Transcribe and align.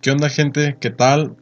¿Qué 0.00 0.12
onda 0.12 0.28
gente? 0.28 0.78
¿Qué 0.80 0.90
tal? 0.90 1.36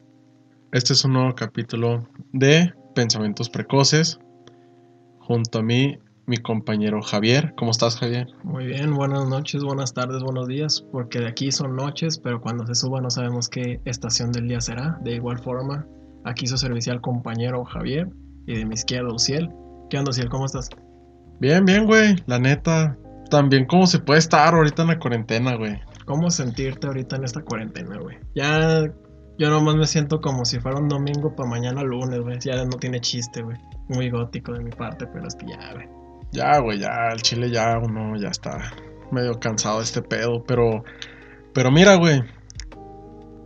Este 0.72 0.94
es 0.94 1.04
un 1.04 1.12
nuevo 1.12 1.34
capítulo 1.34 2.08
de 2.32 2.72
Pensamientos 2.94 3.50
Precoces. 3.50 4.18
Junto 5.18 5.58
a 5.58 5.62
mí, 5.62 5.98
mi 6.24 6.38
compañero 6.38 7.02
Javier. 7.02 7.52
¿Cómo 7.58 7.70
estás, 7.70 7.98
Javier? 7.98 8.28
Muy 8.44 8.64
bien, 8.64 8.94
buenas 8.94 9.28
noches, 9.28 9.62
buenas 9.62 9.92
tardes, 9.92 10.22
buenos 10.22 10.48
días, 10.48 10.82
porque 10.90 11.18
de 11.18 11.28
aquí 11.28 11.52
son 11.52 11.76
noches, 11.76 12.18
pero 12.18 12.40
cuando 12.40 12.66
se 12.66 12.74
suba 12.74 13.02
no 13.02 13.10
sabemos 13.10 13.50
qué 13.50 13.78
estación 13.84 14.32
del 14.32 14.48
día 14.48 14.62
será. 14.62 14.98
De 15.02 15.16
igual 15.16 15.38
forma, 15.38 15.86
aquí 16.24 16.46
su 16.46 16.56
servicial 16.56 17.02
compañero 17.02 17.62
Javier 17.66 18.08
y 18.46 18.56
de 18.56 18.64
mi 18.64 18.72
izquierda 18.72 19.12
Uciel. 19.12 19.50
¿Qué 19.90 19.98
onda, 19.98 20.12
Uciel? 20.12 20.30
¿Cómo 20.30 20.46
estás? 20.46 20.70
Bien, 21.40 21.62
bien, 21.66 21.84
güey. 21.84 22.16
La 22.24 22.38
neta, 22.38 22.96
también 23.28 23.66
cómo 23.66 23.86
se 23.86 23.98
puede 23.98 24.20
estar 24.20 24.54
ahorita 24.54 24.80
en 24.80 24.88
la 24.88 24.98
cuarentena, 24.98 25.56
güey. 25.56 25.78
¿Cómo 26.06 26.30
sentirte 26.30 26.86
ahorita 26.86 27.16
en 27.16 27.24
esta 27.24 27.42
cuarentena, 27.42 27.98
güey? 27.98 28.16
Ya 28.34 28.84
yo 29.38 29.50
nomás 29.50 29.76
me 29.76 29.86
siento 29.86 30.20
como 30.20 30.44
si 30.44 30.58
fuera 30.60 30.78
un 30.78 30.88
domingo 30.88 31.34
para 31.34 31.48
mañana 31.48 31.82
lunes, 31.82 32.20
güey. 32.20 32.38
Ya 32.40 32.64
no 32.64 32.78
tiene 32.78 33.00
chiste, 33.00 33.42
güey. 33.42 33.56
Muy 33.88 34.08
gótico 34.08 34.52
de 34.52 34.64
mi 34.64 34.70
parte, 34.70 35.06
pero 35.12 35.26
es 35.26 35.34
que 35.34 35.46
ya, 35.46 35.74
güey. 35.74 35.88
Ya, 36.32 36.58
güey, 36.58 36.78
ya, 36.78 37.08
el 37.12 37.20
chile 37.22 37.50
ya 37.50 37.78
uno 37.78 38.16
ya 38.16 38.28
está 38.28 38.72
medio 39.12 39.38
cansado 39.38 39.78
de 39.78 39.84
este 39.84 40.02
pedo, 40.02 40.42
pero 40.44 40.84
pero 41.52 41.70
mira, 41.70 41.96
güey. 41.96 42.22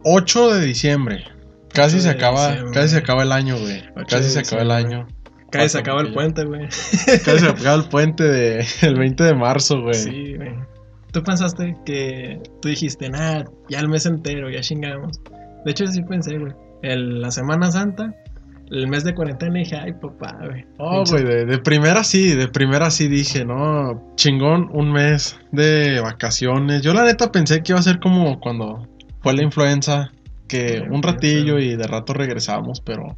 8 0.04 0.54
de 0.54 0.66
diciembre. 0.66 1.24
Casi 1.72 1.96
8 1.96 2.02
se 2.02 2.10
acaba, 2.10 2.56
casi 2.72 2.88
se 2.90 2.96
acaba 2.98 3.22
el 3.22 3.32
año, 3.32 3.58
güey. 3.58 3.82
8 3.96 4.06
Casi 4.08 4.30
se 4.30 4.40
acaba 4.40 4.62
el 4.62 4.70
año. 4.70 5.06
Casi 5.50 5.68
se 5.70 5.78
acaba 5.78 6.00
el 6.00 6.12
puente, 6.12 6.44
güey. 6.44 6.68
Casi 7.24 7.38
se 7.38 7.48
acaba 7.48 7.74
el 7.74 7.88
puente 7.88 8.24
de 8.24 8.66
el 8.82 8.98
20 8.98 9.24
de 9.24 9.34
marzo, 9.34 9.80
güey. 9.80 9.94
Sí, 9.94 10.34
güey. 10.36 10.54
Tú 11.12 11.22
pensaste 11.22 11.76
que 11.84 12.40
tú 12.62 12.68
dijiste, 12.68 13.08
nada, 13.08 13.44
ya 13.68 13.80
el 13.80 13.88
mes 13.88 14.06
entero, 14.06 14.48
ya 14.50 14.60
chingamos. 14.60 15.20
De 15.64 15.70
hecho, 15.72 15.86
sí 15.86 16.02
pensé, 16.02 16.38
güey. 16.38 16.52
El- 16.82 17.20
la 17.20 17.30
Semana 17.30 17.70
Santa, 17.70 18.14
el 18.70 18.86
mes 18.86 19.02
de 19.04 19.14
cuarentena, 19.14 19.58
dije, 19.58 19.76
ay, 19.76 19.92
papá, 19.92 20.38
güey. 20.46 20.64
Oh, 20.78 21.02
güey, 21.10 21.24
de, 21.24 21.44
de 21.44 21.58
primera 21.58 22.04
sí, 22.04 22.34
de 22.34 22.48
primera 22.48 22.90
sí 22.90 23.08
dije, 23.08 23.44
no, 23.44 24.12
chingón, 24.14 24.70
un 24.72 24.92
mes 24.92 25.38
de 25.52 26.00
vacaciones. 26.00 26.82
Yo 26.82 26.94
la 26.94 27.04
neta 27.04 27.32
pensé 27.32 27.62
que 27.62 27.72
iba 27.72 27.80
a 27.80 27.82
ser 27.82 27.98
como 27.98 28.38
cuando 28.40 28.86
fue 29.20 29.34
la 29.34 29.42
influenza, 29.42 30.12
que 30.48 30.82
un 30.90 31.02
ratillo 31.02 31.58
y 31.58 31.76
de 31.76 31.86
rato 31.86 32.12
regresamos, 32.12 32.80
pero 32.80 33.16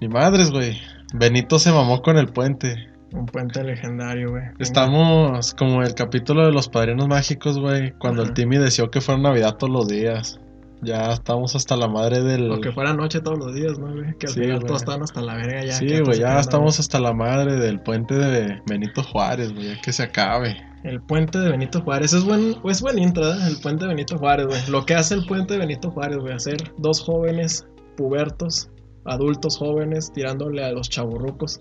ni 0.00 0.08
madres, 0.08 0.50
güey. 0.50 0.80
Benito 1.14 1.58
se 1.58 1.70
mamó 1.70 2.00
con 2.02 2.16
el 2.16 2.28
puente. 2.28 2.88
Un 3.12 3.26
puente 3.26 3.62
legendario, 3.62 4.30
güey. 4.30 4.44
Estamos 4.58 5.54
como 5.54 5.82
el 5.82 5.94
capítulo 5.94 6.46
de 6.46 6.52
los 6.52 6.68
padrinos 6.68 7.08
mágicos, 7.08 7.58
güey, 7.58 7.92
cuando 7.98 8.22
el. 8.22 8.32
Timmy 8.32 8.56
deseó 8.58 8.90
que 8.90 9.00
fuera 9.00 9.20
Navidad 9.20 9.56
todos 9.56 9.72
los 9.72 9.88
días. 9.88 10.38
Ya 10.84 11.12
estamos 11.12 11.54
hasta 11.54 11.76
la 11.76 11.86
madre 11.86 12.22
del... 12.22 12.50
O 12.50 12.60
que 12.60 12.72
fuera 12.72 12.92
noche 12.92 13.20
todos 13.20 13.38
los 13.38 13.54
días, 13.54 13.78
¿no, 13.78 13.92
güey? 13.92 14.16
Que 14.18 14.26
al 14.26 14.32
Sí, 14.32 14.40
final 14.40 14.56
güey. 14.56 14.66
todos 14.66 14.82
estaban 14.82 15.02
hasta 15.02 15.20
la 15.20 15.36
verga 15.36 15.64
ya. 15.64 15.72
Sí, 15.74 16.00
güey, 16.00 16.18
ya 16.18 16.40
estamos 16.40 16.80
hasta 16.80 16.98
la 16.98 17.12
madre 17.12 17.54
del 17.54 17.78
puente 17.80 18.16
de 18.16 18.60
Benito 18.66 19.04
Juárez, 19.04 19.54
güey, 19.54 19.80
que 19.80 19.92
se 19.92 20.02
acabe. 20.02 20.56
El 20.82 21.00
puente 21.02 21.38
de 21.38 21.50
Benito 21.50 21.80
Juárez. 21.82 22.12
Es 22.14 22.24
buen, 22.24 22.56
es 22.64 22.82
buen 22.82 22.98
intro, 22.98 23.32
¿eh? 23.32 23.36
El 23.46 23.60
puente 23.60 23.84
de 23.84 23.90
Benito 23.90 24.18
Juárez, 24.18 24.46
güey. 24.48 24.60
Lo 24.70 24.84
que 24.84 24.96
hace 24.96 25.14
el 25.14 25.24
puente 25.24 25.52
de 25.54 25.60
Benito 25.60 25.88
Juárez, 25.92 26.18
güey. 26.18 26.32
Hacer 26.34 26.56
dos 26.78 27.00
jóvenes 27.00 27.64
pubertos, 27.96 28.68
adultos 29.04 29.58
jóvenes, 29.58 30.10
tirándole 30.12 30.64
a 30.64 30.72
los 30.72 30.90
chaburrucos. 30.90 31.60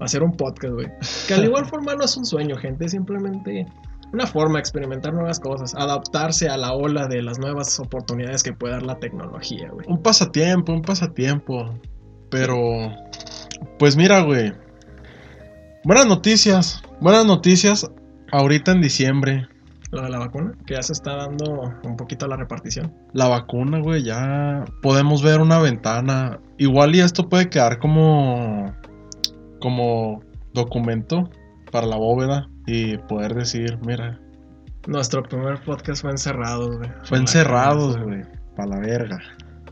Hacer 0.00 0.22
un 0.22 0.32
podcast, 0.32 0.74
güey. 0.74 0.86
Que 1.26 1.34
al 1.34 1.44
igual 1.44 1.66
forma 1.66 1.94
no 1.94 2.04
es 2.04 2.16
un 2.16 2.24
sueño, 2.24 2.56
gente. 2.56 2.84
Es 2.84 2.92
simplemente 2.92 3.66
una 4.12 4.26
forma 4.26 4.54
de 4.54 4.60
experimentar 4.60 5.12
nuevas 5.12 5.40
cosas. 5.40 5.74
Adaptarse 5.74 6.48
a 6.48 6.56
la 6.56 6.72
ola 6.72 7.06
de 7.08 7.20
las 7.22 7.38
nuevas 7.38 7.78
oportunidades 7.80 8.42
que 8.42 8.52
puede 8.52 8.74
dar 8.74 8.82
la 8.82 8.98
tecnología, 8.98 9.70
güey. 9.70 9.86
Un 9.88 10.02
pasatiempo, 10.02 10.72
un 10.72 10.82
pasatiempo. 10.82 11.74
Pero, 12.30 12.56
pues 13.78 13.96
mira, 13.96 14.20
güey. 14.22 14.52
Buenas 15.84 16.06
noticias, 16.06 16.82
buenas 17.00 17.24
noticias. 17.24 17.90
Ahorita 18.30 18.72
en 18.72 18.82
diciembre, 18.82 19.48
Lo 19.90 20.02
de 20.02 20.10
la 20.10 20.18
vacuna, 20.18 20.52
que 20.66 20.74
ya 20.74 20.82
se 20.82 20.92
está 20.92 21.16
dando 21.16 21.62
un 21.82 21.96
poquito 21.96 22.26
la 22.26 22.36
repartición. 22.36 22.92
la 23.14 23.26
vacuna, 23.28 23.78
güey, 23.78 24.02
ya 24.02 24.66
podemos 24.82 25.22
ver 25.22 25.40
una 25.40 25.58
ventana. 25.60 26.40
Igual 26.58 26.94
y 26.94 27.00
esto 27.00 27.30
puede 27.30 27.48
quedar 27.48 27.78
como, 27.78 28.74
como 29.60 30.22
documento 30.54 31.30
para 31.70 31.86
la 31.86 31.96
bóveda 31.96 32.48
y 32.66 32.96
poder 32.98 33.34
decir, 33.34 33.78
mira, 33.84 34.18
Nuestro 34.86 35.22
primer 35.22 35.60
podcast 35.64 36.00
fue 36.00 36.12
encerrados, 36.12 36.78
güey. 36.78 36.90
fue 37.04 37.18
encerrados, 37.18 38.00
güey, 38.02 38.22
para 38.56 38.70
la 38.70 38.78
verga. 38.80 39.20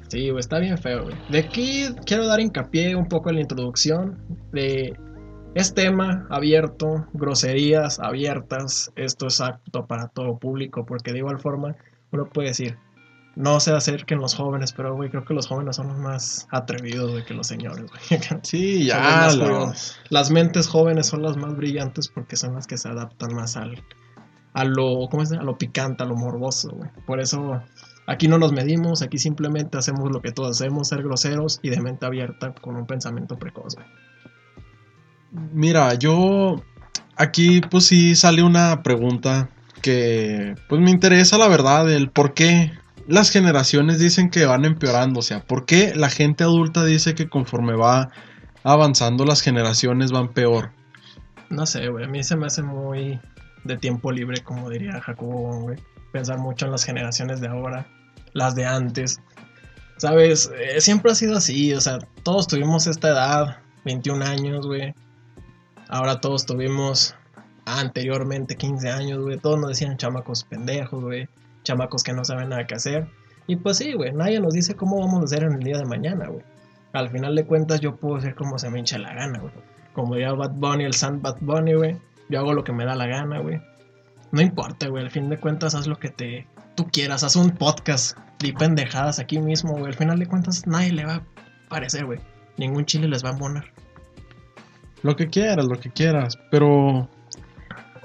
Sí, 0.09 0.29
güey, 0.29 0.41
está 0.41 0.59
bien 0.59 0.77
feo, 0.77 1.05
güey. 1.05 1.17
De 1.31 1.39
aquí 1.39 1.87
quiero 2.05 2.27
dar 2.27 2.39
hincapié 2.41 2.95
un 2.95 3.07
poco 3.07 3.31
en 3.31 3.37
la 3.37 3.41
introducción 3.41 4.19
de... 4.53 4.95
Es 5.55 5.73
tema 5.73 6.27
abierto, 6.29 7.07
groserías 7.15 7.99
abiertas, 7.99 8.93
esto 8.95 9.29
es 9.29 9.41
apto 9.41 9.87
para 9.87 10.09
todo 10.09 10.37
público, 10.39 10.85
porque 10.85 11.13
de 11.13 11.19
igual 11.19 11.39
forma 11.39 11.75
uno 12.13 12.27
puede 12.27 12.49
decir, 12.49 12.77
no 13.37 13.61
se 13.61 13.71
acerquen 13.73 14.19
los 14.19 14.35
jóvenes, 14.35 14.73
pero 14.73 14.95
güey, 14.95 15.11
creo 15.11 15.25
que 15.25 15.35
los 15.35 15.47
jóvenes 15.47 15.77
son 15.77 15.89
los 15.89 15.99
más 15.99 16.49
atrevidos, 16.51 17.13
güey, 17.13 17.25
que 17.25 17.35
los 17.35 17.47
señores, 17.47 17.85
güey. 17.85 18.21
Sí, 18.43 18.87
ya, 18.87 19.31
los-. 19.33 19.99
Las 20.09 20.31
mentes 20.31 20.67
jóvenes 20.67 21.07
son 21.07 21.23
las 21.23 21.37
más 21.37 21.55
brillantes 21.55 22.09
porque 22.09 22.35
son 22.37 22.55
las 22.55 22.67
que 22.67 22.79
se 22.79 22.89
adaptan 22.89 23.35
más 23.35 23.59
al, 23.59 23.85
a 24.55 24.65
lo, 24.65 25.09
¿cómo 25.11 25.23
es? 25.23 25.33
A 25.33 25.43
lo 25.43 25.59
picante, 25.59 26.03
a 26.03 26.07
lo 26.07 26.17
morboso, 26.17 26.71
güey. 26.71 26.91
Por 27.07 27.21
eso 27.21 27.63
aquí 28.07 28.27
no 28.27 28.39
nos 28.39 28.53
medimos, 28.53 29.03
aquí 29.03 29.19
simplemente 29.19 29.77
hacemos 29.77 30.11
lo 30.11 30.23
que 30.23 30.33
todos 30.33 30.59
hacemos, 30.59 30.89
ser 30.89 31.03
groseros 31.03 31.61
y 31.63 31.69
de 31.69 31.81
mente 31.83 32.07
abierta 32.07 32.55
con 32.55 32.77
un 32.77 32.87
pensamiento 32.87 33.39
precoz, 33.39 33.75
güey. 33.75 33.87
Mira, 35.53 35.93
yo 35.93 36.63
aquí 37.17 37.61
pues 37.61 37.85
sí 37.85 38.15
sale 38.15 38.43
una 38.43 38.83
pregunta 38.83 39.51
que 39.83 40.55
pues 40.71 40.81
me 40.81 40.91
interesa 40.91 41.37
la 41.37 41.49
verdad, 41.49 41.91
el 41.93 42.09
por 42.09 42.33
qué 42.33 42.73
las 43.09 43.31
generaciones 43.31 43.99
dicen 43.99 44.31
que 44.31 44.47
van 44.47 44.65
empeorando, 44.65 45.21
o 45.21 45.23
sea, 45.23 45.43
por 45.45 45.67
qué 45.67 45.95
la 45.95 46.11
gente 46.11 46.45
adulta 46.45 46.85
dice 46.85 47.15
que 47.15 47.29
conforme 47.29 47.75
va 47.75 48.11
avanzando 48.65 49.25
las 49.25 49.43
generaciones 49.43 50.11
van 50.11 50.33
peor. 50.33 50.73
No 51.51 51.67
sé, 51.67 51.89
güey, 51.89 52.05
a 52.05 52.09
mí 52.09 52.25
se 52.25 52.37
me 52.37 52.47
hace 52.47 52.63
muy 52.63 53.21
de 53.65 53.77
tiempo 53.77 54.11
libre, 54.11 54.43
como 54.43 54.69
diría 54.71 55.01
Jacobo, 55.01 55.61
güey. 55.61 55.79
Pensar 56.13 56.39
mucho 56.39 56.67
en 56.67 56.73
las 56.73 56.85
generaciones 56.85 57.41
de 57.41 57.49
ahora, 57.49 57.87
las 58.33 58.55
de 58.55 58.67
antes. 58.67 59.21
Sabes, 59.99 60.51
Eh, 60.57 60.81
siempre 60.81 61.13
ha 61.13 61.15
sido 61.15 61.37
así, 61.37 61.73
o 61.73 61.81
sea, 61.81 61.99
todos 62.23 62.49
tuvimos 62.49 62.87
esta 62.87 63.09
edad, 63.09 63.59
21 63.85 64.23
años, 64.23 64.67
güey. 64.67 64.95
Ahora 65.89 66.21
todos 66.21 66.45
tuvimos 66.45 67.15
anteriormente 67.67 68.57
15 68.57 68.91
años, 68.91 69.23
güey. 69.23 69.39
Todos 69.39 69.61
nos 69.61 69.69
decían 69.71 69.97
chamacos 69.97 70.45
pendejos, 70.45 71.03
güey. 71.03 71.29
Chamacos 71.67 72.05
que 72.05 72.13
no 72.13 72.25
saben 72.25 72.51
nada 72.51 72.67
que 72.67 72.77
hacer. 72.77 73.09
Y 73.49 73.57
pues 73.57 73.79
sí, 73.79 73.93
güey, 73.93 74.13
nadie 74.13 74.41
nos 74.41 74.55
dice 74.55 74.75
cómo 74.75 75.01
vamos 75.01 75.21
a 75.21 75.25
hacer 75.25 75.43
en 75.43 75.55
el 75.55 75.61
día 75.61 75.79
de 75.79 75.85
mañana, 75.85 76.29
güey. 76.29 76.45
Al 76.93 77.11
final 77.11 77.35
de 77.35 77.45
cuentas 77.45 77.81
yo 77.81 77.97
puedo 77.97 78.17
hacer 78.17 78.35
como 78.35 78.59
se 78.59 78.71
me 78.71 78.79
hincha 78.79 78.99
la 78.99 79.13
gana, 79.15 79.41
güey. 79.41 79.53
Como 79.93 80.15
diría 80.15 80.33
Bad 80.33 80.53
Bunny, 80.53 80.85
el 80.85 80.95
San 80.95 81.21
Bad 81.21 81.39
Bunny, 81.41 81.75
güey. 81.75 81.97
Yo 82.29 82.39
hago 82.39 82.53
lo 82.53 82.63
que 82.63 82.73
me 82.73 82.85
da 82.85 82.95
la 82.95 83.07
gana, 83.07 83.41
güey. 83.41 83.61
No 84.31 84.41
importa, 84.41 84.89
güey. 84.89 85.05
Al 85.05 85.11
fin 85.11 85.29
de 85.29 85.39
cuentas, 85.39 85.75
haz 85.75 85.87
lo 85.87 85.99
que 85.99 86.11
te 86.11 86.47
tú 86.77 86.87
quieras. 86.91 87.25
Haz 87.25 87.35
un 87.37 87.51
podcast. 87.51 88.17
Di 88.39 88.53
pendejadas 88.53 89.19
aquí 89.19 89.41
mismo, 89.41 89.73
güey. 89.73 89.87
Al 89.87 89.95
final 89.95 90.19
de 90.19 90.27
cuentas, 90.27 90.67
nadie 90.67 90.93
le 90.93 91.05
va 91.05 91.17
a 91.17 91.23
parecer, 91.69 92.07
güey. 92.07 92.21
Ningún 92.57 92.85
chile 92.85 93.09
les 93.09 93.25
va 93.25 93.31
a 93.31 93.33
embonar. 93.33 93.65
Lo 95.03 95.17
que 95.17 95.29
quieras, 95.29 95.67
lo 95.67 95.79
que 95.79 95.91
quieras, 95.91 96.39
pero 96.51 97.09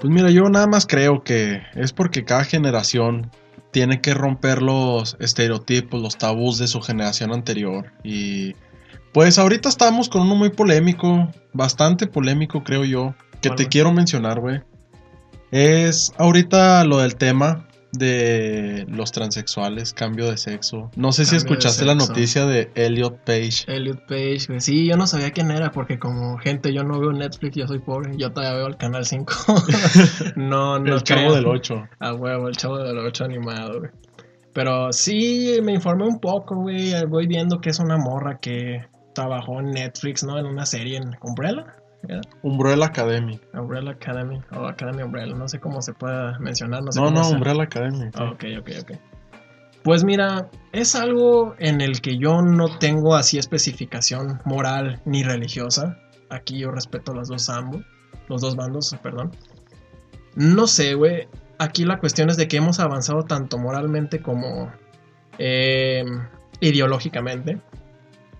pues 0.02 0.12
mira, 0.12 0.30
yo 0.30 0.48
nada 0.48 0.66
más 0.66 0.84
creo 0.84 1.22
que 1.22 1.62
es 1.74 1.92
porque 1.92 2.24
cada 2.24 2.42
generación 2.42 3.30
tiene 3.72 4.00
que 4.00 4.14
romper 4.14 4.62
los 4.62 5.16
estereotipos, 5.18 6.00
los 6.00 6.16
tabús 6.18 6.58
de 6.58 6.68
su 6.68 6.80
generación 6.80 7.32
anterior 7.32 7.92
y 8.04 8.54
pues 9.12 9.38
ahorita 9.38 9.68
estamos 9.68 10.08
con 10.08 10.22
uno 10.22 10.36
muy 10.36 10.50
polémico, 10.50 11.28
bastante 11.52 12.06
polémico 12.06 12.62
creo 12.62 12.84
yo, 12.84 13.14
que 13.40 13.48
¿Cuál, 13.48 13.56
te 13.56 13.66
quiero 13.66 13.92
mencionar, 13.92 14.40
güey. 14.40 14.60
Es 15.50 16.12
ahorita 16.16 16.84
lo 16.84 16.98
del 16.98 17.16
tema 17.16 17.66
de 17.92 18.86
los 18.88 19.12
transexuales, 19.12 19.92
cambio 19.92 20.30
de 20.30 20.36
sexo. 20.36 20.90
No 20.96 21.12
sé 21.12 21.24
si 21.24 21.32
Cambio 21.32 21.46
escuchaste 21.46 21.84
la 21.84 21.94
noticia 21.94 22.46
de 22.46 22.70
Elliot 22.74 23.18
Page. 23.24 23.64
Elliot 23.66 24.06
Page, 24.06 24.46
güey. 24.48 24.60
Sí, 24.60 24.86
yo 24.86 24.96
no 24.96 25.06
sabía 25.06 25.30
quién 25.30 25.50
era 25.50 25.70
porque 25.70 25.98
como 25.98 26.38
gente 26.38 26.72
yo 26.72 26.84
no 26.84 26.98
veo 26.98 27.12
Netflix, 27.12 27.56
yo 27.56 27.68
soy 27.68 27.80
pobre. 27.80 28.16
Yo 28.16 28.32
todavía 28.32 28.56
veo 28.56 28.66
el 28.66 28.76
Canal 28.76 29.04
5. 29.04 29.32
no, 30.36 30.78
no 30.78 30.94
el 30.94 31.02
chavo 31.02 31.34
del 31.34 31.46
8. 31.46 31.88
A 32.00 32.14
huevo, 32.14 32.48
el 32.48 32.56
chavo 32.56 32.78
del 32.78 32.98
8 32.98 33.24
animado, 33.24 33.78
güey. 33.80 33.90
Pero 34.54 34.92
sí, 34.92 35.58
me 35.62 35.72
informé 35.72 36.06
un 36.06 36.18
poco, 36.18 36.56
güey. 36.56 36.92
Voy 37.06 37.26
viendo 37.26 37.60
que 37.60 37.70
es 37.70 37.78
una 37.78 37.96
morra 37.96 38.38
que 38.38 38.86
trabajó 39.14 39.60
en 39.60 39.70
Netflix, 39.70 40.24
¿no? 40.24 40.38
En 40.38 40.46
una 40.46 40.66
serie 40.66 40.98
en 40.98 41.16
Umbrella. 41.22 41.66
Umbrella 42.42 42.86
Academy. 42.86 43.40
Umbrella 43.54 43.92
Academy 43.92 44.40
o 44.52 44.66
Academy 44.66 45.02
Umbrella, 45.02 45.34
no 45.34 45.46
sé 45.48 45.60
cómo 45.60 45.80
se 45.82 45.92
pueda 45.94 46.38
mencionar, 46.40 46.82
no 46.82 46.90
sé 46.92 46.98
No, 47.00 47.06
cómo 47.06 47.18
no, 47.18 47.24
se- 47.24 47.34
Umbrella 47.34 47.62
Academy. 47.62 47.98
sí. 48.12 48.22
Ok, 48.22 48.44
ok, 48.60 48.70
ok. 48.82 48.98
Pues 49.84 50.04
mira, 50.04 50.48
es 50.72 50.94
algo 50.94 51.54
en 51.58 51.80
el 51.80 52.00
que 52.00 52.16
yo 52.18 52.40
no 52.42 52.78
tengo 52.78 53.14
así 53.16 53.38
especificación 53.38 54.40
moral 54.44 55.00
ni 55.04 55.22
religiosa. 55.24 55.98
Aquí 56.30 56.58
yo 56.58 56.70
respeto 56.70 57.12
las 57.14 57.28
dos 57.28 57.48
ambos, 57.50 57.82
los 58.28 58.40
dos 58.40 58.54
bandos, 58.56 58.96
perdón. 59.02 59.32
No 60.36 60.66
sé, 60.66 60.94
güey. 60.94 61.28
Aquí 61.58 61.84
la 61.84 61.98
cuestión 61.98 62.30
es 62.30 62.36
de 62.36 62.48
que 62.48 62.56
hemos 62.56 62.80
avanzado 62.80 63.24
tanto 63.24 63.58
moralmente 63.58 64.20
como 64.22 64.72
eh, 65.38 66.04
ideológicamente. 66.60 67.60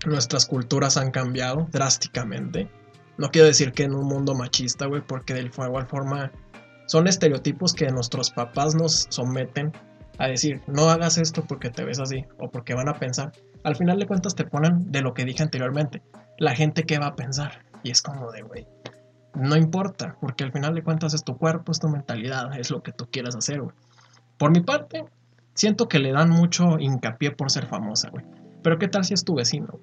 Nuestras 0.05 0.45
culturas 0.45 0.97
han 0.97 1.11
cambiado 1.11 1.67
drásticamente. 1.71 2.69
No 3.17 3.29
quiero 3.29 3.47
decir 3.47 3.71
que 3.73 3.83
en 3.83 3.93
un 3.93 4.07
mundo 4.07 4.33
machista, 4.35 4.87
güey, 4.87 5.01
porque 5.01 5.33
de 5.33 5.41
igual 5.41 5.87
forma 5.87 6.31
son 6.87 7.07
estereotipos 7.07 7.73
que 7.73 7.89
nuestros 7.89 8.31
papás 8.31 8.75
nos 8.75 9.07
someten 9.09 9.71
a 10.17 10.27
decir, 10.27 10.61
no 10.67 10.89
hagas 10.89 11.17
esto 11.17 11.43
porque 11.45 11.69
te 11.69 11.83
ves 11.83 11.99
así 11.99 12.25
o 12.39 12.49
porque 12.49 12.73
van 12.73 12.89
a 12.89 12.99
pensar. 12.99 13.31
Al 13.63 13.75
final 13.75 13.99
de 13.99 14.07
cuentas 14.07 14.35
te 14.35 14.45
ponen 14.45 14.91
de 14.91 15.01
lo 15.01 15.13
que 15.13 15.25
dije 15.25 15.43
anteriormente, 15.43 16.01
la 16.37 16.55
gente 16.55 16.83
que 16.83 16.99
va 16.99 17.07
a 17.07 17.15
pensar. 17.15 17.65
Y 17.83 17.91
es 17.91 18.01
como 18.01 18.31
de, 18.31 18.41
güey, 18.41 18.67
no 19.35 19.55
importa, 19.55 20.17
porque 20.21 20.43
al 20.43 20.51
final 20.51 20.75
de 20.75 20.83
cuentas 20.83 21.13
es 21.13 21.23
tu 21.23 21.37
cuerpo, 21.37 21.71
es 21.71 21.79
tu 21.79 21.89
mentalidad, 21.89 22.57
es 22.59 22.69
lo 22.71 22.83
que 22.83 22.91
tú 22.91 23.07
quieras 23.09 23.35
hacer, 23.35 23.61
güey. 23.61 23.75
Por 24.37 24.51
mi 24.51 24.61
parte, 24.61 25.05
siento 25.53 25.87
que 25.87 25.99
le 25.99 26.11
dan 26.11 26.29
mucho 26.29 26.79
hincapié 26.79 27.31
por 27.31 27.51
ser 27.51 27.65
famosa, 27.65 28.09
güey. 28.09 28.25
Pero 28.61 28.77
¿qué 28.77 28.87
tal 28.87 29.03
si 29.03 29.13
es 29.13 29.23
tu 29.23 29.35
vecino? 29.35 29.79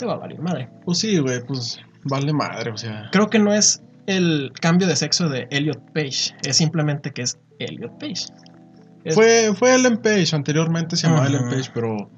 Te 0.00 0.06
va 0.06 0.14
a 0.14 0.16
valer 0.16 0.40
madre. 0.40 0.66
Pues 0.86 0.96
sí, 0.98 1.18
güey, 1.18 1.44
pues 1.44 1.78
vale 2.04 2.32
madre, 2.32 2.70
o 2.70 2.76
sea. 2.78 3.10
Creo 3.12 3.28
que 3.28 3.38
no 3.38 3.52
es 3.52 3.82
el 4.06 4.50
cambio 4.58 4.88
de 4.88 4.96
sexo 4.96 5.28
de 5.28 5.46
Elliot 5.50 5.92
Page, 5.92 6.34
es 6.42 6.56
simplemente 6.56 7.10
que 7.10 7.20
es 7.20 7.38
Elliot 7.58 7.98
Page. 7.98 8.24
Fue, 9.10 9.52
fue 9.54 9.74
Ellen 9.74 9.98
Page, 9.98 10.34
anteriormente 10.34 10.96
se 10.96 11.06
llamaba 11.06 11.26
Ellen 11.26 11.50
Page, 11.50 11.70
pero. 11.74 12.10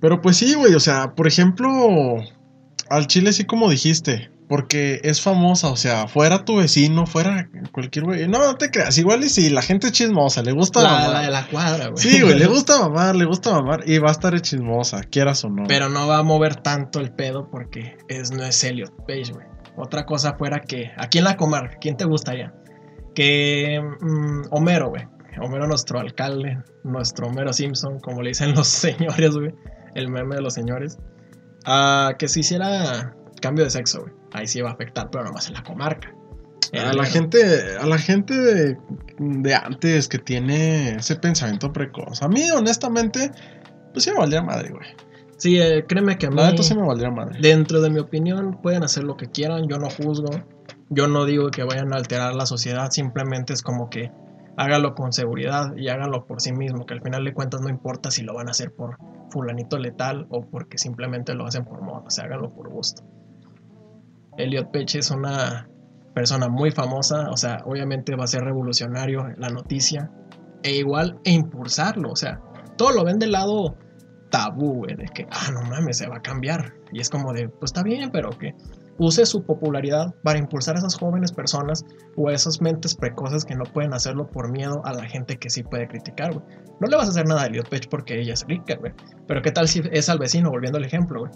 Pero 0.00 0.20
pues 0.20 0.36
sí, 0.36 0.54
güey, 0.54 0.74
o 0.74 0.80
sea, 0.80 1.16
por 1.16 1.26
ejemplo, 1.26 2.18
al 2.88 3.06
chile 3.08 3.32
sí 3.32 3.42
como 3.42 3.68
dijiste, 3.68 4.30
porque 4.48 5.00
es 5.04 5.20
famosa, 5.20 5.68
o 5.68 5.76
sea, 5.76 6.08
fuera 6.08 6.44
tu 6.44 6.56
vecino, 6.56 7.06
fuera 7.06 7.50
cualquier 7.70 8.06
güey. 8.06 8.28
No, 8.28 8.38
no 8.38 8.56
te 8.56 8.70
creas, 8.70 8.96
igual 8.96 9.22
y 9.22 9.28
si 9.28 9.50
la 9.50 9.60
gente 9.60 9.88
es 9.88 9.92
chismosa, 9.92 10.42
le 10.42 10.52
gusta 10.52 10.82
la, 10.82 10.90
mamar. 10.90 11.10
La 11.10 11.20
de 11.20 11.30
la 11.30 11.46
cuadra, 11.46 11.88
güey. 11.88 11.98
Sí, 12.02 12.22
güey, 12.22 12.38
le 12.38 12.46
gusta 12.48 12.80
mamar, 12.80 13.14
le 13.14 13.26
gusta 13.26 13.52
mamar 13.52 13.82
y 13.86 13.98
va 13.98 14.08
a 14.08 14.12
estar 14.12 14.38
chismosa, 14.40 15.02
quieras 15.02 15.44
o 15.44 15.50
no. 15.50 15.64
Pero 15.68 15.90
no 15.90 16.06
va 16.06 16.18
a 16.18 16.22
mover 16.22 16.56
tanto 16.56 16.98
el 16.98 17.12
pedo 17.12 17.48
porque 17.50 17.98
es, 18.08 18.30
no 18.32 18.42
es 18.42 18.64
Elliot 18.64 19.06
Page, 19.06 19.32
güey. 19.32 19.46
Otra 19.76 20.06
cosa 20.06 20.34
fuera 20.36 20.60
que, 20.60 20.90
aquí 20.96 21.18
en 21.18 21.24
la 21.24 21.36
comarca, 21.36 21.76
¿quién 21.80 21.96
te 21.96 22.06
gustaría? 22.06 22.52
Que 23.14 23.80
mm, 23.80 24.48
Homero, 24.50 24.88
güey. 24.88 25.06
Homero 25.40 25.66
nuestro 25.68 26.00
alcalde, 26.00 26.58
nuestro 26.84 27.28
Homero 27.28 27.52
Simpson, 27.52 28.00
como 28.00 28.22
le 28.22 28.30
dicen 28.30 28.54
los 28.56 28.66
señores, 28.66 29.36
güey, 29.36 29.54
el 29.94 30.08
meme 30.08 30.36
de 30.36 30.42
los 30.42 30.54
señores, 30.54 30.98
a 31.66 32.12
que 32.18 32.28
se 32.28 32.40
hiciera 32.40 33.14
cambio 33.40 33.64
de 33.64 33.70
sexo, 33.70 34.00
güey. 34.00 34.17
Ahí 34.32 34.46
sí 34.46 34.60
va 34.60 34.70
a 34.70 34.72
afectar, 34.74 35.10
pero 35.10 35.24
nomás 35.24 35.48
en 35.48 35.54
la 35.54 35.62
comarca. 35.62 36.14
A 36.72 36.92
la 36.92 37.04
gente, 37.04 37.38
a 37.80 37.86
la 37.86 37.98
gente 37.98 38.34
de, 39.18 39.54
antes 39.54 40.08
que 40.08 40.18
tiene 40.18 40.96
ese 40.96 41.16
pensamiento 41.16 41.72
precoz. 41.72 42.22
A 42.22 42.28
mí, 42.28 42.50
honestamente, 42.50 43.30
pues 43.92 44.04
sí 44.04 44.10
me 44.10 44.18
valdría 44.18 44.42
madre, 44.42 44.70
güey. 44.70 44.86
Sí, 45.38 45.58
eh, 45.58 45.84
créeme 45.88 46.18
que 46.18 46.26
a 46.26 46.30
mí. 46.30 46.36
La 46.36 46.56
sí 46.56 46.74
me 46.74 46.86
valdría 46.86 47.10
madre. 47.10 47.38
Dentro 47.40 47.80
de 47.80 47.90
mi 47.90 48.00
opinión, 48.00 48.58
pueden 48.60 48.84
hacer 48.84 49.04
lo 49.04 49.16
que 49.16 49.28
quieran, 49.28 49.68
yo 49.68 49.78
no 49.78 49.88
juzgo. 49.88 50.30
Yo 50.90 51.06
no 51.06 51.24
digo 51.24 51.50
que 51.50 51.64
vayan 51.64 51.92
a 51.92 51.96
alterar 51.96 52.34
la 52.34 52.46
sociedad, 52.46 52.90
simplemente 52.90 53.52
es 53.52 53.62
como 53.62 53.90
que 53.90 54.10
hágalo 54.56 54.94
con 54.94 55.12
seguridad 55.12 55.76
y 55.76 55.88
hágalo 55.88 56.26
por 56.26 56.40
sí 56.40 56.52
mismo, 56.52 56.86
que 56.86 56.94
al 56.94 57.02
final 57.02 57.24
de 57.24 57.34
cuentas 57.34 57.60
no 57.60 57.68
importa 57.68 58.10
si 58.10 58.22
lo 58.22 58.34
van 58.34 58.48
a 58.48 58.52
hacer 58.52 58.72
por 58.72 58.98
fulanito 59.30 59.78
letal 59.78 60.26
o 60.30 60.40
porque 60.40 60.78
simplemente 60.78 61.34
lo 61.34 61.46
hacen 61.46 61.64
por 61.64 61.82
moda, 61.82 62.04
o 62.06 62.10
sea, 62.10 62.24
háganlo 62.24 62.50
por 62.50 62.68
gusto. 62.70 63.02
Elliot 64.38 64.70
Peche 64.70 65.00
es 65.00 65.10
una 65.10 65.68
persona 66.14 66.48
muy 66.48 66.70
famosa, 66.70 67.28
o 67.30 67.36
sea, 67.36 67.58
obviamente 67.64 68.16
va 68.16 68.24
a 68.24 68.28
ser 68.28 68.42
revolucionario 68.42 69.28
la 69.36 69.50
noticia, 69.50 70.10
e 70.62 70.76
igual 70.76 71.18
e 71.24 71.32
impulsarlo, 71.32 72.10
o 72.10 72.16
sea, 72.16 72.40
todo 72.76 72.92
lo 72.92 73.04
ven 73.04 73.18
del 73.18 73.32
lado 73.32 73.76
tabú, 74.30 74.74
güey, 74.78 74.94
de 74.94 75.06
que, 75.06 75.26
ah, 75.30 75.50
no 75.52 75.62
mames, 75.62 75.98
se 75.98 76.08
va 76.08 76.16
a 76.16 76.22
cambiar. 76.22 76.74
Y 76.92 77.00
es 77.00 77.10
como 77.10 77.32
de, 77.32 77.48
pues 77.48 77.70
está 77.70 77.82
bien, 77.82 78.10
pero 78.10 78.30
que 78.30 78.54
use 78.98 79.24
su 79.26 79.44
popularidad 79.44 80.14
para 80.22 80.38
impulsar 80.38 80.74
a 80.74 80.78
esas 80.80 80.96
jóvenes 80.96 81.32
personas 81.32 81.84
o 82.16 82.28
a 82.28 82.34
esas 82.34 82.60
mentes 82.60 82.94
precoces 82.94 83.44
que 83.44 83.54
no 83.54 83.64
pueden 83.64 83.94
hacerlo 83.94 84.28
por 84.28 84.50
miedo 84.50 84.82
a 84.84 84.92
la 84.92 85.04
gente 85.04 85.36
que 85.36 85.50
sí 85.50 85.62
puede 85.62 85.86
criticar, 85.86 86.34
güey. 86.34 86.44
No 86.80 86.88
le 86.88 86.96
vas 86.96 87.06
a 87.06 87.10
hacer 87.10 87.26
nada 87.26 87.42
a 87.42 87.46
Elliot 87.46 87.68
Page 87.68 87.88
porque 87.90 88.20
ella 88.20 88.34
es 88.34 88.44
rica, 88.46 88.76
güey. 88.76 88.92
Pero 89.26 89.42
qué 89.42 89.52
tal 89.52 89.68
si 89.68 89.82
es 89.92 90.08
al 90.08 90.18
vecino, 90.18 90.50
volviendo 90.50 90.78
al 90.78 90.84
ejemplo, 90.84 91.20
güey. 91.20 91.32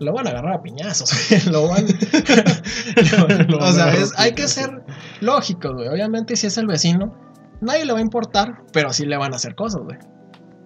Lo 0.00 0.12
van 0.12 0.26
a 0.26 0.30
agarrar 0.30 0.54
a 0.54 0.62
piñazos, 0.62 1.12
lo 1.50 1.68
van... 1.68 1.84
o 3.60 3.72
sea, 3.72 3.92
hay 4.16 4.32
que 4.32 4.48
ser 4.48 4.82
lógicos, 5.20 5.72
güey. 5.74 5.88
Obviamente 5.88 6.36
si 6.36 6.46
es 6.46 6.58
el 6.58 6.66
vecino, 6.66 7.14
nadie 7.60 7.84
le 7.84 7.92
va 7.92 7.98
a 7.98 8.02
importar, 8.02 8.62
pero 8.72 8.92
sí 8.92 9.06
le 9.06 9.16
van 9.16 9.32
a 9.32 9.36
hacer 9.36 9.54
cosas, 9.54 9.82
güey. 9.82 9.98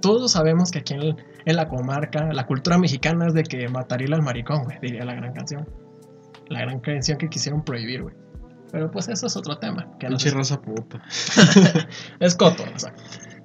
Todos 0.01 0.33
sabemos 0.33 0.71
que 0.71 0.79
aquí 0.79 0.95
en, 0.95 1.17
en 1.45 1.57
la 1.57 1.69
comarca, 1.69 2.33
la 2.33 2.47
cultura 2.47 2.79
mexicana 2.79 3.27
es 3.27 3.35
de 3.35 3.43
que 3.43 3.69
mataría 3.69 4.15
al 4.15 4.23
maricón, 4.23 4.65
güey, 4.65 4.79
diría 4.81 5.05
la 5.05 5.15
gran 5.15 5.33
canción 5.33 5.67
la 6.49 6.61
gran 6.61 6.81
canción 6.81 7.19
que 7.19 7.29
quisieron 7.29 7.65
prohibir, 7.65 8.03
güey. 8.03 8.15
Pero 8.71 8.91
pues 8.91 9.09
eso 9.09 9.27
es 9.27 9.37
otro 9.37 9.57
tema. 9.59 9.87
Que 9.99 10.09
Pinche 10.09 10.31
raza 10.31 10.61
puta. 10.61 11.01
es 12.21 12.35
coto, 12.35 12.65
o 12.75 12.79
sea. 12.79 12.93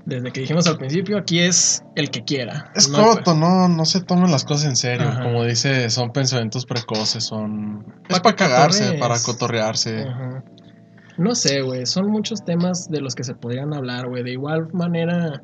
Desde 0.09 0.31
que 0.31 0.41
dijimos 0.41 0.65
al 0.65 0.77
principio, 0.77 1.19
aquí 1.19 1.39
es 1.39 1.83
el 1.95 2.09
que 2.09 2.23
quiera. 2.23 2.71
Es 2.73 2.87
coto, 2.87 3.35
no, 3.35 3.67
no 3.67 3.85
se 3.85 4.01
tomen 4.01 4.31
las 4.31 4.43
cosas 4.43 4.65
en 4.65 4.75
serio. 4.75 5.07
Como 5.21 5.45
dice, 5.45 5.87
son 5.91 6.11
pensamientos 6.11 6.65
precoces, 6.65 7.23
son... 7.23 7.85
es 8.09 8.19
para 8.19 8.35
cagarse, 8.35 8.93
para 8.93 9.21
cotorrearse. 9.21 10.07
No 11.19 11.35
sé, 11.35 11.61
güey, 11.61 11.85
son 11.85 12.09
muchos 12.09 12.43
temas 12.43 12.89
de 12.89 13.01
los 13.01 13.13
que 13.13 13.23
se 13.23 13.35
podrían 13.35 13.71
hablar, 13.73 14.09
güey. 14.09 14.23
De 14.23 14.31
igual 14.31 14.69
manera, 14.73 15.43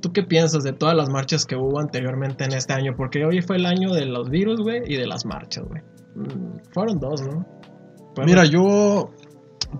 ¿tú 0.00 0.12
qué 0.14 0.22
piensas 0.22 0.64
de 0.64 0.72
todas 0.72 0.96
las 0.96 1.10
marchas 1.10 1.44
que 1.44 1.56
hubo 1.56 1.78
anteriormente 1.78 2.44
en 2.44 2.54
este 2.54 2.72
año? 2.72 2.94
Porque 2.96 3.22
hoy 3.26 3.42
fue 3.42 3.56
el 3.56 3.66
año 3.66 3.92
de 3.92 4.06
los 4.06 4.30
virus, 4.30 4.62
güey, 4.62 4.80
y 4.86 4.96
de 4.96 5.06
las 5.06 5.26
marchas, 5.26 5.64
güey. 5.68 5.82
Mm, 6.14 6.72
fueron 6.72 6.98
dos, 6.98 7.20
¿no? 7.20 7.44
Mira, 8.24 8.46
yo 8.46 9.10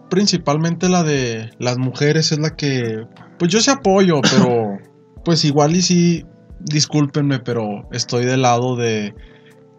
principalmente 0.09 0.89
la 0.89 1.03
de 1.03 1.51
las 1.59 1.79
mujeres 1.79 2.33
es 2.33 2.39
la 2.39 2.57
que, 2.57 3.05
pues 3.39 3.51
yo 3.51 3.61
sí 3.61 3.71
apoyo, 3.71 4.21
pero 4.23 4.79
pues 5.25 5.45
igual 5.45 5.77
y 5.77 5.83
sí, 5.83 6.27
discúlpenme, 6.61 7.39
pero 7.39 7.89
estoy 7.93 8.25
del 8.25 8.43
lado 8.43 8.77
de 8.77 9.15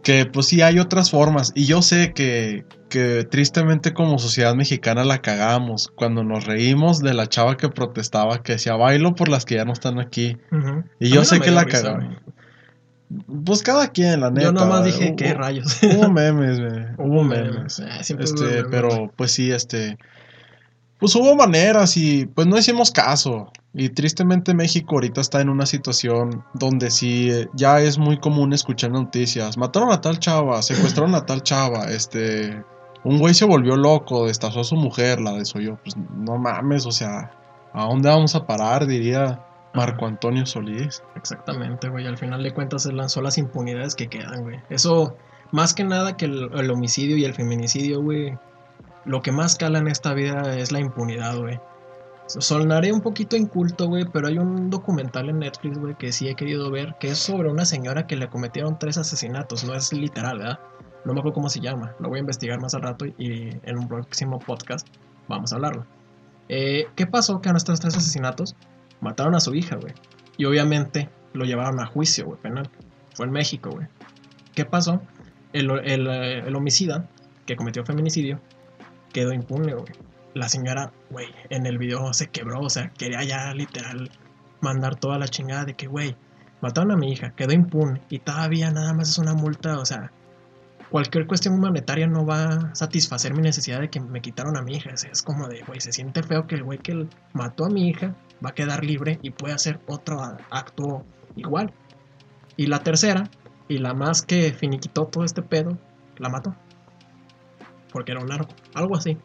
que 0.03 0.25
pues 0.25 0.47
sí 0.47 0.61
hay 0.61 0.79
otras 0.79 1.11
formas. 1.11 1.51
Y 1.53 1.65
yo 1.65 1.81
sé 1.81 2.13
que, 2.13 2.63
que 2.89 3.25
tristemente 3.29 3.93
como 3.93 4.19
sociedad 4.19 4.55
mexicana 4.55 5.03
la 5.03 5.21
cagamos. 5.21 5.89
Cuando 5.95 6.23
nos 6.23 6.45
reímos 6.45 6.99
de 6.99 7.13
la 7.13 7.27
chava 7.27 7.57
que 7.57 7.67
protestaba 7.69 8.41
que 8.41 8.53
decía 8.53 8.75
bailo 8.75 9.15
por 9.15 9.27
las 9.27 9.43
que 9.43 9.55
ya 9.55 9.65
no 9.65 9.73
están 9.73 9.99
aquí. 9.99 10.37
Y 10.99 11.09
yo 11.09 11.25
sé 11.25 11.39
que 11.39 11.51
la 11.51 11.65
cagamos. 11.65 12.15
Pues 13.45 13.63
cada 13.63 13.87
quien, 13.87 14.19
la 14.19 14.29
neta. 14.29 14.47
Yo 14.47 14.51
nomás 14.51 14.83
dije, 14.83 15.15
¿qué 15.15 15.33
rayos? 15.33 15.79
Hubo 15.83 16.11
memes, 16.11 16.59
güey. 16.59 16.85
Hubo 16.97 17.23
memes. 17.23 17.79
Ah, 17.79 17.99
este, 18.01 18.65
pero 18.65 19.11
pues 19.15 19.31
sí, 19.31 19.51
este. 19.51 19.97
Pues 20.99 21.15
hubo 21.15 21.35
maneras 21.35 21.95
y 21.95 22.25
pues 22.25 22.47
no 22.47 22.57
hicimos 22.57 22.91
caso. 22.91 23.51
Y 23.73 23.89
tristemente 23.89 24.55
México 24.55 24.95
ahorita 24.95 25.21
está 25.21 25.41
en 25.41 25.49
una 25.49 25.67
situación 25.67 26.43
donde 26.55 26.89
sí 26.89 27.29
ya 27.53 27.79
es 27.79 27.99
muy 27.99 28.17
común 28.17 28.51
escuchar 28.51 28.89
noticias. 28.89 29.57
Mataron 29.57 29.91
a 29.91 30.01
tal 30.01 30.17
chava, 30.17 30.61
secuestraron 30.63 31.13
a 31.13 31.25
tal 31.25 31.43
chava, 31.43 31.85
este. 31.85 32.63
Un 33.03 33.19
güey 33.19 33.35
se 33.35 33.45
volvió 33.45 33.77
loco, 33.77 34.25
destazó 34.25 34.61
a 34.61 34.63
su 34.63 34.75
mujer, 34.75 35.21
la 35.21 35.33
desoyó. 35.33 35.77
Pues 35.83 35.95
no 35.95 36.37
mames, 36.37 36.85
o 36.87 36.91
sea, 36.91 37.31
¿a 37.71 37.85
dónde 37.85 38.09
vamos 38.09 38.33
a 38.33 38.47
parar? 38.47 38.87
Diría 38.87 39.46
Marco 39.77 40.07
Antonio 40.07 40.43
Solís. 40.47 41.03
Exactamente, 41.15 41.87
güey. 41.87 42.07
Al 42.07 42.17
final 42.17 42.41
de 42.41 42.51
cuentas 42.51 42.89
son 43.07 43.23
las 43.23 43.37
impunidades 43.37 43.93
que 43.93 44.07
quedan, 44.07 44.41
güey. 44.41 44.59
Eso, 44.71 45.15
más 45.51 45.75
que 45.75 45.83
nada 45.83 46.17
que 46.17 46.25
el, 46.25 46.71
homicidio 46.71 47.15
y 47.15 47.25
el 47.25 47.35
feminicidio, 47.35 48.01
güey. 48.01 48.35
Lo 49.05 49.21
que 49.21 49.31
más 49.31 49.55
cala 49.55 49.77
en 49.77 49.87
esta 49.87 50.15
vida 50.15 50.57
es 50.57 50.71
la 50.71 50.79
impunidad, 50.79 51.37
güey. 51.37 51.59
Sonaré 52.25 52.91
un 52.91 53.01
poquito 53.01 53.35
inculto, 53.35 53.87
güey, 53.87 54.05
pero 54.11 54.27
hay 54.27 54.39
un 54.39 54.71
documental 54.71 55.29
en 55.29 55.39
Netflix, 55.39 55.77
güey, 55.77 55.93
que 55.93 56.11
sí 56.11 56.27
he 56.27 56.33
querido 56.33 56.71
ver, 56.71 56.95
que 56.99 57.09
es 57.09 57.19
sobre 57.19 57.51
una 57.51 57.63
señora 57.63 58.07
que 58.07 58.15
le 58.15 58.29
cometieron 58.29 58.79
tres 58.79 58.97
asesinatos. 58.97 59.63
No 59.63 59.75
es 59.75 59.93
literal, 59.93 60.39
¿verdad? 60.39 60.59
No 61.05 61.13
me 61.13 61.19
acuerdo 61.19 61.35
cómo 61.35 61.49
se 61.49 61.59
llama. 61.59 61.93
Lo 61.99 62.09
voy 62.09 62.17
a 62.17 62.21
investigar 62.21 62.59
más 62.59 62.73
al 62.73 62.81
rato 62.81 63.05
y 63.05 63.51
en 63.61 63.77
un 63.77 63.87
próximo 63.87 64.39
podcast 64.39 64.87
vamos 65.27 65.53
a 65.53 65.57
hablarlo. 65.57 65.85
Eh, 66.49 66.87
¿Qué 66.95 67.05
pasó 67.05 67.41
que 67.41 67.49
a 67.49 67.51
nuestros 67.51 67.79
tres 67.79 67.95
asesinatos 67.95 68.55
mataron 69.01 69.35
a 69.35 69.39
su 69.39 69.53
hija, 69.55 69.75
güey. 69.75 69.93
Y 70.37 70.45
obviamente 70.45 71.09
lo 71.33 71.45
llevaron 71.45 71.79
a 71.79 71.85
juicio, 71.85 72.25
güey, 72.25 72.39
penal. 72.41 72.69
Fue 73.13 73.25
en 73.25 73.31
México, 73.31 73.71
güey. 73.71 73.87
¿Qué 74.53 74.65
pasó? 74.65 75.01
El, 75.53 75.71
el, 75.71 76.55
homicida 76.55 77.09
que 77.45 77.55
cometió 77.55 77.85
feminicidio 77.85 78.39
quedó 79.13 79.33
impune, 79.33 79.73
güey. 79.73 79.93
La 80.33 80.49
señora, 80.49 80.91
güey, 81.09 81.27
en 81.49 81.65
el 81.65 81.77
video 81.77 82.13
se 82.13 82.27
quebró, 82.27 82.59
o 82.61 82.69
sea, 82.69 82.89
quería 82.89 83.23
ya 83.23 83.53
literal 83.53 84.11
mandar 84.61 84.95
toda 84.95 85.17
la 85.17 85.27
chingada 85.27 85.65
de 85.65 85.73
que, 85.73 85.87
güey, 85.87 86.15
mataron 86.61 86.91
a 86.91 86.97
mi 86.97 87.11
hija, 87.11 87.31
quedó 87.31 87.53
impune 87.53 88.01
y 88.09 88.19
todavía 88.19 88.69
nada 88.69 88.93
más 88.93 89.09
es 89.09 89.17
una 89.17 89.33
multa, 89.33 89.79
o 89.79 89.85
sea, 89.85 90.11
cualquier 90.89 91.27
cuestión 91.27 91.59
monetaria 91.59 92.07
no 92.07 92.25
va 92.25 92.43
a 92.45 92.75
satisfacer 92.75 93.33
mi 93.33 93.41
necesidad 93.41 93.79
de 93.79 93.89
que 93.89 93.99
me 93.99 94.21
quitaron 94.21 94.57
a 94.57 94.61
mi 94.61 94.75
hija. 94.75 94.91
Es, 94.91 95.21
como 95.21 95.47
de, 95.47 95.63
güey, 95.63 95.81
se 95.81 95.91
siente 95.91 96.23
feo 96.23 96.47
que 96.47 96.55
el 96.55 96.63
güey 96.63 96.79
que 96.79 97.07
mató 97.33 97.65
a 97.65 97.69
mi 97.69 97.89
hija 97.89 98.15
va 98.43 98.49
a 98.49 98.53
quedar 98.53 98.83
libre 98.83 99.19
y 99.21 99.31
puede 99.31 99.53
hacer 99.53 99.79
otro 99.87 100.21
acto 100.49 101.05
igual. 101.35 101.73
Y 102.55 102.67
la 102.67 102.79
tercera, 102.79 103.29
y 103.67 103.77
la 103.77 103.93
más 103.93 104.21
que 104.21 104.53
finiquitó 104.53 105.05
todo 105.05 105.23
este 105.23 105.41
pedo, 105.41 105.77
la 106.17 106.29
mató. 106.29 106.55
Porque 107.91 108.11
era 108.11 108.21
un 108.21 108.29
largo, 108.29 108.49
algo 108.73 108.95
así. 108.95 109.17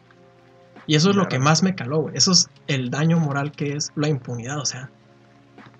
Y 0.85 0.95
eso 0.95 1.09
es 1.09 1.15
lo 1.15 1.27
que 1.27 1.39
más 1.39 1.63
me 1.63 1.75
caló, 1.75 2.01
güey. 2.01 2.15
Eso 2.15 2.31
es 2.31 2.49
el 2.67 2.89
daño 2.89 3.19
moral 3.19 3.51
que 3.51 3.73
es 3.73 3.91
la 3.95 4.09
impunidad, 4.09 4.59
o 4.59 4.65
sea. 4.65 4.89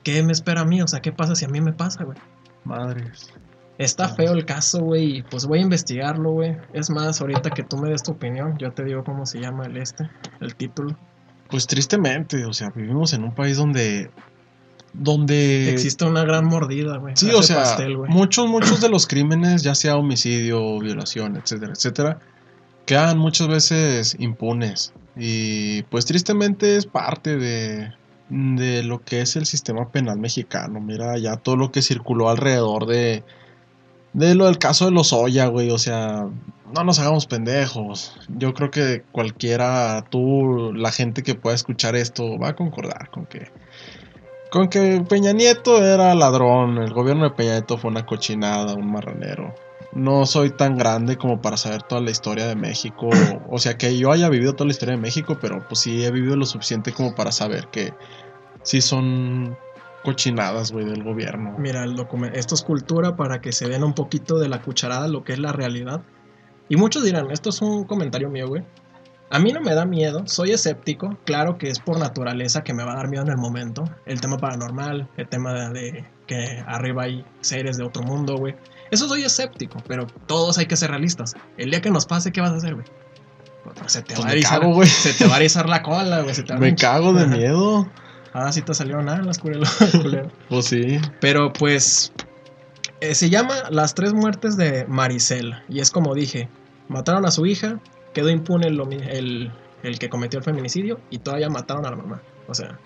¿Qué 0.03 0.21
me 0.23 0.31
espera 0.31 0.61
a 0.61 0.65
mí? 0.65 0.81
O 0.81 0.87
sea, 0.87 1.01
¿qué 1.01 1.11
pasa 1.11 1.35
si 1.35 1.45
a 1.45 1.47
mí 1.47 1.61
me 1.61 1.73
pasa, 1.73 2.03
güey? 2.03 2.17
Madres. 2.65 3.33
Está 3.77 4.07
feo 4.09 4.33
el 4.33 4.45
caso, 4.45 4.79
güey, 4.79 5.17
y 5.17 5.23
pues 5.23 5.45
voy 5.45 5.59
a 5.59 5.61
investigarlo, 5.63 6.31
güey. 6.31 6.57
Es 6.73 6.89
más, 6.89 7.19
ahorita 7.21 7.49
que 7.49 7.63
tú 7.63 7.77
me 7.77 7.89
des 7.89 8.03
tu 8.03 8.11
opinión, 8.11 8.57
yo 8.57 8.71
te 8.71 8.83
digo 8.83 9.03
cómo 9.03 9.25
se 9.25 9.39
llama 9.39 9.65
el 9.65 9.77
este, 9.77 10.09
el 10.41 10.55
título. 10.55 10.95
Pues 11.53 11.67
tristemente, 11.67 12.45
o 12.45 12.51
sea, 12.51 12.71
vivimos 12.71 13.13
en 13.13 13.23
un 13.23 13.35
país 13.35 13.57
donde 13.57 14.09
donde 14.91 15.69
existe 15.69 16.03
una 16.03 16.23
gran 16.23 16.45
mordida, 16.45 16.97
güey. 16.97 17.15
Sí, 17.15 17.29
o 17.29 17.43
sea, 17.43 17.77
muchos 18.07 18.47
muchos 18.47 18.81
de 18.81 18.89
los 18.89 19.05
crímenes, 19.05 19.61
ya 19.61 19.75
sea 19.75 19.95
homicidio, 19.95 20.79
violación, 20.79 21.35
etcétera, 21.37 21.73
etcétera, 21.73 22.19
quedan 22.87 23.19
muchas 23.19 23.49
veces 23.49 24.15
impunes 24.17 24.93
y 25.15 25.83
pues 25.83 26.07
tristemente 26.07 26.75
es 26.75 26.87
parte 26.87 27.37
de 27.37 27.91
de 28.29 28.81
lo 28.81 29.03
que 29.03 29.21
es 29.21 29.35
el 29.35 29.45
sistema 29.45 29.91
penal 29.91 30.17
mexicano. 30.17 30.81
Mira, 30.81 31.19
ya 31.19 31.35
todo 31.35 31.55
lo 31.55 31.71
que 31.71 31.83
circuló 31.83 32.29
alrededor 32.29 32.87
de 32.87 33.23
de 34.13 34.35
lo 34.35 34.45
del 34.45 34.57
caso 34.57 34.85
de 34.85 34.91
los 34.91 35.11
Oya, 35.11 35.47
güey, 35.47 35.71
o 35.71 35.77
sea, 35.77 36.27
no 36.73 36.83
nos 36.83 36.99
hagamos 36.99 37.25
pendejos. 37.25 38.15
Yo 38.29 38.53
creo 38.53 38.71
que 38.71 39.03
cualquiera, 39.11 40.05
tú, 40.09 40.71
la 40.73 40.91
gente 40.91 41.23
que 41.23 41.35
pueda 41.35 41.55
escuchar 41.55 41.95
esto, 41.95 42.37
va 42.37 42.49
a 42.49 42.55
concordar 42.55 43.09
con 43.09 43.25
que. 43.25 43.51
Con 44.51 44.69
que 44.69 45.03
Peña 45.09 45.33
Nieto 45.33 45.83
era 45.83 46.13
ladrón, 46.13 46.77
el 46.77 46.93
gobierno 46.93 47.23
de 47.23 47.31
Peña 47.31 47.53
Nieto 47.53 47.77
fue 47.77 47.89
una 47.89 48.05
cochinada, 48.05 48.75
un 48.75 48.91
marranero. 48.91 49.55
No 49.93 50.25
soy 50.25 50.51
tan 50.51 50.77
grande 50.77 51.17
como 51.17 51.41
para 51.41 51.57
saber 51.57 51.83
toda 51.83 52.01
la 52.01 52.11
historia 52.11 52.47
de 52.47 52.55
México. 52.55 53.09
O 53.49 53.59
sea, 53.59 53.77
que 53.77 53.97
yo 53.97 54.11
haya 54.11 54.29
vivido 54.29 54.53
toda 54.53 54.67
la 54.67 54.71
historia 54.71 54.95
de 54.95 55.01
México, 55.01 55.37
pero 55.41 55.67
pues 55.67 55.81
sí 55.81 56.03
he 56.03 56.11
vivido 56.11 56.35
lo 56.35 56.45
suficiente 56.45 56.91
como 56.91 57.15
para 57.15 57.31
saber 57.31 57.67
que 57.67 57.93
sí 58.63 58.81
son 58.81 59.57
cochinadas, 60.03 60.71
güey, 60.71 60.85
del 60.85 61.03
gobierno. 61.03 61.55
Mira, 61.57 61.83
el 61.83 61.95
documento, 61.95 62.37
esto 62.37 62.55
es 62.55 62.61
cultura 62.61 63.15
para 63.15 63.41
que 63.41 63.51
se 63.51 63.67
den 63.67 63.83
un 63.83 63.93
poquito 63.93 64.37
de 64.37 64.49
la 64.49 64.61
cucharada 64.61 65.07
lo 65.07 65.23
que 65.23 65.33
es 65.33 65.39
la 65.39 65.51
realidad. 65.51 66.01
Y 66.69 66.75
muchos 66.75 67.03
dirán, 67.03 67.31
esto 67.31 67.49
es 67.49 67.61
un 67.61 67.85
comentario 67.85 68.29
mío, 68.29 68.47
güey. 68.47 68.63
A 69.29 69.39
mí 69.39 69.51
no 69.51 69.61
me 69.61 69.73
da 69.73 69.85
miedo, 69.85 70.27
soy 70.27 70.51
escéptico, 70.51 71.17
claro 71.25 71.57
que 71.57 71.69
es 71.69 71.79
por 71.79 71.97
naturaleza 71.97 72.63
que 72.63 72.73
me 72.73 72.83
va 72.83 72.93
a 72.93 72.97
dar 72.97 73.07
miedo 73.07 73.23
en 73.23 73.31
el 73.31 73.37
momento. 73.37 73.83
El 74.05 74.21
tema 74.21 74.37
paranormal, 74.37 75.09
el 75.17 75.27
tema 75.27 75.69
de, 75.69 76.05
que 76.27 76.63
arriba 76.67 77.03
hay 77.03 77.25
seres 77.41 77.77
de 77.77 77.83
otro 77.83 78.03
mundo, 78.03 78.37
güey. 78.37 78.55
Eso 78.91 79.07
soy 79.07 79.23
escéptico, 79.23 79.79
pero 79.87 80.05
todos 80.27 80.59
hay 80.59 80.67
que 80.67 80.75
ser 80.75 80.91
realistas. 80.91 81.35
El 81.57 81.71
día 81.71 81.81
que 81.81 81.89
nos 81.89 82.05
pase, 82.05 82.31
¿qué 82.31 82.41
vas 82.41 82.51
a 82.51 82.57
hacer, 82.57 82.75
güey? 82.75 82.85
Se 83.87 84.01
te, 84.03 84.13
pues 84.13 84.25
va 84.25 84.29
a 84.29 84.33
erizar, 84.33 84.61
se 84.85 85.13
te 85.13 85.25
va 85.25 85.35
a 85.35 85.37
erizar 85.37 85.67
la 85.67 85.81
cola, 85.81 86.21
güey. 86.21 86.35
me 86.59 86.75
cago 86.75 87.13
de 87.13 87.25
miedo. 87.25 87.87
Ah, 88.33 88.51
sí 88.51 88.61
te 88.63 88.73
salió 88.73 89.01
nada 89.01 89.19
en 89.19 89.27
las 89.27 89.39
Pues 90.49 90.65
sí. 90.65 90.99
Pero 91.21 91.53
pues 91.53 92.11
eh, 92.99 93.15
se 93.15 93.29
llama 93.29 93.55
Las 93.69 93.95
tres 93.95 94.13
muertes 94.13 94.57
de 94.57 94.85
Maricel. 94.87 95.55
Y 95.69 95.81
es 95.81 95.91
como 95.91 96.15
dije, 96.15 96.49
mataron 96.87 97.25
a 97.25 97.31
su 97.31 97.45
hija, 97.45 97.79
quedó 98.13 98.29
impune 98.29 98.67
el, 98.67 99.51
el, 99.83 99.99
que 99.99 100.09
cometió 100.09 100.39
el 100.39 100.45
feminicidio 100.45 100.99
y 101.09 101.19
todavía 101.19 101.49
mataron 101.49 101.85
a 101.85 101.91
la 101.91 101.97
mamá. 101.97 102.21
O 102.47 102.55
sea, 102.55 102.79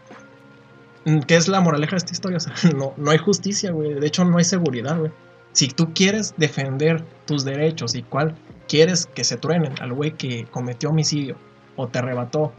mm, 1.05 1.19
¿qué 1.19 1.35
es 1.35 1.47
la 1.47 1.61
moraleja 1.61 1.91
de 1.91 1.97
esta 1.97 2.11
historia? 2.11 2.37
O 2.37 2.39
sea, 2.39 2.53
no, 2.75 2.93
no 2.97 3.11
hay 3.11 3.17
justicia, 3.17 3.71
güey. 3.71 3.93
De 3.93 4.07
hecho, 4.07 4.25
no 4.25 4.39
hay 4.39 4.43
seguridad, 4.43 4.97
güey. 4.97 5.11
Si 5.53 5.69
tú 5.69 5.93
quieres 5.93 6.33
defender 6.37 7.05
tus 7.25 7.45
derechos 7.45 7.95
y 7.95 8.03
cuál 8.03 8.35
quieres 8.67 9.05
que 9.05 9.23
se 9.23 9.37
truenen 9.37 9.73
al 9.81 9.93
güey 9.93 10.11
que 10.11 10.45
cometió 10.51 10.89
homicidio 10.89 11.37
o 11.75 11.87
te 11.87 11.99
arrebató 11.99 12.53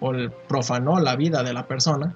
o 0.00 0.12
profanó 0.46 1.00
la 1.00 1.16
vida 1.16 1.42
de 1.42 1.52
la 1.52 1.66
persona, 1.66 2.14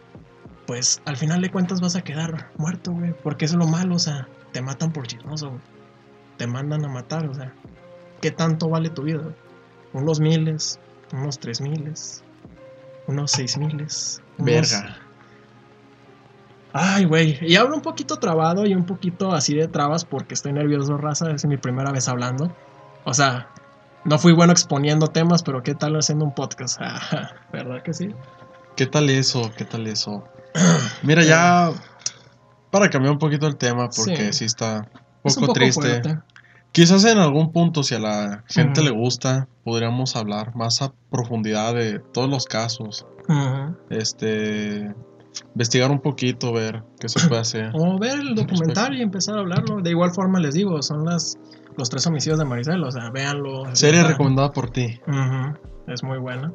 pues 0.67 1.03
al 1.05 1.17
final 1.17 1.41
de 1.41 1.51
cuentas 1.51 1.81
vas 1.81 1.97
a 1.97 2.03
quedar 2.03 2.51
muerto, 2.57 2.93
güey. 2.93 3.15
Porque 3.23 3.45
es 3.45 3.55
lo 3.55 3.67
malo, 3.67 3.97
o 3.97 3.99
sea, 3.99 4.29
te 4.53 4.63
matan 4.63 4.93
por 4.93 5.07
chismoso, 5.07 5.51
güey. 5.51 5.63
Te 6.37 6.47
mandan 6.47 6.85
a 6.85 6.89
matar, 6.89 7.27
o 7.27 7.35
sea, 7.35 7.53
¿qué 8.21 8.31
tanto 8.31 8.69
vale 8.69 8.91
tu 8.91 9.03
vida? 9.03 9.23
Unos 9.93 10.21
miles, 10.21 10.79
unos 11.13 11.39
tres 11.39 11.61
miles, 11.61 12.25
unos 13.07 13.31
seis 13.31 13.59
miles. 13.59 14.23
Verga. 14.39 14.97
Ay, 16.73 17.05
güey. 17.05 17.39
Y 17.43 17.57
hablo 17.57 17.77
un 17.77 17.83
poquito 17.83 18.17
trabado 18.17 18.65
y 18.65 18.75
un 18.75 18.87
poquito 18.87 19.33
así 19.33 19.55
de 19.55 19.69
trabas 19.69 20.05
porque 20.05 20.35
estoy 20.35 20.53
nervioso, 20.53 20.97
raza. 20.97 21.31
Es 21.31 21.45
mi 21.45 21.59
primera 21.59 21.93
vez 21.93 22.09
hablando. 22.09 22.51
O 23.05 23.13
sea, 23.13 23.49
no 24.05 24.19
fui 24.19 24.33
bueno 24.33 24.53
exponiendo 24.53 25.09
temas, 25.09 25.43
pero 25.43 25.63
¿qué 25.63 25.75
tal 25.75 25.95
haciendo 25.97 26.25
un 26.25 26.35
podcast? 26.35 26.81
¿Verdad 27.53 27.83
que 27.83 27.93
sí? 27.93 28.15
¿Qué 28.77 28.87
tal 28.87 29.11
eso? 29.11 29.51
¿Qué 29.57 29.65
tal 29.65 29.87
eso? 29.87 30.25
Mira, 31.03 31.23
ya 31.23 31.71
para 32.71 32.89
cambiar 32.89 33.13
un 33.13 33.19
poquito 33.19 33.47
el 33.47 33.57
tema, 33.57 33.89
porque 33.89 34.33
sí, 34.33 34.45
está 34.45 34.89
un 35.23 35.35
poco, 35.35 35.53
triste. 35.53 36.03
Quizás 36.73 37.05
en 37.05 37.19
algún 37.19 37.53
punto, 37.53 37.83
si 37.83 37.95
a 37.95 37.99
la 37.99 38.45
gente 38.47 38.83
le 38.83 38.91
gusta, 38.91 39.47
podríamos 39.63 40.17
hablar 40.17 40.57
más 40.57 40.81
a 40.81 40.93
profundidad 41.11 41.75
de 41.75 41.99
todos 41.99 42.31
los 42.31 42.47
casos. 42.47 43.07
Este, 43.91 44.95
investigar 45.55 45.91
un 45.91 46.01
poquito, 46.01 46.53
ver 46.53 46.83
qué 46.99 47.11
se 47.11 47.29
puede 47.29 47.43
hacer. 47.43 47.73
O 47.75 47.99
ver 47.99 48.19
el 48.21 48.35
documental 48.35 48.97
y 48.97 49.03
empezar 49.03 49.37
a 49.37 49.41
hablarlo. 49.41 49.83
De 49.83 49.91
igual 49.91 50.13
forma 50.13 50.41
les 50.41 50.55
digo, 50.55 50.81
son 50.83 51.05
las 51.05 51.39
los 51.77 51.89
tres 51.91 52.07
homicidios 52.07 52.39
de 52.39 52.45
Maricel, 52.45 52.83
o 52.85 52.91
sea, 52.91 53.11
véanlo. 53.11 53.75
Serie 53.75 54.03
recomendada 54.03 54.53
por 54.53 54.71
ti. 54.71 54.99
Es 55.87 56.03
muy 56.03 56.19
buena. 56.19 56.53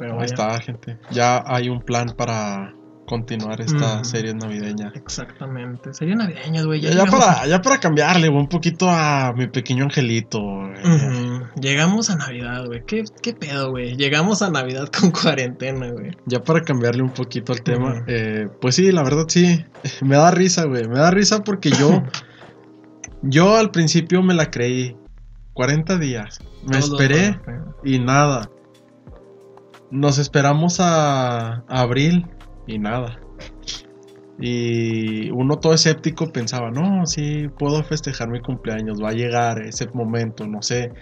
Ahí 0.00 0.24
está, 0.24 0.60
gente. 0.60 0.98
Ya 1.10 1.42
hay 1.46 1.68
un 1.68 1.80
plan 1.80 2.14
para 2.16 2.74
continuar 3.06 3.60
esta 3.60 4.02
serie 4.04 4.32
navideña. 4.32 4.92
Exactamente. 4.94 5.92
Serie 5.92 6.16
navideña, 6.16 6.62
güey. 6.62 6.80
Ya, 6.80 7.04
para, 7.04 7.46
ya 7.46 7.60
para 7.60 7.78
cambiarle 7.78 8.28
un 8.28 8.48
poquito 8.48 8.88
a 8.88 9.32
mi 9.36 9.48
pequeño 9.48 9.84
angelito. 9.84 10.40
Llegamos 11.60 12.10
a 12.10 12.16
Navidad, 12.16 12.64
güey. 12.66 12.82
¿Qué, 12.86 13.04
¿Qué, 13.20 13.34
pedo, 13.34 13.70
güey? 13.70 13.96
Llegamos 13.96 14.42
a 14.42 14.50
Navidad 14.50 14.88
con 14.88 15.10
cuarentena, 15.22 15.90
güey. 15.90 16.12
Ya 16.26 16.42
para 16.42 16.62
cambiarle 16.62 17.02
un 17.02 17.10
poquito 17.10 17.52
al 17.52 17.62
tema. 17.62 18.04
Eh, 18.06 18.48
pues 18.60 18.76
sí, 18.76 18.90
la 18.92 19.02
verdad 19.02 19.26
sí. 19.28 19.64
Me 20.02 20.16
da 20.16 20.30
risa, 20.30 20.64
güey. 20.64 20.88
Me 20.88 20.98
da 20.98 21.10
risa 21.10 21.44
porque 21.44 21.70
yo... 21.70 22.02
yo 23.22 23.56
al 23.56 23.70
principio 23.70 24.22
me 24.22 24.34
la 24.34 24.50
creí. 24.50 24.96
40 25.52 25.98
días. 25.98 26.40
Me 26.66 26.78
esperé 26.78 27.38
y 27.84 27.98
nada. 27.98 28.48
Nos 29.92 30.18
esperamos 30.18 30.80
a, 30.80 31.64
abril 31.68 32.26
y 32.66 32.78
nada. 32.78 33.20
Y 34.40 35.30
uno 35.30 35.58
todo 35.58 35.74
escéptico 35.74 36.32
pensaba, 36.32 36.70
no, 36.70 37.04
sí, 37.04 37.48
puedo 37.58 37.84
festejar 37.84 38.30
mi 38.30 38.40
cumpleaños, 38.40 39.02
va 39.02 39.10
a 39.10 39.12
llegar 39.12 39.60
ese 39.60 39.86
momento, 39.92 40.46
no 40.48 40.62
sé. 40.62 40.92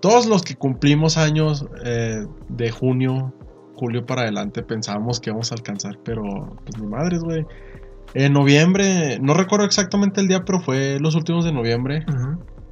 Todos 0.00 0.26
los 0.26 0.42
que 0.42 0.56
cumplimos 0.56 1.16
años 1.16 1.66
eh, 1.84 2.26
de 2.48 2.70
junio, 2.72 3.32
julio 3.76 4.04
para 4.04 4.22
adelante 4.22 4.62
pensábamos 4.62 5.20
que 5.20 5.30
íbamos 5.30 5.52
a 5.52 5.54
alcanzar, 5.54 5.96
pero 6.04 6.22
pues 6.64 6.78
mi 6.78 6.88
madre, 6.88 7.18
güey. 7.18 7.46
En 8.14 8.32
noviembre, 8.32 9.18
no 9.20 9.34
recuerdo 9.34 9.66
exactamente 9.66 10.20
el 10.20 10.26
día, 10.26 10.44
pero 10.44 10.60
fue 10.60 10.98
los 11.00 11.14
últimos 11.14 11.44
de 11.44 11.52
noviembre. 11.52 12.04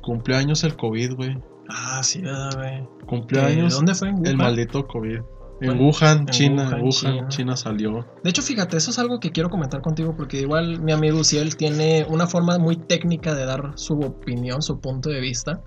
Cumpleaños 0.02 0.64
el 0.64 0.76
COVID, 0.76 1.14
güey. 1.14 1.38
Ah, 1.68 2.02
sí, 2.02 2.22
güey. 2.56 2.88
Cumpleaños. 3.06 3.74
¿Dónde 3.74 3.94
fue? 3.94 4.12
el 4.24 4.36
maldito 4.36 4.86
COVID. 4.86 5.20
En 5.60 5.80
Wuhan, 5.80 6.26
China, 6.26 6.78
Wuhan, 6.80 7.28
China. 7.28 7.56
salió. 7.56 8.06
De 8.22 8.30
hecho, 8.30 8.42
fíjate, 8.42 8.76
eso 8.76 8.90
es 8.90 8.98
algo 8.98 9.20
que 9.20 9.30
quiero 9.30 9.50
comentar 9.50 9.80
contigo 9.80 10.14
porque 10.16 10.40
igual 10.40 10.80
mi 10.80 10.92
amigo 10.92 11.22
Ciel 11.24 11.56
tiene 11.56 12.04
una 12.08 12.26
forma 12.26 12.58
muy 12.58 12.76
técnica 12.76 13.34
de 13.34 13.46
dar 13.46 13.72
su 13.76 13.94
opinión, 13.94 14.62
su 14.62 14.80
punto 14.80 15.10
de 15.10 15.20
vista. 15.20 15.60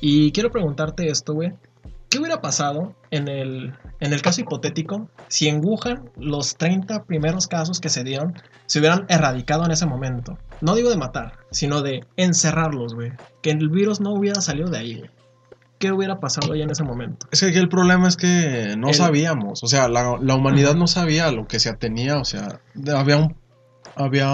Y 0.00 0.32
quiero 0.32 0.50
preguntarte 0.50 1.08
esto, 1.08 1.34
güey. 1.34 1.52
¿Qué 2.08 2.18
hubiera 2.20 2.40
pasado 2.40 2.94
en 3.10 3.28
el, 3.28 3.74
en 4.00 4.12
el 4.12 4.22
caso 4.22 4.40
hipotético 4.40 5.08
si 5.28 5.48
en 5.48 5.60
Wuhan 5.62 6.10
los 6.16 6.56
30 6.56 7.04
primeros 7.04 7.46
casos 7.48 7.80
que 7.80 7.88
se 7.88 8.04
dieron 8.04 8.34
se 8.66 8.78
hubieran 8.78 9.06
erradicado 9.08 9.64
en 9.64 9.72
ese 9.72 9.86
momento? 9.86 10.38
No 10.60 10.74
digo 10.76 10.88
de 10.88 10.96
matar, 10.96 11.32
sino 11.50 11.82
de 11.82 12.06
encerrarlos, 12.16 12.94
güey. 12.94 13.12
Que 13.42 13.50
el 13.50 13.68
virus 13.68 14.00
no 14.00 14.14
hubiera 14.14 14.40
salido 14.40 14.70
de 14.70 14.78
ahí, 14.78 14.98
güey. 14.98 15.10
¿Qué 15.78 15.92
hubiera 15.92 16.20
pasado 16.20 16.52
ahí 16.52 16.62
en 16.62 16.70
ese 16.70 16.84
momento? 16.84 17.26
Es 17.30 17.40
que 17.40 17.58
el 17.58 17.68
problema 17.68 18.08
es 18.08 18.16
que 18.16 18.74
no 18.78 18.92
sabíamos, 18.92 19.62
o 19.62 19.66
sea, 19.66 19.88
la, 19.88 20.12
humanidad 20.34 20.74
no 20.74 20.86
sabía 20.86 21.30
lo 21.30 21.46
que 21.46 21.60
se 21.60 21.72
tenía, 21.74 22.18
o 22.18 22.24
sea, 22.24 22.60
había 22.94 23.16
un 23.18 23.36
había 23.98 24.26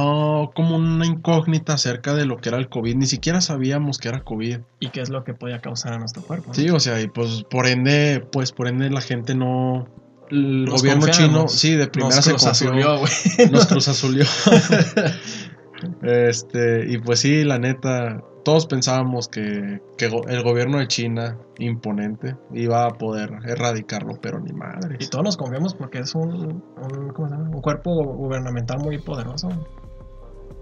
como 0.55 0.75
una 0.75 1.07
incógnita 1.07 1.75
acerca 1.75 2.15
de 2.15 2.27
lo 2.27 2.39
que 2.39 2.49
era 2.49 2.59
el 2.59 2.69
COVID. 2.69 2.97
Ni 2.97 3.07
siquiera 3.07 3.41
sabíamos 3.41 3.99
que 3.99 4.09
era 4.09 4.25
COVID. 4.25 4.59
¿Y 4.81 4.89
qué 4.89 5.01
es 5.01 5.09
lo 5.09 5.23
que 5.23 5.35
podía 5.35 5.61
causar 5.61 5.93
a 5.93 5.99
nuestro 5.99 6.23
cuerpo? 6.23 6.53
Sí, 6.53 6.69
o 6.71 6.81
sea, 6.81 7.01
y 7.01 7.07
pues 7.07 7.45
por 7.49 7.69
ende, 7.69 8.27
pues 8.33 8.51
por 8.51 8.67
ende 8.67 8.91
la 8.91 9.01
gente 9.01 9.37
no. 9.37 9.87
El 10.31 10.67
gobierno 10.69 11.07
chino, 11.09 11.47
sí, 11.47 11.77
de 11.77 11.87
primera 11.87 12.17
nos 12.17 12.25
se 12.25 12.31
cruzazulió, 12.33 12.99
güey. 12.99 13.13
Nos 13.53 13.67
cruzazulió. 13.67 14.25
este, 16.03 16.91
y 16.91 16.99
pues 16.99 17.21
sí, 17.21 17.45
la 17.45 17.59
neta, 17.59 18.21
todos 18.45 18.67
pensábamos 18.67 19.29
que, 19.29 19.81
que 19.97 20.07
el 20.07 20.43
gobierno 20.43 20.79
de 20.79 20.89
China, 20.89 21.39
imponente, 21.59 22.37
iba 22.53 22.87
a 22.87 22.91
poder 22.91 23.31
erradicarlo, 23.47 24.15
pero 24.21 24.41
ni 24.41 24.53
madre. 24.53 24.97
Y 25.01 25.07
todos 25.07 25.25
nos 25.25 25.37
confiamos 25.37 25.75
porque 25.75 26.01
es 26.01 26.15
un, 26.15 26.63
un, 26.77 27.09
¿cómo 27.15 27.29
se 27.29 27.35
llama? 27.35 27.51
un 27.51 27.63
cuerpo 27.63 27.91
gubernamental 27.93 28.79
muy 28.81 28.99
poderoso. 28.99 29.49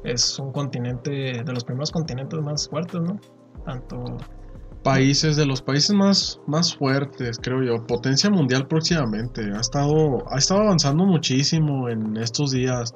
Es 0.04 0.38
un 0.38 0.52
continente, 0.52 1.10
de 1.44 1.52
los 1.52 1.64
primeros 1.64 1.90
continentes 1.90 2.40
más 2.40 2.68
fuertes, 2.68 3.00
¿no? 3.00 3.18
Tanto... 3.64 4.04
Países 4.82 5.36
de 5.36 5.44
los 5.44 5.60
países 5.60 5.94
más, 5.94 6.40
más 6.46 6.74
fuertes, 6.74 7.38
creo 7.38 7.62
yo, 7.62 7.86
potencia 7.86 8.30
mundial 8.30 8.66
próximamente. 8.66 9.42
Ha 9.54 9.60
estado, 9.60 10.24
ha 10.30 10.38
estado 10.38 10.62
avanzando 10.62 11.04
muchísimo 11.04 11.90
en 11.90 12.16
estos 12.16 12.52
días. 12.52 12.94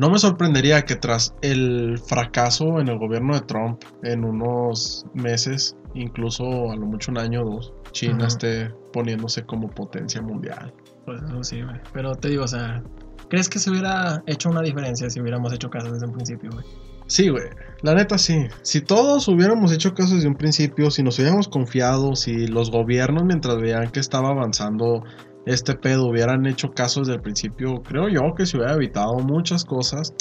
No 0.00 0.08
me 0.08 0.18
sorprendería 0.18 0.86
que 0.86 0.96
tras 0.96 1.34
el 1.42 1.98
fracaso 1.98 2.80
en 2.80 2.88
el 2.88 2.98
gobierno 2.98 3.34
de 3.34 3.42
Trump 3.42 3.82
en 4.02 4.24
unos 4.24 5.04
meses, 5.12 5.76
incluso 5.92 6.70
a 6.70 6.76
lo 6.76 6.86
mucho 6.86 7.10
un 7.10 7.18
año 7.18 7.42
o 7.42 7.50
dos, 7.50 7.74
China 7.92 8.26
esté 8.26 8.70
poniéndose 8.94 9.44
como 9.44 9.68
potencia 9.68 10.22
mundial. 10.22 10.72
Pues 11.04 11.20
eso 11.22 11.44
sí, 11.44 11.60
güey. 11.60 11.76
Pero 11.92 12.14
te 12.14 12.30
digo, 12.30 12.44
o 12.44 12.48
sea, 12.48 12.82
¿crees 13.28 13.50
que 13.50 13.58
se 13.58 13.68
hubiera 13.68 14.22
hecho 14.26 14.48
una 14.48 14.62
diferencia 14.62 15.10
si 15.10 15.20
hubiéramos 15.20 15.52
hecho 15.52 15.68
caso 15.68 15.92
desde 15.92 16.06
un 16.06 16.14
principio, 16.14 16.48
güey? 16.50 16.64
Sí, 17.06 17.28
güey. 17.28 17.50
La 17.82 17.94
neta 17.94 18.16
sí. 18.16 18.46
Si 18.62 18.80
todos 18.80 19.28
hubiéramos 19.28 19.70
hecho 19.70 19.92
caso 19.92 20.14
desde 20.14 20.28
un 20.28 20.36
principio, 20.36 20.90
si 20.90 21.02
nos 21.02 21.18
hubiéramos 21.18 21.48
confiado, 21.48 22.16
si 22.16 22.46
los 22.46 22.70
gobiernos 22.70 23.24
mientras 23.24 23.60
veían 23.60 23.90
que 23.90 24.00
estaba 24.00 24.30
avanzando 24.30 25.04
este 25.46 25.74
pedo 25.74 26.08
hubieran 26.08 26.46
hecho 26.46 26.70
caso 26.70 27.00
desde 27.00 27.14
el 27.14 27.20
principio, 27.20 27.82
creo 27.82 28.08
yo 28.08 28.34
que 28.36 28.46
se 28.46 28.56
hubiera 28.56 28.74
evitado 28.74 29.14
muchas 29.18 29.64
cosas. 29.64 30.14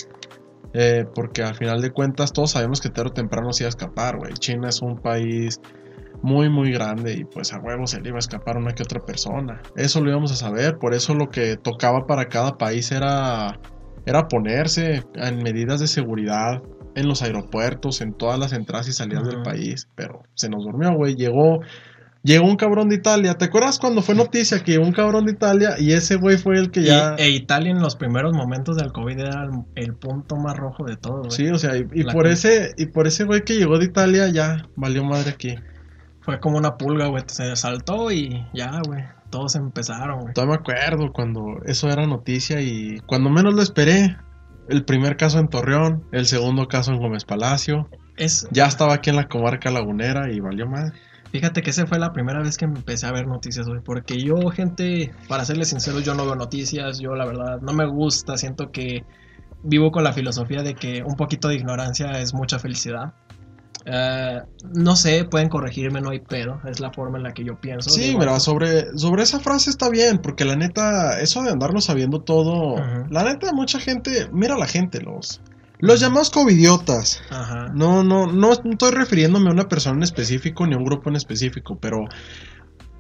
Eh, 0.73 1.03
porque 1.15 1.41
al 1.41 1.55
final 1.55 1.81
de 1.81 1.89
cuentas 1.89 2.31
todos 2.31 2.51
sabemos 2.51 2.79
que 2.79 2.89
tarde 2.89 3.09
o 3.09 3.13
temprano 3.13 3.51
se 3.53 3.63
iba 3.63 3.69
a 3.69 3.69
escapar, 3.69 4.17
güey. 4.17 4.33
China 4.33 4.69
es 4.69 4.83
un 4.83 4.97
país 4.97 5.59
muy 6.21 6.49
muy 6.49 6.71
grande 6.71 7.13
y 7.13 7.23
pues 7.23 7.53
a 7.53 7.59
huevo 7.59 7.88
se 7.88 8.01
le 8.01 8.09
iba 8.09 8.17
a 8.17 8.19
escapar 8.19 8.57
una 8.57 8.73
que 8.73 8.83
otra 8.83 8.99
persona. 8.99 9.61
Eso 9.75 10.01
lo 10.01 10.09
íbamos 10.09 10.31
a 10.31 10.35
saber, 10.35 10.77
por 10.77 10.93
eso 10.93 11.15
lo 11.15 11.29
que 11.29 11.57
tocaba 11.57 12.05
para 12.05 12.25
cada 12.25 12.57
país 12.57 12.91
era 12.91 13.59
era 14.05 14.27
ponerse 14.27 15.03
en 15.15 15.38
medidas 15.43 15.79
de 15.79 15.88
seguridad 15.88 16.61
en 16.95 17.07
los 17.07 17.21
aeropuertos, 17.21 18.01
en 18.01 18.13
todas 18.13 18.39
las 18.39 18.53
entradas 18.53 18.88
y 18.88 18.93
salidas 18.93 19.27
del 19.27 19.41
país, 19.43 19.88
pero 19.95 20.23
se 20.33 20.49
nos 20.49 20.63
durmió, 20.63 20.93
güey. 20.95 21.15
Llegó 21.15 21.59
llegó 22.23 22.45
un 22.47 22.55
cabrón 22.55 22.89
de 22.89 22.95
Italia. 22.95 23.35
¿Te 23.35 23.45
acuerdas 23.45 23.79
cuando 23.79 24.01
fue 24.01 24.15
noticia 24.15 24.63
que 24.63 24.73
llegó 24.73 24.85
un 24.85 24.91
cabrón 24.91 25.25
de 25.25 25.31
Italia 25.33 25.75
y 25.79 25.93
ese 25.93 26.15
güey 26.15 26.38
fue 26.38 26.57
el 26.57 26.71
que 26.71 26.83
ya 26.83 27.15
Y, 27.17 27.21
e 27.21 27.29
Italia 27.29 27.71
en 27.71 27.81
los 27.81 27.95
primeros 27.95 28.33
momentos 28.33 28.77
del 28.77 28.91
COVID 28.91 29.19
era 29.19 29.43
el, 29.43 29.51
el 29.75 29.95
punto 29.95 30.35
más 30.35 30.57
rojo 30.57 30.85
de 30.85 30.97
todo, 30.97 31.19
güey. 31.19 31.31
Sí, 31.31 31.47
o 31.47 31.57
sea, 31.57 31.75
y, 31.77 31.83
por 32.03 32.23
que- 32.23 32.31
ese 32.31 32.73
y 32.77 32.88
por 32.88 33.07
ese 33.07 33.23
güey 33.23 33.43
que 33.43 33.55
llegó 33.55 33.77
de 33.77 33.85
Italia 33.85 34.27
ya 34.29 34.67
valió 34.75 35.03
madre 35.03 35.31
aquí. 35.31 35.55
Fue 36.21 36.39
como 36.39 36.57
una 36.57 36.77
pulga, 36.77 37.07
güey. 37.07 37.23
Se 37.27 37.55
saltó 37.55 38.11
y 38.11 38.45
ya, 38.53 38.81
güey. 38.85 39.03
Todos 39.29 39.55
empezaron, 39.55 40.21
güey. 40.21 40.33
Todavía 40.33 40.55
me 40.55 40.59
acuerdo 40.59 41.11
cuando 41.13 41.59
eso 41.65 41.89
era 41.89 42.05
noticia 42.05 42.61
y 42.61 42.99
cuando 43.05 43.29
menos 43.29 43.53
lo 43.53 43.61
esperé, 43.61 44.17
el 44.67 44.83
primer 44.85 45.17
caso 45.17 45.39
en 45.39 45.47
Torreón, 45.47 46.03
el 46.11 46.25
segundo 46.25 46.67
caso 46.67 46.91
en 46.91 46.99
Gómez 46.99 47.25
Palacio, 47.25 47.89
Es, 48.17 48.47
ya 48.51 48.65
estaba 48.65 48.93
aquí 48.95 49.09
en 49.09 49.15
la 49.15 49.27
comarca 49.27 49.72
lagunera 49.72 50.31
y 50.31 50.39
valió 50.39 50.67
madre. 50.67 50.94
Fíjate 51.31 51.61
que 51.61 51.70
esa 51.70 51.85
fue 51.85 52.00
la 52.00 52.11
primera 52.11 52.42
vez 52.42 52.57
que 52.57 52.65
empecé 52.65 53.05
a 53.05 53.11
ver 53.11 53.27
noticias, 53.27 53.68
güey. 53.68 53.81
Porque 53.81 54.22
yo, 54.22 54.37
gente, 54.50 55.13
para 55.27 55.46
serles 55.46 55.70
sincero, 55.70 56.00
yo 56.00 56.15
no 56.15 56.25
veo 56.25 56.35
noticias. 56.35 57.00
Yo, 57.00 57.15
la 57.15 57.25
verdad, 57.25 57.61
no 57.61 57.74
me 57.74 57.85
gusta. 57.85 58.37
Siento 58.37 58.72
que 58.72 59.03
vivo 59.63 59.92
con 59.92 60.03
la 60.03 60.13
filosofía 60.13 60.63
de 60.63 60.74
que 60.74 61.03
un 61.03 61.15
poquito 61.15 61.48
de 61.48 61.55
ignorancia 61.55 62.20
es 62.20 62.33
mucha 62.33 62.57
felicidad. 62.57 63.13
Eh, 63.85 64.42
no 64.74 64.96
sé, 64.96 65.24
pueden 65.24 65.50
corregirme, 65.50 66.01
no 66.01 66.09
hay 66.09 66.20
pedo. 66.20 66.61
Es 66.65 66.79
la 66.79 66.92
forma 66.92 67.18
en 67.18 67.24
la 67.24 67.33
que 67.33 67.44
yo 67.44 67.59
pienso. 67.59 67.89
Sí, 67.89 68.15
mira, 68.18 68.39
sobre, 68.39 68.98
sobre 68.98 69.24
esa 69.24 69.39
frase 69.39 69.70
está 69.70 69.89
bien, 69.89 70.20
porque 70.20 70.46
la 70.46 70.55
neta, 70.55 71.20
eso 71.22 71.44
de 71.44 71.51
andarlo 71.51 71.79
sabiendo 71.81 72.22
todo, 72.22 72.75
la 73.09 73.24
neta, 73.24 73.53
mucha 73.53 73.79
gente, 73.79 74.29
mira 74.31 74.57
la 74.57 74.68
gente, 74.68 75.01
los, 75.01 75.42
los 75.79 76.00
llamados 76.00 76.29
covidiotas. 76.29 77.22
Ajá. 77.29 77.68
No, 77.74 78.03
no, 78.03 78.27
no 78.27 78.51
estoy 78.51 78.92
refiriéndome 78.92 79.50
a 79.50 79.53
una 79.53 79.68
persona 79.68 79.98
en 79.98 80.03
específico 80.03 80.68
ni 80.68 80.75
a 80.75 80.77
un 80.77 80.83
grupo 80.83 81.09
en 81.09 81.15
específico, 81.15 81.77
pero 81.79 82.05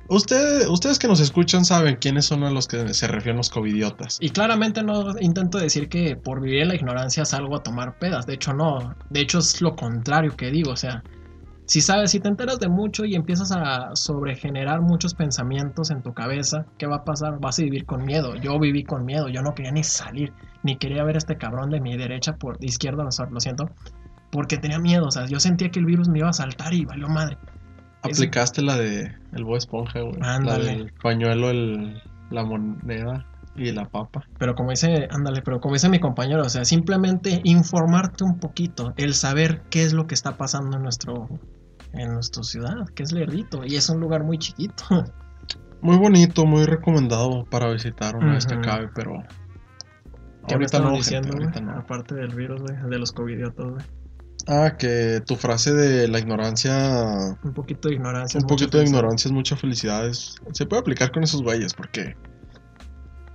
usted, 0.07 0.67
ustedes 0.67 0.97
que 0.97 1.07
nos 1.07 1.19
escuchan 1.19 1.65
saben 1.65 1.97
quiénes 1.97 2.25
son 2.25 2.43
a 2.43 2.51
los 2.51 2.67
que 2.67 2.93
se 2.93 3.07
refieren 3.07 3.37
los 3.37 3.49
covidiotas. 3.49 4.17
Y 4.21 4.29
claramente 4.29 4.81
no 4.81 5.13
intento 5.19 5.57
decir 5.57 5.89
que 5.89 6.15
por 6.15 6.41
vivir 6.41 6.61
en 6.61 6.69
la 6.69 6.75
ignorancia 6.75 7.25
salgo 7.25 7.57
a 7.57 7.63
tomar 7.63 7.99
pedas. 7.99 8.25
De 8.25 8.35
hecho, 8.35 8.53
no. 8.53 8.95
De 9.09 9.21
hecho, 9.21 9.39
es 9.39 9.61
lo 9.61 9.75
contrario 9.75 10.35
que 10.35 10.49
digo. 10.49 10.71
O 10.71 10.77
sea, 10.77 11.03
si 11.69 11.81
sabes, 11.81 12.09
si 12.09 12.19
te 12.19 12.27
enteras 12.27 12.59
de 12.59 12.67
mucho 12.67 13.05
y 13.05 13.13
empiezas 13.13 13.51
a 13.51 13.95
sobregenerar 13.95 14.81
muchos 14.81 15.13
pensamientos 15.13 15.91
en 15.91 16.01
tu 16.01 16.15
cabeza, 16.15 16.65
¿qué 16.79 16.87
va 16.87 16.95
a 16.95 17.03
pasar? 17.03 17.39
Vas 17.39 17.59
a 17.59 17.61
vivir 17.61 17.85
con 17.85 18.03
miedo. 18.05 18.33
Yo 18.33 18.57
viví 18.59 18.83
con 18.83 19.05
miedo. 19.05 19.29
Yo 19.29 19.43
no 19.43 19.53
quería 19.53 19.71
ni 19.71 19.83
salir. 19.83 20.33
Ni 20.63 20.77
quería 20.77 21.03
ver 21.03 21.13
a 21.13 21.19
este 21.19 21.37
cabrón 21.37 21.69
de 21.69 21.79
mi 21.79 21.95
derecha 21.95 22.33
por 22.37 22.57
de 22.57 22.65
izquierda, 22.65 23.03
lo 23.03 23.39
siento. 23.39 23.69
Porque 24.31 24.57
tenía 24.57 24.79
miedo. 24.79 25.05
O 25.05 25.11
sea, 25.11 25.27
yo 25.27 25.39
sentía 25.39 25.69
que 25.69 25.77
el 25.77 25.85
virus 25.85 26.09
me 26.09 26.17
iba 26.17 26.29
a 26.29 26.33
saltar 26.33 26.73
y 26.73 26.85
valió 26.85 27.07
madre. 27.07 27.37
Aplicaste 28.01 28.63
la 28.63 28.75
de 28.75 29.13
el 29.33 29.43
Bob 29.43 29.57
Esponja, 29.57 30.01
güey. 30.01 30.19
La 30.19 30.37
Ándale. 30.37 30.65
del 30.65 30.93
pañuelo, 30.93 31.51
el, 31.51 32.01
la 32.31 32.45
moneda 32.45 33.27
y 33.55 33.71
la 33.73 33.85
papa. 33.85 34.23
Pero 34.39 34.55
como 34.55 34.71
dice, 34.71 35.07
ándale, 35.11 35.43
pero 35.43 35.59
como 35.59 35.75
dice 35.75 35.87
mi 35.87 35.99
compañero, 35.99 36.41
o 36.41 36.49
sea, 36.49 36.65
simplemente 36.65 37.41
informarte 37.43 38.23
un 38.23 38.39
poquito, 38.39 38.93
el 38.97 39.13
saber 39.13 39.61
qué 39.69 39.83
es 39.83 39.93
lo 39.93 40.07
que 40.07 40.15
está 40.15 40.35
pasando 40.35 40.77
en 40.77 40.83
nuestro 40.83 41.27
en 41.93 42.13
nuestra 42.13 42.43
ciudad, 42.43 42.87
que 42.95 43.03
es 43.03 43.11
Lerdito, 43.11 43.63
y 43.65 43.75
es 43.75 43.89
un 43.89 43.99
lugar 43.99 44.23
muy 44.23 44.37
chiquito. 44.37 44.83
Muy 45.81 45.95
bonito, 45.95 46.45
muy 46.45 46.65
recomendado 46.65 47.45
para 47.45 47.71
visitar 47.71 48.13
una 48.17 48.33
vez 48.33 48.45
que 48.45 48.53
Ujú. 48.55 48.63
acabe, 48.63 48.89
pero 48.93 49.13
¿Qué 50.45 50.55
ahorita 50.55 50.79
no, 50.79 50.91
diciendo, 50.91 51.29
gente, 51.29 51.43
ahorita 51.45 51.61
no. 51.61 51.79
Aparte 51.79 52.15
del 52.15 52.35
virus, 52.35 52.61
güey, 52.61 52.75
de 52.89 52.99
los 52.99 53.13
covidiotas, 53.13 53.65
güey. 53.65 53.85
Ah, 54.47 54.75
que 54.77 55.21
tu 55.25 55.37
frase 55.37 55.73
de 55.73 56.09
la 56.09 56.19
ignorancia 56.19 57.37
Un 57.43 57.53
poquito 57.53 57.87
de 57.87 57.95
ignorancia. 57.95 58.41
Un 58.41 58.47
poquito 58.47 58.77
de 58.77 58.83
ignorancia 58.83 59.29
es 59.29 59.31
mucha 59.31 59.55
felicidad. 59.55 60.11
se 60.11 60.65
puede 60.65 60.81
aplicar 60.81 61.13
con 61.13 61.23
esos 61.23 61.41
güeyes 61.43 61.73
porque. 61.73 62.17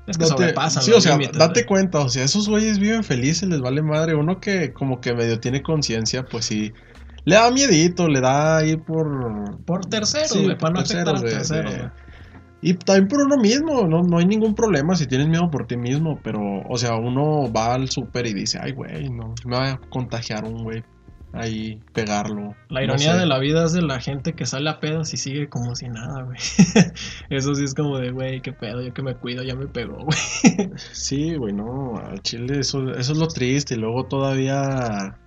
Es 0.07 0.19
que 0.19 0.25
date- 0.25 0.37
sobrepasan 0.37 0.83
sí, 0.83 0.93
o 0.93 1.01
sea, 1.01 1.13
límites, 1.13 1.39
date 1.39 1.65
cuenta, 1.65 2.01
o 2.01 2.11
sea, 2.11 2.25
esos 2.25 2.47
güeyes 2.47 2.79
viven 2.79 3.05
felices, 3.05 3.49
les 3.49 3.63
vale 3.63 3.81
madre. 3.81 4.15
Uno 4.15 4.39
que 4.39 4.75
como 4.75 5.01
que 5.01 5.15
medio 5.15 5.41
tiene 5.41 5.63
conciencia, 5.63 6.27
pues 6.27 6.45
sí. 6.45 6.75
Le 7.25 7.35
da 7.37 7.51
miedito, 7.51 8.09
le 8.09 8.21
da 8.21 8.59
ahí 8.59 8.77
por. 8.77 9.63
Por 9.65 9.87
terceros, 9.87 10.31
Sí, 10.31 10.47
para 10.61 10.75
no 10.75 10.81
afectar 10.81 11.09
a 11.17 11.21
terceros, 11.21 11.73
de- 11.73 11.79
de-. 11.83 11.91
Y 12.61 12.75
también 12.75 13.09
por 13.09 13.21
uno 13.21 13.37
mismo, 13.37 13.87
no, 13.87 14.03
no 14.03 14.17
hay 14.19 14.25
ningún 14.27 14.55
problema 14.55 14.95
si 14.95 15.07
tienes 15.07 15.29
miedo 15.29 15.51
por 15.51 15.67
ti 15.67 15.77
mismo, 15.77 16.19
pero, 16.25 16.41
o 16.67 16.79
sea, 16.79 16.95
uno 16.97 17.53
va 17.53 17.75
al 17.75 17.91
súper 17.91 18.27
y 18.27 18.33
dice, 18.33 18.59
ay, 18.63 18.73
güey, 18.73 19.11
no, 19.11 19.35
me 19.45 19.57
va 19.57 19.73
a 19.73 19.81
contagiar 19.91 20.45
un 20.45 20.63
güey, 20.65 20.83
ahí, 21.35 21.79
pegarlo. 21.93 22.55
La 22.71 22.81
no 22.81 22.85
ironía 22.87 23.13
sé. 23.13 23.19
de 23.19 23.27
la 23.27 23.39
vida 23.39 23.67
es 23.67 23.73
de 23.75 23.83
la 23.83 24.01
gente 24.01 24.33
que 24.33 24.47
sale 24.47 24.71
a 24.71 24.81
pedas 24.81 25.13
y 25.13 25.19
sigue 25.19 25.47
como 25.51 25.75
si 25.75 25.89
nada, 25.89 26.23
güey. 26.23 26.39
Eso 27.29 27.55
sí 27.55 27.65
es 27.65 27.75
como 27.75 27.99
de, 27.99 28.13
güey, 28.13 28.41
qué 28.41 28.53
pedo, 28.55 28.81
yo 28.81 28.95
que 28.95 29.03
me 29.03 29.15
cuido, 29.15 29.43
ya 29.43 29.55
me 29.55 29.67
pegó, 29.67 29.99
güey. 30.03 30.19
Sí, 30.93 31.35
güey, 31.35 31.53
no, 31.53 31.97
al 31.99 32.23
chile 32.23 32.61
eso, 32.61 32.91
eso 32.95 33.13
es 33.13 33.19
lo 33.19 33.29
triste 33.29 33.75
y 33.75 33.79
luego 33.79 34.05
todavía 34.07 35.19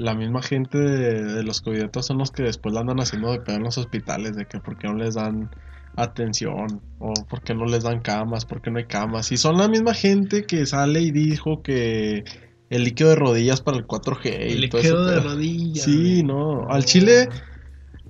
la 0.00 0.14
misma 0.14 0.40
gente 0.40 0.78
de, 0.78 1.22
de 1.22 1.42
los 1.42 1.60
covidiotas 1.60 2.06
son 2.06 2.18
los 2.18 2.30
que 2.30 2.42
después 2.42 2.74
la 2.74 2.80
andan 2.80 3.00
haciendo 3.00 3.30
de 3.32 3.40
pedo 3.40 3.56
en 3.56 3.64
los 3.64 3.76
hospitales, 3.76 4.34
de 4.34 4.46
que 4.46 4.58
por 4.58 4.78
qué 4.78 4.88
no 4.88 4.94
les 4.94 5.14
dan 5.14 5.50
atención 5.94 6.80
o 6.98 7.12
por 7.28 7.42
qué 7.42 7.54
no 7.54 7.66
les 7.66 7.84
dan 7.84 8.00
camas, 8.00 8.46
por 8.46 8.62
qué 8.62 8.70
no 8.70 8.78
hay 8.78 8.86
camas. 8.86 9.30
Y 9.30 9.36
son 9.36 9.58
la 9.58 9.68
misma 9.68 9.92
gente 9.92 10.44
que 10.44 10.64
sale 10.64 11.02
y 11.02 11.10
dijo 11.10 11.62
que 11.62 12.24
el 12.70 12.84
líquido 12.84 13.10
de 13.10 13.16
rodillas 13.16 13.60
para 13.60 13.76
el 13.76 13.86
4G 13.86 14.20
El 14.24 14.64
y 14.64 14.68
todo 14.70 14.80
quedo 14.80 15.06
ese 15.06 15.14
de 15.16 15.20
rodillas. 15.20 15.84
Sí, 15.84 16.22
no, 16.22 16.66
al 16.70 16.86
chile 16.86 17.28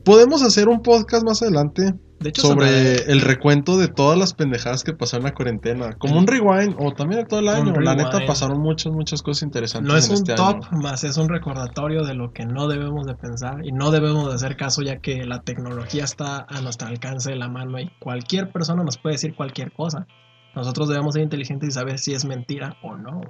podemos 0.04 0.44
hacer 0.44 0.68
un 0.68 0.82
podcast 0.82 1.24
más 1.24 1.42
adelante 1.42 1.94
De 2.20 2.28
hecho, 2.28 2.42
sobre 2.42 3.10
el 3.10 3.22
recuento 3.22 3.78
de 3.78 3.88
todas 3.88 4.18
las 4.18 4.34
pendejadas 4.34 4.84
que 4.84 4.92
pasaron 4.92 5.24
en 5.26 5.30
la 5.30 5.34
cuarentena. 5.34 5.92
Como 5.94 6.18
un 6.18 6.26
rewind, 6.26 6.76
o 6.78 6.92
también 6.92 7.22
de 7.22 7.26
todo 7.26 7.40
el 7.40 7.48
año. 7.48 7.72
La 7.80 7.94
neta 7.94 8.20
pasaron 8.26 8.60
muchas, 8.60 8.92
muchas 8.92 9.22
cosas 9.22 9.42
interesantes. 9.42 9.90
No 9.90 9.96
es 9.96 10.04
en 10.06 10.10
un 10.10 10.16
este 10.18 10.34
top, 10.34 10.56
año. 10.56 10.82
más 10.82 11.02
es 11.02 11.16
un 11.16 11.30
recordatorio 11.30 12.04
de 12.04 12.12
lo 12.12 12.32
que 12.32 12.44
no 12.44 12.68
debemos 12.68 13.06
de 13.06 13.14
pensar 13.14 13.64
y 13.64 13.72
no 13.72 13.90
debemos 13.90 14.28
de 14.28 14.34
hacer 14.34 14.58
caso 14.58 14.82
ya 14.82 14.98
que 14.98 15.24
la 15.24 15.40
tecnología 15.40 16.04
está 16.04 16.44
a 16.46 16.60
nuestro 16.60 16.88
alcance 16.88 17.30
de 17.30 17.36
la 17.36 17.48
mano 17.48 17.80
y 17.80 17.90
cualquier 17.98 18.52
persona 18.52 18.84
nos 18.84 18.98
puede 18.98 19.14
decir 19.14 19.34
cualquier 19.34 19.72
cosa. 19.72 20.06
Nosotros 20.54 20.88
debemos 20.88 21.14
ser 21.14 21.22
inteligentes 21.22 21.70
y 21.70 21.72
saber 21.72 21.98
si 21.98 22.12
es 22.12 22.26
mentira 22.26 22.76
o 22.82 22.96
no. 22.96 23.22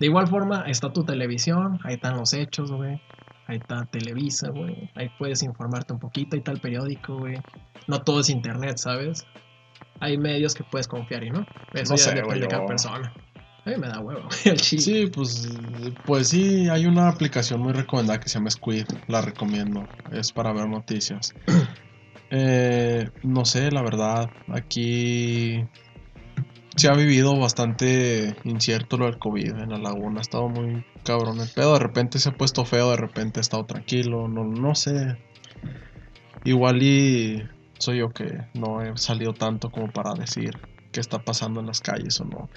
De 0.00 0.06
igual 0.06 0.26
forma, 0.26 0.64
está 0.66 0.92
tu 0.92 1.04
televisión, 1.04 1.78
ahí 1.84 1.94
están 1.94 2.16
los 2.16 2.32
hechos, 2.32 2.72
güey. 2.72 3.00
Ahí 3.48 3.58
está 3.58 3.84
Televisa, 3.86 4.50
güey. 4.50 4.90
Ahí 4.94 5.08
puedes 5.18 5.42
informarte 5.42 5.92
un 5.92 5.98
poquito, 6.00 6.34
ahí 6.34 6.38
está 6.38 6.52
el 6.52 6.60
periódico, 6.60 7.18
güey. 7.18 7.38
No 7.86 8.02
todo 8.02 8.20
es 8.20 8.28
internet, 8.30 8.78
¿sabes? 8.78 9.24
Hay 10.00 10.18
medios 10.18 10.54
que 10.54 10.64
puedes 10.64 10.88
confiar 10.88 11.22
y 11.24 11.30
no. 11.30 11.46
Eso 11.72 11.92
No 11.92 11.96
ya 11.96 12.04
sé, 12.04 12.14
depende 12.14 12.40
de 12.40 12.48
cada 12.48 12.62
yo- 12.62 12.66
persona. 12.68 13.12
A 13.64 13.70
mí 13.70 13.76
me 13.78 13.88
da 13.88 13.98
huevo, 14.00 14.22
güey, 14.22 14.54
el 14.54 14.60
chile. 14.60 14.82
Sí, 14.82 15.06
pues, 15.12 15.48
pues 16.04 16.28
sí, 16.28 16.68
hay 16.68 16.86
una 16.86 17.08
aplicación 17.08 17.60
muy 17.60 17.72
recomendada 17.72 18.20
que 18.20 18.28
se 18.28 18.38
llama 18.38 18.50
Squid, 18.50 18.86
la 19.08 19.22
recomiendo, 19.22 19.88
es 20.12 20.30
para 20.32 20.52
ver 20.52 20.68
noticias. 20.68 21.34
Eh, 22.30 23.08
no 23.22 23.44
sé, 23.44 23.70
la 23.70 23.82
verdad, 23.82 24.28
aquí 24.48 25.64
se 26.76 26.88
ha 26.88 26.94
vivido 26.94 27.38
bastante 27.38 28.36
incierto 28.44 28.98
lo 28.98 29.06
del 29.06 29.18
COVID 29.18 29.48
en 29.48 29.70
la 29.70 29.78
laguna, 29.78 30.18
ha 30.18 30.22
estado 30.22 30.48
muy 30.48 30.84
cabrón 31.04 31.40
el 31.40 31.48
pedo, 31.48 31.72
de 31.72 31.78
repente 31.78 32.18
se 32.18 32.28
ha 32.28 32.32
puesto 32.32 32.64
feo, 32.64 32.90
de 32.90 32.96
repente 32.96 33.40
ha 33.40 33.42
estado 33.42 33.64
tranquilo, 33.64 34.28
no, 34.28 34.44
no 34.44 34.74
sé. 34.74 35.16
Igual 36.44 36.82
y 36.82 37.42
soy 37.78 37.98
yo 37.98 38.10
que 38.10 38.46
no 38.54 38.82
he 38.82 38.96
salido 38.96 39.32
tanto 39.32 39.70
como 39.70 39.90
para 39.90 40.14
decir 40.14 40.50
qué 40.92 41.00
está 41.00 41.18
pasando 41.18 41.60
en 41.60 41.66
las 41.66 41.80
calles 41.80 42.20
o 42.20 42.24
no. 42.24 42.48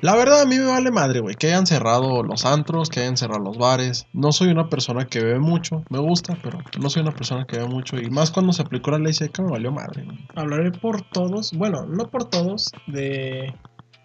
La 0.00 0.16
verdad 0.16 0.42
a 0.42 0.46
mí 0.46 0.58
me 0.58 0.66
vale 0.66 0.90
madre, 0.90 1.20
güey, 1.20 1.34
que 1.34 1.48
hayan 1.48 1.66
cerrado 1.66 2.22
los 2.22 2.44
antros, 2.44 2.88
que 2.88 3.00
hayan 3.00 3.16
cerrado 3.16 3.42
los 3.42 3.58
bares. 3.58 4.06
No 4.12 4.32
soy 4.32 4.48
una 4.48 4.68
persona 4.68 5.06
que 5.06 5.20
bebe 5.20 5.38
mucho, 5.38 5.82
me 5.90 5.98
gusta, 5.98 6.36
pero 6.42 6.58
no 6.80 6.90
soy 6.90 7.02
una 7.02 7.12
persona 7.12 7.46
que 7.46 7.56
bebe 7.56 7.68
mucho. 7.68 7.96
Y 7.98 8.10
más 8.10 8.30
cuando 8.30 8.52
se 8.52 8.62
aplicó 8.62 8.90
la 8.90 8.98
ley 8.98 9.12
seca 9.12 9.42
me 9.42 9.52
valió 9.52 9.72
madre. 9.72 10.04
güey. 10.04 10.18
Hablaré 10.34 10.72
por 10.72 11.02
todos, 11.02 11.52
bueno, 11.52 11.86
no 11.86 12.10
por 12.10 12.28
todos, 12.28 12.70
de 12.86 13.54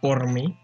por 0.01 0.31
mí, 0.31 0.57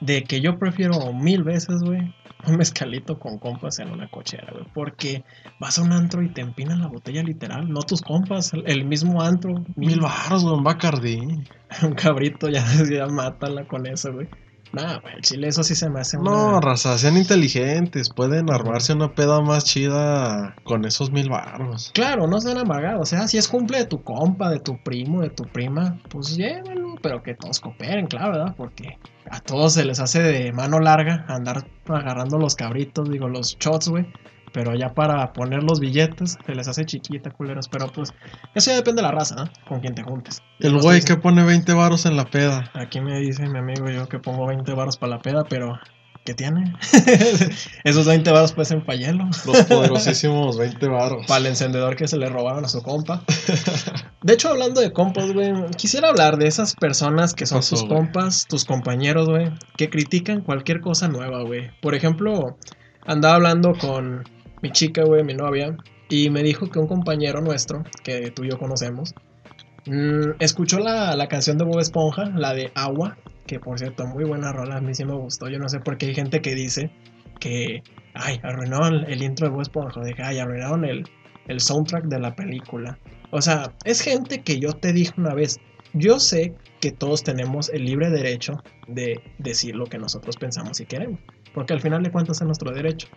de 0.00 0.24
que 0.24 0.40
yo 0.40 0.58
prefiero 0.58 1.12
mil 1.12 1.42
veces, 1.42 1.82
güey, 1.82 2.14
un 2.46 2.56
mezcalito 2.56 3.18
con 3.18 3.38
compas 3.38 3.78
en 3.78 3.90
una 3.90 4.08
cochera, 4.08 4.52
güey, 4.52 4.66
porque 4.74 5.24
vas 5.58 5.78
a 5.78 5.82
un 5.82 5.92
antro 5.92 6.22
y 6.22 6.28
te 6.28 6.42
empinan 6.42 6.80
la 6.80 6.88
botella 6.88 7.22
literal, 7.22 7.68
no 7.68 7.80
tus 7.80 8.02
compas, 8.02 8.52
el, 8.52 8.84
mismo 8.84 9.22
antro, 9.22 9.64
Mil 9.74 10.00
baros, 10.00 10.44
güey, 10.44 10.54
un 10.54 10.64
Bacardí. 10.64 11.44
un 11.82 11.94
cabrito, 11.94 12.48
ya, 12.48 12.64
ya 12.90 13.06
mátala 13.06 13.66
con 13.66 13.86
eso, 13.86 14.12
güey. 14.12 14.28
Nah, 14.76 14.98
güey, 15.00 15.14
el 15.14 15.22
chile 15.22 15.48
eso 15.48 15.64
sí 15.64 15.74
se 15.74 15.88
me 15.88 16.00
hace 16.00 16.18
No, 16.18 16.48
una... 16.48 16.60
raza, 16.60 16.98
sean 16.98 17.16
inteligentes. 17.16 18.10
Pueden 18.10 18.50
armarse 18.52 18.92
una 18.92 19.14
peda 19.14 19.40
más 19.40 19.64
chida 19.64 20.54
con 20.64 20.84
esos 20.84 21.10
mil 21.10 21.30
baros. 21.30 21.90
Claro, 21.94 22.26
no 22.26 22.38
sean 22.42 22.58
amargados, 22.58 23.00
o 23.00 23.06
sea, 23.06 23.26
si 23.26 23.38
es 23.38 23.48
cumple 23.48 23.78
de 23.78 23.86
tu 23.86 24.02
compa, 24.02 24.50
de 24.50 24.60
tu 24.60 24.76
primo, 24.82 25.22
de 25.22 25.30
tu 25.30 25.44
prima, 25.44 25.98
pues 26.10 26.36
llévenlo, 26.36 26.96
pero 27.02 27.22
que 27.22 27.34
todos 27.34 27.58
cooperen, 27.60 28.06
claro, 28.06 28.32
¿verdad? 28.32 28.54
Porque 28.54 28.98
a 29.30 29.40
todos 29.40 29.72
se 29.72 29.84
les 29.86 29.98
hace 29.98 30.22
de 30.22 30.52
mano 30.52 30.78
larga 30.78 31.24
andar 31.28 31.66
agarrando 31.88 32.36
los 32.38 32.54
cabritos, 32.54 33.08
digo, 33.08 33.28
los 33.28 33.56
shots, 33.58 33.88
güey. 33.88 34.06
Pero 34.56 34.74
ya 34.74 34.94
para 34.94 35.34
poner 35.34 35.62
los 35.62 35.80
billetes 35.80 36.38
se 36.46 36.54
les 36.54 36.66
hace 36.66 36.86
chiquita, 36.86 37.30
culeros. 37.30 37.68
Pero 37.68 37.92
pues, 37.92 38.14
eso 38.54 38.70
ya 38.70 38.76
depende 38.76 39.02
de 39.02 39.08
la 39.08 39.12
raza, 39.12 39.34
¿no? 39.36 39.50
Con 39.68 39.80
quien 39.80 39.94
te 39.94 40.02
juntes. 40.02 40.40
El 40.60 40.80
güey 40.80 41.02
que 41.02 41.16
pone 41.16 41.44
20 41.44 41.74
varos 41.74 42.06
en 42.06 42.16
la 42.16 42.24
peda. 42.24 42.70
Aquí 42.72 43.02
me 43.02 43.20
dice 43.20 43.46
mi 43.50 43.58
amigo 43.58 43.90
yo 43.90 44.08
que 44.08 44.18
pongo 44.18 44.46
20 44.46 44.72
baros 44.72 44.96
para 44.96 45.16
la 45.16 45.18
peda, 45.20 45.44
pero 45.44 45.78
¿qué 46.24 46.32
tiene? 46.32 46.72
Esos 47.84 48.06
20 48.06 48.30
baros 48.30 48.54
pueden 48.54 48.66
ser 48.66 48.86
para 48.86 48.96
hielo. 48.96 49.26
Los 49.44 49.62
poderosísimos 49.68 50.56
20 50.56 50.88
varos. 50.88 51.26
Para 51.26 51.40
el 51.40 51.46
encendedor 51.48 51.94
que 51.94 52.08
se 52.08 52.16
le 52.16 52.30
robaron 52.30 52.64
a 52.64 52.68
su 52.68 52.82
compa. 52.82 53.24
De 54.22 54.32
hecho, 54.32 54.48
hablando 54.48 54.80
de 54.80 54.90
compas, 54.90 55.34
güey, 55.34 55.52
quisiera 55.76 56.08
hablar 56.08 56.38
de 56.38 56.46
esas 56.46 56.74
personas 56.74 57.34
que 57.34 57.44
son 57.44 57.58
pasó, 57.58 57.76
tus 57.76 57.84
compas, 57.84 58.46
tus 58.48 58.64
compañeros, 58.64 59.28
güey, 59.28 59.50
que 59.76 59.90
critican 59.90 60.40
cualquier 60.40 60.80
cosa 60.80 61.08
nueva, 61.08 61.42
güey. 61.42 61.72
Por 61.82 61.94
ejemplo, 61.94 62.56
andaba 63.04 63.34
hablando 63.34 63.74
con 63.74 64.24
mi 64.62 64.70
chica, 64.70 65.04
güey, 65.04 65.24
mi 65.24 65.34
novia, 65.34 65.76
y 66.08 66.30
me 66.30 66.42
dijo 66.42 66.68
que 66.70 66.78
un 66.78 66.86
compañero 66.86 67.40
nuestro, 67.40 67.84
que 68.04 68.30
tú 68.30 68.44
y 68.44 68.50
yo 68.50 68.58
conocemos, 68.58 69.14
mm, 69.86 70.36
escuchó 70.38 70.78
la, 70.78 71.16
la 71.16 71.28
canción 71.28 71.58
de 71.58 71.64
Bob 71.64 71.80
Esponja, 71.80 72.26
la 72.36 72.54
de 72.54 72.70
Agua, 72.74 73.16
que 73.46 73.60
por 73.60 73.78
cierto, 73.78 74.06
muy 74.06 74.24
buena 74.24 74.52
rola, 74.52 74.76
a 74.76 74.80
mí 74.80 74.94
sí 74.94 75.04
me 75.04 75.14
gustó. 75.14 75.48
Yo 75.48 75.58
no 75.58 75.68
sé 75.68 75.80
por 75.80 75.98
qué 75.98 76.06
hay 76.06 76.14
gente 76.14 76.40
que 76.40 76.54
dice 76.54 76.90
que, 77.40 77.82
ay, 78.14 78.40
arruinaron 78.42 79.04
el 79.08 79.22
intro 79.22 79.46
de 79.46 79.52
Bob 79.52 79.62
Esponja, 79.62 80.00
de 80.00 80.14
ay, 80.18 80.38
arruinaron 80.38 80.84
el, 80.84 81.08
el 81.48 81.60
soundtrack 81.60 82.04
de 82.04 82.18
la 82.18 82.34
película. 82.34 82.98
O 83.30 83.40
sea, 83.40 83.72
es 83.84 84.00
gente 84.00 84.42
que 84.42 84.58
yo 84.58 84.72
te 84.72 84.92
dije 84.92 85.12
una 85.16 85.34
vez, 85.34 85.60
yo 85.92 86.18
sé 86.18 86.54
que 86.80 86.92
todos 86.92 87.22
tenemos 87.22 87.70
el 87.70 87.84
libre 87.84 88.10
derecho 88.10 88.62
de 88.86 89.20
decir 89.38 89.74
lo 89.74 89.86
que 89.86 89.98
nosotros 89.98 90.36
pensamos 90.36 90.80
y 90.80 90.86
queremos, 90.86 91.20
porque 91.54 91.72
al 91.72 91.80
final 91.80 92.02
de 92.02 92.10
cuentas 92.10 92.40
es 92.40 92.46
nuestro 92.46 92.72
derecho. 92.72 93.08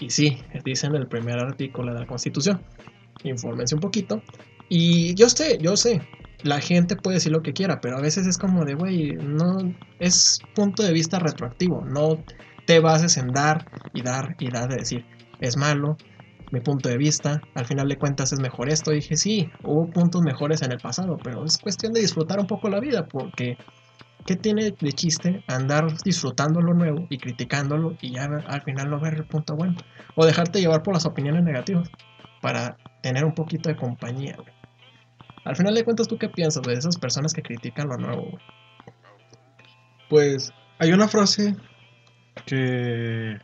Y 0.00 0.10
sí, 0.10 0.38
dice 0.64 0.86
en 0.86 0.96
el 0.96 1.06
primer 1.06 1.38
artículo 1.38 1.92
de 1.92 2.00
la 2.00 2.06
Constitución. 2.06 2.62
Infórmense 3.22 3.74
un 3.74 3.80
poquito. 3.80 4.22
Y 4.68 5.14
yo 5.14 5.28
sé, 5.28 5.58
yo 5.60 5.76
sé, 5.76 6.00
la 6.42 6.60
gente 6.60 6.96
puede 6.96 7.16
decir 7.16 7.32
lo 7.32 7.42
que 7.42 7.52
quiera, 7.52 7.80
pero 7.80 7.98
a 7.98 8.00
veces 8.00 8.26
es 8.26 8.38
como 8.38 8.64
de, 8.64 8.74
güey, 8.74 9.12
no, 9.12 9.74
es 9.98 10.40
punto 10.54 10.82
de 10.82 10.92
vista 10.92 11.18
retroactivo, 11.18 11.84
no 11.84 12.24
te 12.66 12.80
bases 12.80 13.16
en 13.16 13.28
dar 13.28 13.68
y 13.92 14.02
dar 14.02 14.36
y 14.38 14.50
dar 14.50 14.68
de 14.68 14.76
decir, 14.76 15.04
es 15.40 15.56
malo, 15.56 15.96
mi 16.50 16.60
punto 16.60 16.88
de 16.88 16.96
vista, 16.96 17.42
al 17.54 17.66
final 17.66 17.88
de 17.88 17.96
cuentas 17.96 18.32
es 18.32 18.40
mejor 18.40 18.68
esto. 18.70 18.90
Dije, 18.90 19.16
sí, 19.16 19.50
hubo 19.62 19.88
puntos 19.90 20.22
mejores 20.22 20.62
en 20.62 20.72
el 20.72 20.78
pasado, 20.78 21.16
pero 21.22 21.44
es 21.44 21.58
cuestión 21.58 21.92
de 21.92 22.00
disfrutar 22.00 22.40
un 22.40 22.46
poco 22.46 22.68
la 22.68 22.80
vida, 22.80 23.06
porque 23.06 23.56
¿qué 24.30 24.36
tiene 24.36 24.70
de 24.70 24.92
chiste 24.92 25.42
andar 25.48 25.92
disfrutando 26.04 26.60
lo 26.60 26.72
nuevo 26.72 27.04
y 27.10 27.18
criticándolo 27.18 27.96
y 28.00 28.12
ya 28.12 28.26
al 28.46 28.62
final 28.62 28.88
no 28.88 29.00
ver 29.00 29.14
el 29.14 29.24
punto 29.24 29.56
bueno? 29.56 29.74
O 30.14 30.24
dejarte 30.24 30.60
llevar 30.60 30.84
por 30.84 30.94
las 30.94 31.04
opiniones 31.04 31.42
negativas 31.42 31.90
para 32.40 32.76
tener 33.02 33.24
un 33.24 33.34
poquito 33.34 33.68
de 33.68 33.74
compañía, 33.74 34.36
güey. 34.36 34.54
Al 35.44 35.56
final 35.56 35.74
de 35.74 35.82
cuentas, 35.82 36.06
¿tú 36.06 36.16
qué 36.16 36.28
piensas 36.28 36.62
de 36.62 36.74
esas 36.74 36.96
personas 36.96 37.32
que 37.32 37.42
critican 37.42 37.88
lo 37.88 37.96
nuevo, 37.96 38.22
güey? 38.22 38.44
Pues 40.08 40.52
hay 40.78 40.92
una 40.92 41.08
frase 41.08 41.56
que 42.46 43.36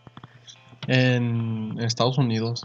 en 0.87 1.81
Estados 1.81 2.17
Unidos 2.17 2.65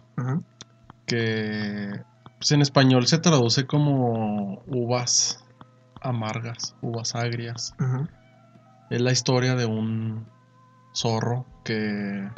que 1.08 1.90
pues, 2.38 2.52
en 2.52 2.62
español 2.62 3.08
se 3.08 3.18
traduce 3.18 3.66
como 3.66 4.62
uvas 4.68 5.44
amargas, 6.02 6.76
uvas 6.82 7.16
agrias. 7.16 7.76
Es 8.90 9.02
la 9.02 9.12
historia 9.12 9.56
de 9.56 9.66
un 9.66 10.26
zorro 10.94 11.46
que 11.64 12.30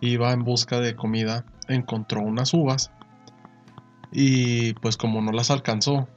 iba 0.00 0.32
en 0.32 0.44
busca 0.44 0.80
de 0.80 0.96
comida, 0.96 1.44
encontró 1.68 2.20
unas 2.20 2.52
uvas 2.54 2.90
y 4.12 4.74
pues 4.74 4.96
como 4.96 5.20
no 5.20 5.32
las 5.32 5.50
alcanzó, 5.50 6.08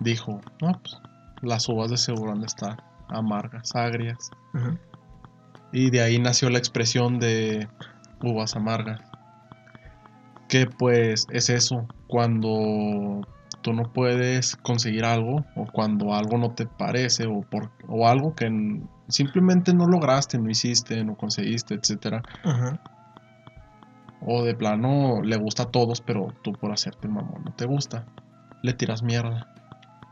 dijo, 0.00 0.40
no, 0.60 0.80
pues 0.80 0.98
las 1.42 1.68
uvas 1.68 1.90
de 1.90 1.96
seguro 1.96 2.32
han 2.32 2.40
de 2.40 2.46
estar 2.46 2.82
amargas, 3.08 3.74
agrias. 3.74 4.30
Y 5.72 5.90
de 5.90 6.02
ahí 6.02 6.18
nació 6.18 6.50
la 6.50 6.58
expresión 6.58 7.18
de 7.18 7.68
uvas 8.22 8.56
amargas. 8.56 9.00
Que 10.48 10.66
pues 10.66 11.26
es 11.30 11.50
eso, 11.50 11.86
cuando 12.06 13.26
tú 13.68 13.74
no 13.74 13.92
puedes 13.92 14.56
conseguir 14.56 15.04
algo 15.04 15.44
o 15.54 15.66
cuando 15.66 16.14
algo 16.14 16.38
no 16.38 16.52
te 16.52 16.64
parece 16.64 17.26
o, 17.26 17.42
por, 17.42 17.70
o 17.86 18.08
algo 18.08 18.34
que 18.34 18.50
simplemente 19.08 19.74
no 19.74 19.86
lograste, 19.86 20.38
no 20.38 20.48
hiciste, 20.48 21.04
no 21.04 21.16
conseguiste, 21.16 21.74
etcétera. 21.74 22.24
O 24.22 24.42
de 24.42 24.54
plano 24.54 25.20
le 25.22 25.36
gusta 25.36 25.64
a 25.64 25.70
todos, 25.70 26.00
pero 26.00 26.32
tú 26.40 26.52
por 26.52 26.72
hacerte 26.72 27.08
el 27.08 27.12
mamón 27.12 27.44
no 27.44 27.52
te 27.52 27.66
gusta. 27.66 28.06
Le 28.62 28.72
tiras 28.72 29.02
mierda. 29.02 29.52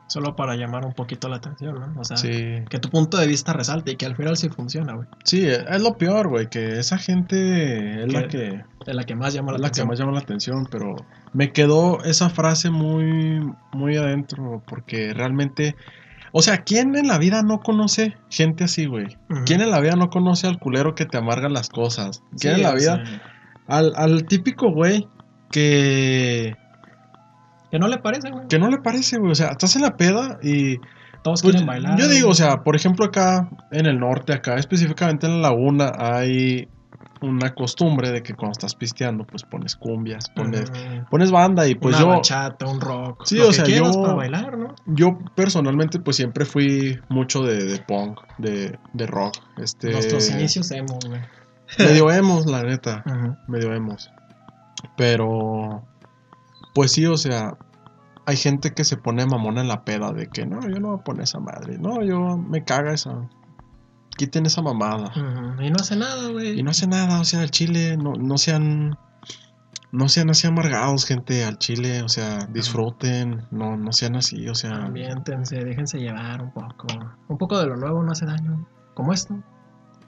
Solo 0.09 0.37
para 0.37 0.55
llamar 0.55 0.85
un 0.87 0.93
poquito 0.93 1.29
la 1.29 1.37
atención, 1.37 1.75
¿no? 1.75 2.01
O 2.01 2.05
sea, 2.05 2.17
Sí, 2.17 2.31
que 2.71 2.79
tu 2.79 2.89
punto 2.91 3.17
de 3.19 3.27
vista 3.27 3.53
resalte 3.53 3.91
y 3.93 3.97
que 3.97 4.07
al 4.07 4.15
final 4.17 4.37
sí 4.37 4.49
funciona, 4.49 4.95
güey. 4.95 5.09
sí, 5.25 5.45
es 5.47 5.83
lo 5.83 5.97
peor, 5.99 6.29
güey, 6.29 6.49
que 6.49 6.79
esa 6.79 6.97
gente 6.97 8.05
es 8.05 8.13
la 8.13 8.29
Que- 8.29 8.63
Es 8.87 8.95
la 8.95 9.03
que 9.03 9.17
más 9.17 9.35
llama 9.35 9.51
la 9.53 9.59
la 9.59 9.63
que 9.63 9.67
atención. 9.83 9.89
más 9.89 9.99
llama 9.99 10.13
la 10.13 10.21
atención, 10.21 10.69
pero 10.71 10.95
me 11.33 11.53
quedó 11.53 12.05
esa 12.05 12.31
frase 12.31 12.71
muy, 12.71 13.41
muy 13.73 13.97
adentro, 13.97 14.63
porque 14.69 15.13
realmente, 15.13 15.75
o 16.31 16.41
sea, 16.41 16.59
¿quién 16.63 16.95
en 16.95 17.09
la 17.09 17.19
vida 17.19 17.43
no 17.43 17.59
conoce 17.59 18.17
gente 18.31 18.63
así, 18.63 18.87
güey? 18.87 19.19
¿Quién 19.45 19.61
en 19.61 19.73
la 19.73 19.81
vida 19.81 19.97
no 19.97 20.09
conoce 20.09 20.47
al 20.47 20.61
culero 20.61 20.95
que 20.95 21.05
te 21.07 21.19
amarga 21.19 21.49
las 21.49 21.69
cosas? 21.69 22.23
¿Quién 22.39 22.55
Sí, 22.55 22.61
en 22.61 22.63
la 22.63 22.75
vida? 22.75 23.03
Al, 23.67 23.93
al 23.97 24.25
típico 24.27 24.71
güey 24.71 25.09
que, 25.51 26.57
que 27.77 27.81
no 27.81 27.89
le 27.89 27.99
parece, 27.99 28.31
güey. 28.31 28.49
que 28.49 28.59
no 28.59 28.69
le 28.71 28.79
parece, 28.79 29.19
güey, 29.19 29.33
o 29.33 29.35
sea, 29.35 29.49
estás 29.49 29.77
en 29.77 29.83
la 29.83 29.97
peda 29.97 30.39
y... 30.43 30.79
Todos 31.23 31.43
pues, 31.43 31.53
quieren 31.57 31.67
bailar. 31.67 31.99
yo 31.99 32.09
digo, 32.09 32.29
o 32.31 32.35
sea, 32.35 32.63
por 32.63 32.77
ejemplo 32.77 33.05
acá 33.05 33.51
en 33.73 33.87
el 33.87 33.99
norte, 33.99 34.33
acá 34.33 34.55
específicamente 34.57 35.27
en 35.27 35.43
la 35.43 35.49
laguna, 35.51 35.91
hay 35.99 36.69
una 37.21 37.53
costumbre 37.53 38.11
de 38.13 38.23
que 38.23 38.35
cuando 38.35 38.53
estás 38.53 38.77
pisteando, 38.77 39.25
pues 39.25 39.43
pones 39.43 39.75
cumbias, 39.75 40.29
pones, 40.31 40.71
pones 41.11 41.33
banda 41.33 41.67
y 41.67 41.75
pues 41.75 41.97
una 41.97 42.05
yo, 42.05 42.09
bachata, 42.11 42.67
un 42.67 42.81
rock. 42.81 43.25
Sí, 43.25 43.39
lo 43.39 43.47
o 43.47 43.49
que 43.49 43.55
sea, 43.55 43.65
quieras 43.65 43.97
yo- 43.97 44.03
para 44.03 44.15
bailar, 44.15 44.57
¿no? 44.57 44.75
yo 44.87 45.19
personalmente 45.35 45.99
pues 45.99 46.17
siempre 46.17 46.45
fui 46.45 46.97
mucho 47.09 47.43
de, 47.43 47.65
de 47.65 47.79
punk, 47.81 48.21
de, 48.39 48.79
de 48.93 49.07
rock, 49.07 49.35
este, 49.57 49.91
Nuestros 49.91 50.31
inicios 50.31 50.71
emo, 50.71 50.97
güey. 51.09 51.21
medio 51.79 52.09
emos, 52.13 52.47
la 52.47 52.63
neta, 52.63 53.03
Ujú. 53.05 53.35
medio 53.49 53.73
emos, 53.73 54.13
pero 54.97 55.83
pues 56.75 56.93
sí, 56.93 57.07
o 57.07 57.17
sea, 57.17 57.57
hay 58.27 58.37
gente 58.37 58.73
que 58.73 58.85
se 58.85 58.97
pone 58.97 59.25
mamona 59.25 59.61
en 59.61 59.69
la 59.69 59.85
peda 59.85 60.13
de 60.13 60.27
que 60.27 60.45
no, 60.47 60.61
yo 60.69 60.81
no 60.81 60.89
voy 60.89 60.99
a 61.01 61.05
poner 61.05 61.23
esa 61.23 61.39
madre, 61.39 61.79
no, 61.79 62.03
yo 62.03 62.37
me 62.37 62.65
caga 62.65 62.93
esa, 62.93 63.29
quiten 64.17 64.47
esa 64.47 64.63
mamada. 64.63 65.13
Y 65.61 65.71
no 65.71 65.77
hace 65.79 65.97
nada, 65.97 66.29
güey. 66.31 66.59
Y 66.59 66.63
no 66.63 66.71
hace 66.71 66.87
nada, 66.87 67.21
o 67.21 67.25
sea, 67.25 67.43
al 67.43 67.51
chile 67.51 67.97
no, 67.97 68.13
no 68.15 68.37
sean. 68.37 68.99
No 69.93 70.09
sean 70.09 70.29
así 70.29 70.47
amargados, 70.47 71.07
gente, 71.07 71.45
al 71.45 71.59
chile, 71.59 72.03
o 72.03 72.09
sea, 72.09 72.47
disfruten, 72.51 73.47
no, 73.51 73.77
no 73.77 73.93
sean 73.93 74.17
así, 74.17 74.47
o 74.49 74.55
sea. 74.55 74.73
Ambiéntense, 74.73 75.65
déjense 75.65 75.99
llevar 75.99 76.43
un 76.43 76.51
poco. 76.51 76.87
Un 77.29 77.39
poco 77.39 77.59
de 77.59 77.67
lo 77.67 77.77
nuevo 77.77 78.03
no 78.03 78.13
hace 78.13 78.27
daño. 78.27 78.67
Como 78.95 79.13
esto. 79.13 79.39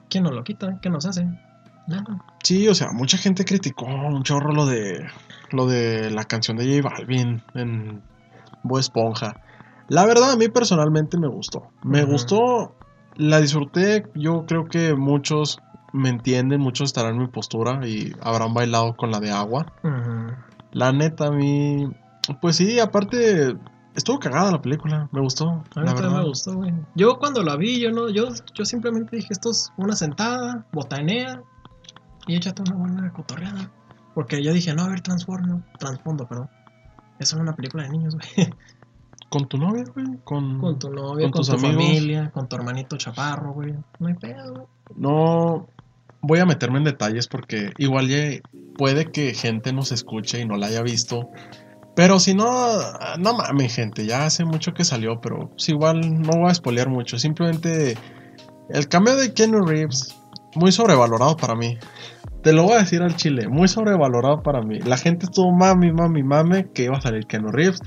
¿Quién 0.09 0.25
nos 0.25 0.33
lo 0.33 0.43
quita? 0.43 0.79
¿Qué 0.81 0.89
nos 0.89 1.05
hace? 1.05 1.25
Nada. 1.87 2.23
Sí, 2.43 2.67
o 2.67 2.75
sea, 2.75 2.91
mucha 2.91 3.17
gente 3.17 3.45
criticó 3.45 3.85
un 3.85 4.21
chorro 4.23 4.51
lo 4.51 4.65
de. 4.65 5.07
Lo 5.51 5.65
de 5.67 6.11
la 6.11 6.25
canción 6.25 6.57
de 6.57 6.81
J 6.81 6.87
Balvin 6.87 7.41
en 7.55 8.01
Bob 8.63 8.79
Esponja. 8.79 9.41
La 9.87 10.05
verdad, 10.05 10.31
a 10.31 10.35
mí 10.35 10.47
personalmente 10.49 11.17
me 11.17 11.27
gustó. 11.27 11.63
Me 11.83 12.03
gustó, 12.03 12.75
la 13.15 13.41
disfruté. 13.41 14.07
Yo 14.13 14.45
creo 14.45 14.65
que 14.65 14.93
muchos 14.93 15.59
me 15.93 16.09
entienden, 16.09 16.61
muchos 16.61 16.89
estarán 16.89 17.15
en 17.15 17.21
mi 17.21 17.27
postura 17.27 17.85
y 17.87 18.13
habrán 18.21 18.53
bailado 18.53 18.95
con 18.95 19.11
la 19.11 19.19
de 19.19 19.31
agua. 19.31 19.65
La 20.71 20.91
neta, 20.91 21.27
a 21.27 21.31
mí. 21.31 21.89
Pues 22.41 22.57
sí, 22.57 22.79
aparte. 22.79 23.55
Estuvo 23.95 24.19
cagada 24.19 24.51
la 24.51 24.61
película, 24.61 25.09
me 25.11 25.19
gustó. 25.19 25.49
A 25.49 25.79
mí 25.79 25.85
la 25.87 25.93
verdad. 25.93 26.11
me 26.11 26.23
gustó, 26.23 26.53
güey. 26.53 26.71
Yo 26.95 27.17
cuando 27.17 27.41
la 27.43 27.57
vi, 27.57 27.81
yo 27.81 27.91
no, 27.91 28.07
yo, 28.07 28.29
yo 28.53 28.63
simplemente 28.63 29.15
dije, 29.15 29.29
esto 29.31 29.49
es 29.49 29.73
una 29.75 29.95
sentada, 29.95 30.65
botanea 30.71 31.41
y 32.27 32.35
échate 32.35 32.61
una 32.61 32.75
buena 32.75 33.11
cotorreada. 33.11 33.71
Porque 34.19 34.43
yo 34.43 34.51
dije, 34.51 34.73
no, 34.73 34.83
a 34.83 34.89
ver, 34.89 34.99
transformo, 34.99 35.63
transfondo, 35.79 36.27
perdón. 36.27 36.49
Es 37.19 37.29
solo 37.29 37.41
una 37.41 37.55
película 37.55 37.83
de 37.83 37.89
niños, 37.91 38.15
güey. 38.15 38.49
¿Con 39.29 39.47
tu 39.47 39.57
novia, 39.57 39.85
güey? 39.95 40.07
Con... 40.25 40.59
Con 40.59 40.77
tu 40.77 40.89
novia, 40.89 41.23
Con 41.27 41.31
con, 41.31 41.39
tus 41.39 41.47
tu 41.47 41.53
amigos. 41.53 41.85
familia, 41.85 42.29
con 42.31 42.49
tu 42.49 42.57
hermanito 42.57 42.97
chaparro, 42.97 43.53
güey. 43.53 43.75
No 43.97 44.07
hay 44.09 44.15
pedo, 44.15 44.53
güey. 44.53 44.67
No 44.97 45.69
voy 46.19 46.39
a 46.39 46.45
meterme 46.45 46.79
en 46.79 46.83
detalles 46.83 47.29
porque 47.29 47.71
igual 47.77 48.09
ya 48.09 48.41
puede 48.77 49.05
que 49.05 49.33
gente 49.33 49.71
nos 49.71 49.93
escuche 49.93 50.41
y 50.41 50.45
no 50.45 50.57
la 50.57 50.67
haya 50.67 50.81
visto. 50.81 51.29
Pero 51.95 52.19
si 52.19 52.33
no, 52.33 52.45
no 53.19 53.33
mames, 53.35 53.73
gente, 53.73 54.05
ya 54.05 54.25
hace 54.25 54.43
mucho 54.43 54.73
que 54.73 54.83
salió, 54.83 55.21
pero 55.21 55.47
pues 55.51 55.69
igual 55.69 56.21
no 56.23 56.41
voy 56.41 56.51
a 56.51 56.55
spoilear 56.55 56.89
mucho. 56.89 57.17
Simplemente 57.17 57.97
el 58.67 58.89
cameo 58.89 59.15
de 59.15 59.33
Keanu 59.33 59.65
Reeves, 59.65 60.13
muy 60.55 60.73
sobrevalorado 60.73 61.37
para 61.37 61.55
mí. 61.55 61.77
Te 62.43 62.53
lo 62.53 62.63
voy 62.63 62.73
a 62.73 62.79
decir 62.79 63.01
al 63.01 63.15
chile, 63.15 63.47
muy 63.49 63.67
sobrevalorado 63.67 64.41
para 64.41 64.61
mí. 64.61 64.79
La 64.79 64.97
gente 64.97 65.25
estuvo 65.25 65.51
mami, 65.51 65.91
mami, 65.91 66.23
mame 66.23 66.67
que 66.73 66.85
iba 66.85 66.97
a 66.97 67.01
salir 67.01 67.25
Keanu 67.25 67.51
Reeves. 67.51 67.81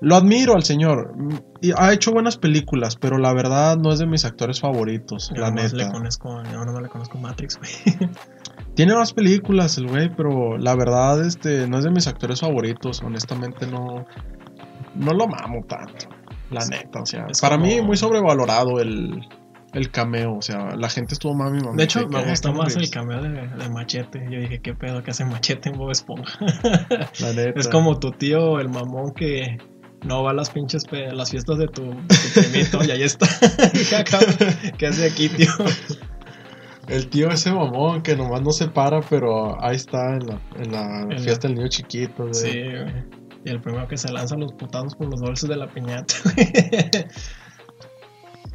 Lo 0.00 0.16
admiro 0.16 0.54
al 0.54 0.62
señor. 0.64 1.14
Y 1.60 1.72
ha 1.76 1.92
hecho 1.92 2.12
buenas 2.12 2.36
películas, 2.36 2.96
pero 2.96 3.16
la 3.18 3.32
verdad 3.32 3.76
no 3.76 3.90
es 3.92 3.98
de 3.98 4.06
mis 4.06 4.24
actores 4.24 4.60
favoritos, 4.60 5.30
Yo 5.34 5.40
la 5.40 5.50
neta. 5.50 5.74
le 5.76 5.90
conozco, 5.90 6.42
yo 6.52 6.64
nomás 6.64 6.82
le 6.82 6.88
conozco 6.88 7.18
Matrix, 7.18 7.58
güey. 7.58 8.10
Tiene 8.74 8.94
más 8.94 9.12
películas 9.12 9.78
el 9.78 9.88
güey, 9.88 10.10
pero 10.14 10.58
la 10.58 10.74
verdad 10.74 11.24
este 11.24 11.66
no 11.68 11.78
es 11.78 11.84
de 11.84 11.90
mis 11.90 12.06
actores 12.06 12.40
favoritos, 12.40 13.02
honestamente 13.02 13.66
no 13.66 14.04
no 14.96 15.12
lo 15.12 15.26
mamo 15.26 15.64
tanto, 15.68 16.06
la 16.50 16.64
neta, 16.66 17.00
o 17.00 17.06
sea, 17.06 17.26
Es 17.30 17.40
para 17.40 17.56
como- 17.56 17.66
mí 17.68 17.80
muy 17.80 17.96
sobrevalorado 17.96 18.80
el, 18.80 19.26
el 19.74 19.90
cameo, 19.90 20.36
o 20.36 20.42
sea, 20.42 20.74
la 20.76 20.88
gente 20.88 21.14
estuvo 21.14 21.34
mami 21.34 21.60
mami. 21.60 21.76
De 21.76 21.84
hecho, 21.84 22.06
me 22.08 22.22
que- 22.22 22.30
gustó 22.30 22.52
que- 22.52 22.58
más 22.58 22.76
el 22.76 22.84
que- 22.84 22.90
cameo 22.90 23.20
de, 23.22 23.30
de 23.30 23.68
Machete. 23.70 24.24
Yo 24.30 24.38
dije, 24.40 24.60
¿qué 24.60 24.72
pedo 24.74 25.02
que 25.02 25.10
hace 25.10 25.24
Machete 25.24 25.68
en 25.70 25.76
Bob 25.78 25.90
Esponja? 25.90 26.38
la 27.20 27.32
neta. 27.32 27.60
Es 27.60 27.68
como 27.68 27.98
tu 27.98 28.10
tío, 28.12 28.60
el 28.60 28.68
mamón 28.68 29.12
que 29.14 29.58
no 30.06 30.22
va 30.22 30.30
a 30.30 30.34
las 30.34 30.50
pinches 30.50 30.84
las 30.92 31.30
fiestas 31.30 31.58
de 31.58 31.66
tu, 31.66 31.82
tu 31.90 32.40
primito 32.40 32.84
y 32.84 32.90
ahí 32.90 33.02
está. 33.02 33.26
¿Qué 34.78 34.86
hace 34.86 35.06
aquí, 35.06 35.28
tío? 35.28 35.48
el 36.88 37.08
tío 37.08 37.30
ese 37.30 37.50
mamón 37.50 38.02
que 38.02 38.14
nomás 38.14 38.42
no 38.42 38.50
se 38.50 38.68
para, 38.68 39.00
pero 39.00 39.62
ahí 39.64 39.76
está 39.76 40.16
en 40.16 40.26
la, 40.26 40.40
en 40.56 40.72
la 41.10 41.18
fiesta 41.18 41.48
del 41.48 41.56
niño 41.56 41.68
chiquito. 41.68 42.32
Sí, 42.32 42.50
güey. 42.52 43.24
Y 43.46 43.50
el 43.50 43.60
primero 43.60 43.86
que 43.88 43.96
se 43.96 44.10
lanza 44.12 44.36
los 44.36 44.52
putados 44.52 44.94
por 44.94 45.08
los 45.10 45.20
bolsos 45.20 45.48
de 45.48 45.56
la 45.56 45.66
piñata. 45.66 46.14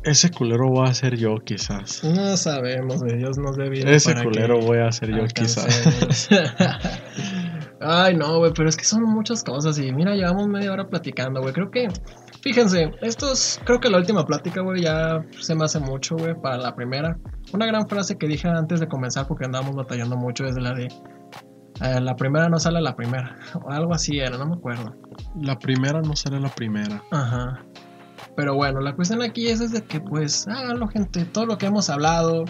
Ese 0.03 0.31
culero 0.31 0.69
voy 0.69 0.87
a 0.87 0.93
ser 0.93 1.17
yo 1.17 1.35
quizás. 1.43 2.03
No 2.03 2.37
sabemos, 2.37 3.01
güey. 3.03 3.17
Dios 3.17 3.37
nos 3.37 3.57
dé 3.57 3.69
vida. 3.69 3.89
Ese 3.91 4.13
para 4.13 4.23
culero 4.23 4.59
que 4.59 4.65
voy 4.65 4.77
a 4.79 4.91
ser 4.91 5.09
yo 5.15 5.25
quizás. 5.27 6.29
Ay, 7.81 8.15
no, 8.15 8.39
güey, 8.39 8.51
pero 8.53 8.67
es 8.67 8.75
que 8.75 8.83
son 8.83 9.03
muchas 9.03 9.43
cosas. 9.43 9.77
Y 9.79 9.91
mira, 9.93 10.13
llevamos 10.15 10.47
media 10.47 10.71
hora 10.71 10.87
platicando, 10.89 11.41
güey. 11.41 11.53
Creo 11.53 11.71
que, 11.71 11.87
fíjense, 12.41 12.91
esto 13.01 13.31
es, 13.31 13.59
creo 13.63 13.79
que 13.79 13.89
la 13.89 13.97
última 13.97 14.25
plática, 14.25 14.61
güey, 14.61 14.81
ya 14.83 15.23
se 15.39 15.55
me 15.55 15.63
hace 15.65 15.79
mucho, 15.79 16.17
güey, 16.17 16.33
para 16.35 16.57
la 16.57 16.75
primera. 16.75 17.17
Una 17.53 17.65
gran 17.65 17.87
frase 17.87 18.17
que 18.17 18.27
dije 18.27 18.47
antes 18.49 18.79
de 18.81 18.87
comenzar, 18.87 19.27
porque 19.27 19.45
andábamos 19.45 19.75
batallando 19.75 20.17
mucho, 20.17 20.45
es 20.45 20.55
la 20.55 20.73
de. 20.73 20.85
eh, 21.81 22.01
la 22.01 22.15
primera 22.17 22.49
no 22.49 22.59
sale 22.59 22.81
la 22.81 22.95
primera. 22.95 23.37
O 23.63 23.69
algo 23.71 23.93
así 23.93 24.19
era, 24.19 24.37
no 24.37 24.45
me 24.45 24.55
acuerdo. 24.55 24.93
La 25.41 25.57
primera 25.57 26.01
no 26.01 26.15
será 26.17 26.39
la 26.39 26.49
primera. 26.49 27.01
Ajá. 27.11 27.63
Pero 28.35 28.55
bueno, 28.55 28.79
la 28.79 28.95
cuestión 28.95 29.21
aquí 29.21 29.47
es, 29.47 29.59
es 29.59 29.71
de 29.71 29.83
que 29.83 29.99
pues 29.99 30.47
háganlo 30.47 30.87
gente, 30.87 31.25
todo 31.25 31.45
lo 31.45 31.57
que 31.57 31.65
hemos 31.65 31.89
hablado, 31.89 32.45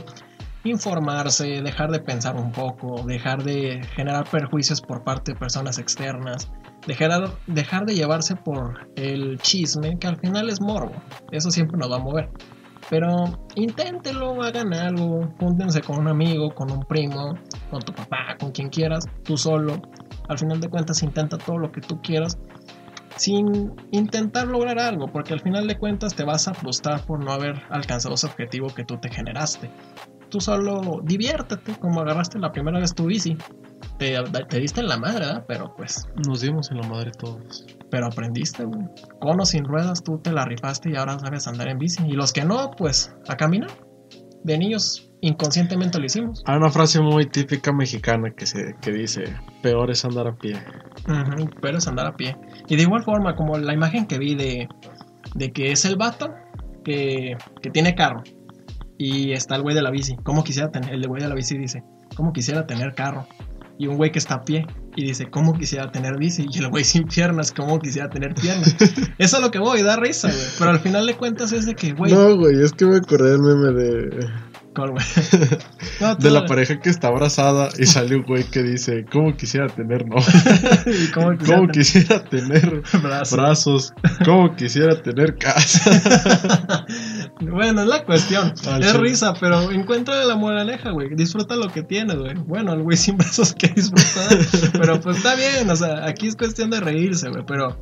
informarse, 0.63 1.61
dejar 1.61 1.91
de 1.91 1.99
pensar 1.99 2.35
un 2.35 2.51
poco, 2.51 3.03
dejar 3.05 3.43
de 3.43 3.81
generar 3.95 4.29
perjuicios 4.29 4.81
por 4.81 5.03
parte 5.03 5.33
de 5.33 5.39
personas 5.39 5.79
externas, 5.79 6.51
dejar, 6.85 7.31
dejar 7.47 7.85
de 7.85 7.95
llevarse 7.95 8.35
por 8.35 8.89
el 8.95 9.39
chisme, 9.39 9.97
que 9.99 10.07
al 10.07 10.17
final 10.17 10.49
es 10.49 10.61
morbo, 10.61 10.93
eso 11.31 11.49
siempre 11.51 11.77
nos 11.77 11.91
va 11.91 11.97
a 11.97 11.99
mover. 11.99 12.29
Pero 12.89 13.39
inténtenlo, 13.55 14.41
hagan 14.41 14.73
algo, 14.73 15.29
júntense 15.39 15.81
con 15.81 15.99
un 15.99 16.07
amigo, 16.07 16.53
con 16.55 16.71
un 16.71 16.83
primo, 16.85 17.35
con 17.69 17.81
tu 17.81 17.93
papá, 17.93 18.35
con 18.39 18.51
quien 18.51 18.69
quieras, 18.69 19.05
tú 19.23 19.37
solo. 19.37 19.79
Al 20.27 20.39
final 20.39 20.59
de 20.59 20.69
cuentas 20.69 21.03
intenta 21.03 21.37
todo 21.37 21.59
lo 21.59 21.71
que 21.71 21.81
tú 21.81 22.01
quieras 22.01 22.37
sin 23.19 23.73
intentar 23.91 24.47
lograr 24.47 24.79
algo, 24.79 25.08
porque 25.12 25.34
al 25.34 25.41
final 25.41 25.67
de 25.67 25.77
cuentas 25.77 26.15
te 26.15 26.23
vas 26.23 26.47
a 26.47 26.53
frustrar 26.53 27.05
por 27.05 27.23
no 27.23 27.32
haber 27.34 27.62
alcanzado 27.69 28.15
ese 28.15 28.27
objetivo 28.27 28.67
que 28.73 28.86
tú 28.86 28.97
te 28.97 29.10
generaste. 29.10 29.69
Tú 30.29 30.39
solo 30.39 31.01
diviértete, 31.03 31.73
como 31.79 31.99
agarraste 32.01 32.39
la 32.39 32.51
primera 32.51 32.79
vez 32.79 32.95
tu 32.95 33.05
bici. 33.08 33.36
Te, 33.97 34.15
te 34.47 34.60
diste 34.60 34.79
en 34.79 34.88
la 34.88 34.97
madre, 34.97 35.25
¿verdad? 35.25 35.45
Pero 35.47 35.73
pues, 35.75 36.08
Nos 36.25 36.39
dimos 36.41 36.71
en 36.71 36.77
la 36.77 36.88
madre 36.88 37.12
todos. 37.12 37.65
pero 37.91 38.05
aprendiste, 38.05 38.63
güey. 38.63 38.86
Con 39.19 39.41
o 39.41 39.45
sin 39.45 39.65
ruedas, 39.65 40.01
tú 40.01 40.19
te 40.19 40.32
la 40.32 40.45
rifaste 40.45 40.91
y 40.91 40.95
ahora 40.95 41.19
sabes 41.19 41.47
andar 41.47 41.67
en 41.67 41.77
bici. 41.79 42.03
Y 42.08 42.13
los 42.13 42.32
que 42.32 42.45
no, 42.45 42.71
pues, 42.71 43.13
a 43.27 43.36
caminar. 43.36 43.71
De 44.43 44.58
niños, 44.58 45.08
inconscientemente 45.21 45.99
lo 45.99 46.05
hicimos. 46.05 46.43
Hay 46.45 46.58
una 46.58 46.69
frase 46.69 47.01
muy 47.01 47.25
típica 47.25 47.73
mexicana 47.73 48.32
que, 48.32 48.45
se, 48.45 48.75
que 48.82 48.91
dice, 48.91 49.23
peor 49.62 49.91
es 49.91 50.05
andar 50.05 50.27
a 50.27 50.36
pie. 50.36 50.55
Ujú, 51.08 51.49
pero 51.62 51.77
es 51.77 51.88
andar 51.88 52.08
a 52.08 52.15
pie. 52.15 52.38
Y 52.67 52.75
de 52.75 52.84
igual 52.84 53.03
forma, 53.03 53.36
como 53.36 53.58
la 53.58 53.73
imagen 53.73 54.05
que 54.05 54.17
vi 54.17 54.36
de, 54.36 54.67
de 55.36 55.51
que 55.51 55.71
es 55.71 55.86
el 55.86 55.95
vato 55.97 56.34
que, 56.84 57.38
que 57.62 57.69
tiene 57.69 57.95
carro 57.95 58.23
y 58.97 59.32
está 59.32 59.55
el 59.55 59.62
güey 59.62 59.75
de 59.75 59.82
la 59.82 59.91
bici. 59.91 60.15
¿Cómo 60.23 60.43
quisiera 60.43 60.69
tener? 60.71 60.93
El 60.93 61.08
güey 61.08 61.21
de 61.21 61.29
la 61.29 61.36
bici 61.36 61.58
dice, 61.58 61.84
¿cómo 62.15 62.34
quisiera 62.34 62.67
tener 62.67 62.93
carro? 62.93 63.27
Y 63.77 63.88
un 63.88 63.95
güey 63.95 64.12
que 64.12 64.19
está 64.19 64.36
a 64.36 64.41
pie 64.43 64.67
y 64.97 65.05
dice, 65.05 65.29
¿cómo 65.29 65.53
quisiera 65.53 65.89
tener 65.89 66.17
bici? 66.17 66.45
Y 66.51 66.58
el 66.60 66.67
güey 66.67 66.84
sin 66.84 67.08
piernas, 67.08 67.53
¿cómo 67.53 67.79
quisiera 67.79 68.10
tener 68.10 68.34
piernas? 68.36 68.75
Eso 69.17 69.38
es 69.38 69.41
lo 69.41 69.51
que 69.51 69.60
voy, 69.60 69.82
da 69.84 69.95
risa, 69.95 70.27
güey. 70.27 70.43
Pero 70.58 70.71
al 70.71 70.79
final 70.79 71.05
de 71.05 71.15
cuentas 71.15 71.53
es 71.53 71.65
de 71.65 71.75
que, 71.75 71.93
güey, 71.93 72.12
No, 72.12 72.36
güey, 72.36 72.62
es 72.62 72.73
que 72.73 72.86
me 72.86 72.97
acordé 72.97 73.32
del 73.32 73.39
meme 73.39 73.71
de, 73.71 74.29
de 76.19 76.31
la 76.31 76.45
pareja 76.45 76.79
que 76.79 76.89
está 76.89 77.07
abrazada 77.07 77.69
y 77.77 77.85
sale 77.85 78.15
un 78.15 78.23
güey 78.23 78.43
que 78.43 78.63
dice, 78.63 79.05
¿cómo 79.11 79.35
quisiera 79.35 79.67
tener, 79.67 80.07
no? 80.07 80.17
¿Y 80.85 81.11
¿Cómo 81.11 81.37
quisiera 81.37 81.55
¿Cómo 81.55 81.67
tener 81.67 81.71
quisiera 81.71 82.23
tener 82.23 82.81
brazos? 83.01 83.37
brazos? 83.37 83.93
¿Cómo 84.25 84.55
quisiera 84.55 85.01
tener 85.01 85.37
casa? 85.37 86.85
bueno, 87.41 87.81
es 87.81 87.87
la 87.87 88.03
cuestión. 88.03 88.53
Al 88.67 88.83
es 88.83 88.95
risa, 88.97 89.33
pero 89.39 89.71
encuentra 89.71 90.23
la 90.25 90.35
moraleja, 90.35 90.91
güey. 90.91 91.09
Disfruta 91.15 91.55
lo 91.55 91.69
que 91.69 91.83
tienes, 91.83 92.17
güey. 92.17 92.35
Bueno, 92.35 92.73
el 92.73 92.83
güey 92.83 92.97
sin 92.97 93.17
brazos 93.17 93.53
que 93.53 93.67
disfrutar. 93.67 94.37
pero 94.73 94.99
pues 95.01 95.17
está 95.17 95.35
bien, 95.35 95.69
o 95.69 95.75
sea, 95.75 96.05
aquí 96.05 96.27
es 96.27 96.35
cuestión 96.35 96.69
de 96.69 96.79
reírse, 96.79 97.29
güey. 97.29 97.43
Pero 97.45 97.77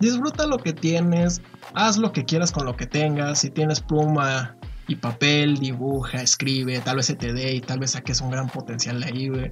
disfruta 0.00 0.46
lo 0.46 0.58
que 0.58 0.72
tienes. 0.72 1.40
Haz 1.74 1.98
lo 1.98 2.12
que 2.12 2.24
quieras 2.24 2.52
con 2.52 2.64
lo 2.64 2.76
que 2.76 2.86
tengas. 2.86 3.40
Si 3.40 3.50
tienes 3.50 3.80
pluma, 3.80 4.55
y 4.88 4.96
papel, 4.96 5.56
dibuja, 5.56 6.22
escribe, 6.22 6.80
tal 6.80 6.96
vez 6.96 7.06
se 7.06 7.16
te 7.16 7.32
dé 7.32 7.54
y 7.54 7.60
tal 7.60 7.78
vez 7.78 7.92
saques 7.92 8.20
un 8.20 8.30
gran 8.30 8.48
potencial 8.48 9.02
ahí, 9.02 9.28
güey. 9.28 9.50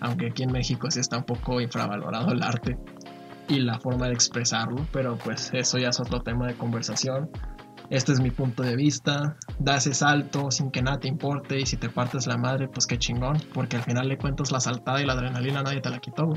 Aunque 0.00 0.28
aquí 0.28 0.42
en 0.42 0.52
México 0.52 0.90
sí 0.90 1.00
está 1.00 1.18
un 1.18 1.24
poco 1.24 1.60
infravalorado 1.60 2.32
el 2.32 2.42
arte 2.42 2.76
y 3.48 3.60
la 3.60 3.78
forma 3.78 4.06
de 4.06 4.14
expresarlo, 4.14 4.86
pero 4.92 5.16
pues 5.18 5.50
eso 5.52 5.78
ya 5.78 5.90
es 5.90 6.00
otro 6.00 6.22
tema 6.22 6.46
de 6.46 6.54
conversación. 6.54 7.30
Este 7.90 8.12
es 8.12 8.20
mi 8.20 8.30
punto 8.30 8.62
de 8.62 8.74
vista. 8.74 9.36
Da 9.58 9.76
ese 9.76 9.92
salto 9.92 10.50
sin 10.50 10.70
que 10.70 10.80
nada 10.80 10.98
te 10.98 11.08
importe 11.08 11.60
y 11.60 11.66
si 11.66 11.76
te 11.76 11.90
partes 11.90 12.26
la 12.26 12.38
madre, 12.38 12.66
pues 12.66 12.86
qué 12.86 12.98
chingón, 12.98 13.38
porque 13.52 13.76
al 13.76 13.82
final 13.82 14.08
le 14.08 14.16
cuentas 14.16 14.50
la 14.50 14.60
saltada 14.60 15.02
y 15.02 15.04
la 15.04 15.12
adrenalina 15.12 15.62
nadie 15.62 15.80
te 15.80 15.90
la 15.90 15.98
quitó. 15.98 16.32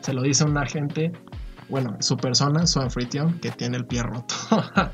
Se 0.00 0.12
lo 0.12 0.22
dice 0.22 0.44
un 0.44 0.58
agente, 0.58 1.12
bueno, 1.70 1.96
su 2.00 2.16
persona, 2.16 2.66
su 2.66 2.80
anfitrión, 2.80 3.40
que 3.40 3.50
tiene 3.50 3.78
el 3.78 3.86
pie 3.86 4.02
roto. 4.02 4.34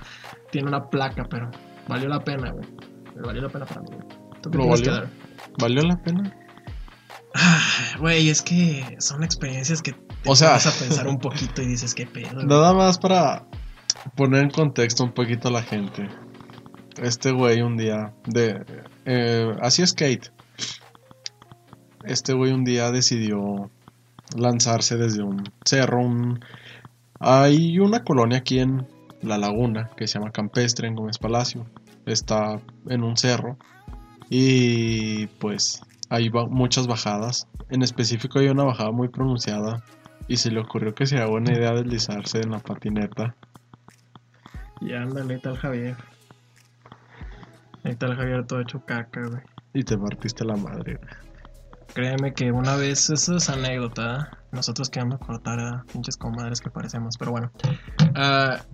tiene 0.52 0.68
una 0.68 0.88
placa, 0.88 1.24
pero 1.28 1.50
valió 1.88 2.08
la 2.08 2.22
pena, 2.22 2.50
güey. 2.50 2.66
Valió 3.24 3.42
la 3.42 3.48
pena 3.48 3.66
para 3.66 3.80
mí, 3.82 3.88
güey. 3.92 4.08
¿Tú 4.42 4.50
qué 4.50 4.58
¿Lo 4.58 4.64
tienes 4.64 4.82
que 4.82 4.90
valió? 4.90 5.02
dar? 5.04 5.10
¿Valió 5.58 5.82
la 5.82 5.96
pena? 6.02 6.36
Ah, 7.34 7.60
Güey, 7.98 8.28
es 8.28 8.42
que 8.42 8.96
son 8.98 9.22
experiencias 9.24 9.80
que 9.82 9.92
te 9.92 10.28
O 10.30 10.36
sea- 10.36 10.50
vas 10.50 10.66
a 10.66 10.72
pensar 10.72 11.06
un 11.06 11.18
poquito 11.18 11.62
y 11.62 11.66
dices, 11.66 11.94
qué 11.94 12.06
pedo. 12.06 12.34
güey?". 12.34 12.46
Nada 12.46 12.72
más 12.74 12.98
para 12.98 13.46
poner 14.16 14.42
en 14.42 14.50
contexto 14.50 15.04
un 15.04 15.12
poquito 15.12 15.48
a 15.48 15.50
la 15.50 15.62
gente. 15.62 16.08
Este 16.98 17.32
güey 17.32 17.62
un 17.62 17.76
día 17.76 18.12
de 18.26 18.64
eh, 19.06 19.50
hacía 19.62 19.86
skate. 19.86 20.30
Este 22.04 22.32
güey 22.32 22.52
un 22.52 22.64
día 22.64 22.90
decidió 22.90 23.70
lanzarse 24.36 24.96
desde 24.96 25.22
un 25.22 25.44
cerro. 25.64 26.00
un- 26.00 26.40
Hay 27.20 27.78
una 27.78 28.02
colonia 28.04 28.38
aquí 28.38 28.58
en 28.58 28.86
La 29.22 29.38
Laguna 29.38 29.90
que 29.96 30.06
se 30.06 30.18
llama 30.18 30.32
Campestre 30.32 30.88
en 30.88 30.94
Gómez 30.94 31.18
Palacio. 31.18 31.66
Está 32.06 32.60
en 32.88 33.02
un 33.04 33.16
cerro 33.16 33.56
y 34.28 35.26
pues 35.38 35.82
hay 36.08 36.30
muchas 36.30 36.86
bajadas. 36.86 37.48
En 37.70 37.82
específico 37.82 38.38
hay 38.38 38.48
una 38.48 38.64
bajada 38.64 38.90
muy 38.90 39.08
pronunciada 39.08 39.82
y 40.28 40.36
se 40.36 40.50
le 40.50 40.60
ocurrió 40.60 40.94
que 40.94 41.06
sería 41.06 41.26
buena 41.26 41.52
idea 41.52 41.72
deslizarse 41.72 42.40
en 42.40 42.50
la 42.50 42.58
patineta. 42.58 43.34
Y 44.80 44.94
ándale, 44.94 45.34
ahí 45.34 45.36
está 45.36 45.50
el 45.50 45.58
Javier. 45.58 45.96
Ahí 47.84 47.92
está 47.92 48.06
el 48.06 48.16
Javier 48.16 48.46
todo 48.46 48.60
hecho 48.60 48.84
caca, 48.84 49.26
güey. 49.28 49.42
Y 49.74 49.84
te 49.84 49.96
partiste 49.96 50.44
la 50.44 50.56
madre. 50.56 50.98
Créeme 51.94 52.32
que 52.32 52.50
una 52.52 52.76
vez, 52.76 53.10
eso 53.10 53.36
es 53.36 53.48
anécdota, 53.50 54.30
nosotros 54.50 54.88
a 55.12 55.18
cortar 55.18 55.60
a 55.60 55.84
pinches 55.92 56.16
comadres 56.16 56.60
que 56.60 56.70
parecemos, 56.70 57.18
pero 57.18 57.32
bueno. 57.32 57.50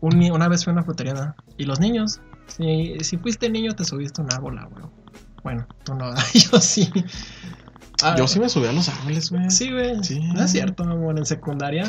Un 0.00 0.18
ni- 0.18 0.30
una 0.30 0.48
vez 0.48 0.64
fui 0.64 0.70
a 0.70 0.74
una 0.74 0.84
frutería 0.84 1.34
y 1.56 1.64
los 1.64 1.80
niños, 1.80 2.20
si, 2.46 2.96
si 3.00 3.16
fuiste 3.18 3.50
niño 3.50 3.74
te 3.74 3.84
subiste 3.84 4.20
a 4.20 4.24
un 4.24 4.32
árbol, 4.32 4.58
güey. 4.70 4.84
Bueno, 5.42 5.66
tú 5.84 5.94
no, 5.94 6.12
yo 6.34 6.60
sí. 6.60 6.90
Ah, 8.02 8.14
Yo 8.16 8.28
sí 8.28 8.38
me 8.38 8.48
subí 8.48 8.66
a 8.66 8.72
los 8.72 8.88
árboles, 8.88 9.30
güey. 9.30 9.50
Sí, 9.50 9.72
güey. 9.72 10.02
Sí. 10.04 10.20
No 10.20 10.44
es 10.44 10.52
cierto, 10.52 10.84
amor. 10.84 11.18
En 11.18 11.26
secundaria, 11.26 11.84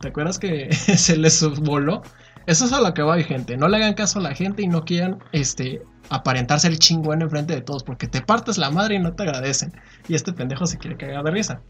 ¿te 0.00 0.08
acuerdas 0.08 0.38
que 0.40 0.72
se 0.96 1.16
les 1.16 1.40
voló? 1.60 2.02
Eso 2.46 2.64
es 2.66 2.72
a 2.72 2.80
lo 2.80 2.92
que 2.92 3.02
va, 3.02 3.20
gente. 3.22 3.56
No 3.56 3.68
le 3.68 3.76
hagan 3.78 3.94
caso 3.94 4.18
a 4.18 4.22
la 4.22 4.34
gente 4.34 4.62
y 4.62 4.68
no 4.68 4.84
quieran 4.84 5.18
este, 5.32 5.82
aparentarse 6.10 6.68
el 6.68 6.78
chingón 6.78 7.22
enfrente 7.22 7.54
de 7.54 7.62
todos 7.62 7.82
porque 7.82 8.06
te 8.06 8.20
partes 8.20 8.58
la 8.58 8.70
madre 8.70 8.96
y 8.96 8.98
no 8.98 9.14
te 9.14 9.22
agradecen. 9.22 9.72
Y 10.08 10.14
este 10.14 10.32
pendejo 10.32 10.66
se 10.66 10.76
quiere 10.78 10.96
cagar 10.96 11.24
de 11.24 11.30
risa. 11.30 11.60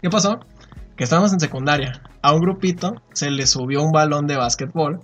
¿Qué 0.00 0.10
pasó? 0.10 0.40
Que 0.96 1.04
estábamos 1.04 1.32
en 1.32 1.40
secundaria. 1.40 2.02
A 2.22 2.32
un 2.32 2.40
grupito 2.40 2.94
se 3.12 3.30
le 3.30 3.46
subió 3.46 3.82
un 3.82 3.92
balón 3.92 4.26
de 4.26 4.36
básquetbol. 4.36 5.00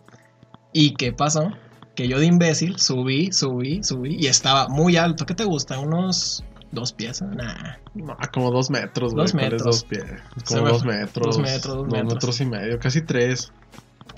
¿Y 0.73 0.95
qué 0.95 1.13
pasó? 1.13 1.51
Que 1.97 2.09
yo 2.09 2.19
de 2.19 2.27
imbécil 2.27 2.79
subí, 2.79 3.33
subí, 3.33 3.83
subí 3.83 4.17
y 4.19 4.27
estaba 4.29 4.69
muy 4.69 4.97
alto. 4.97 5.27
¿Qué 5.27 5.35
te 5.35 5.45
gusta? 5.45 5.79
¿Unos 5.79 6.45
dos 6.71 6.93
pies? 6.93 7.21
Nah. 7.21 7.75
No, 7.95 8.17
como 8.33 8.51
dos 8.53 8.71
metros, 8.71 9.13
güey. 9.13 9.25
Dos 9.25 9.33
¿Cuáles 9.33 9.53
metros. 9.53 9.63
dos 9.65 9.85
pies. 9.85 10.05
Como 10.47 10.63
me- 10.63 10.71
dos 10.71 10.85
metros. 10.85 11.27
dos 11.27 11.39
metros, 11.39 11.77
dos 11.77 11.89
metros. 11.89 12.41
y 12.41 12.47
medio, 12.47 12.79
casi 12.79 13.03
tres. 13.03 13.53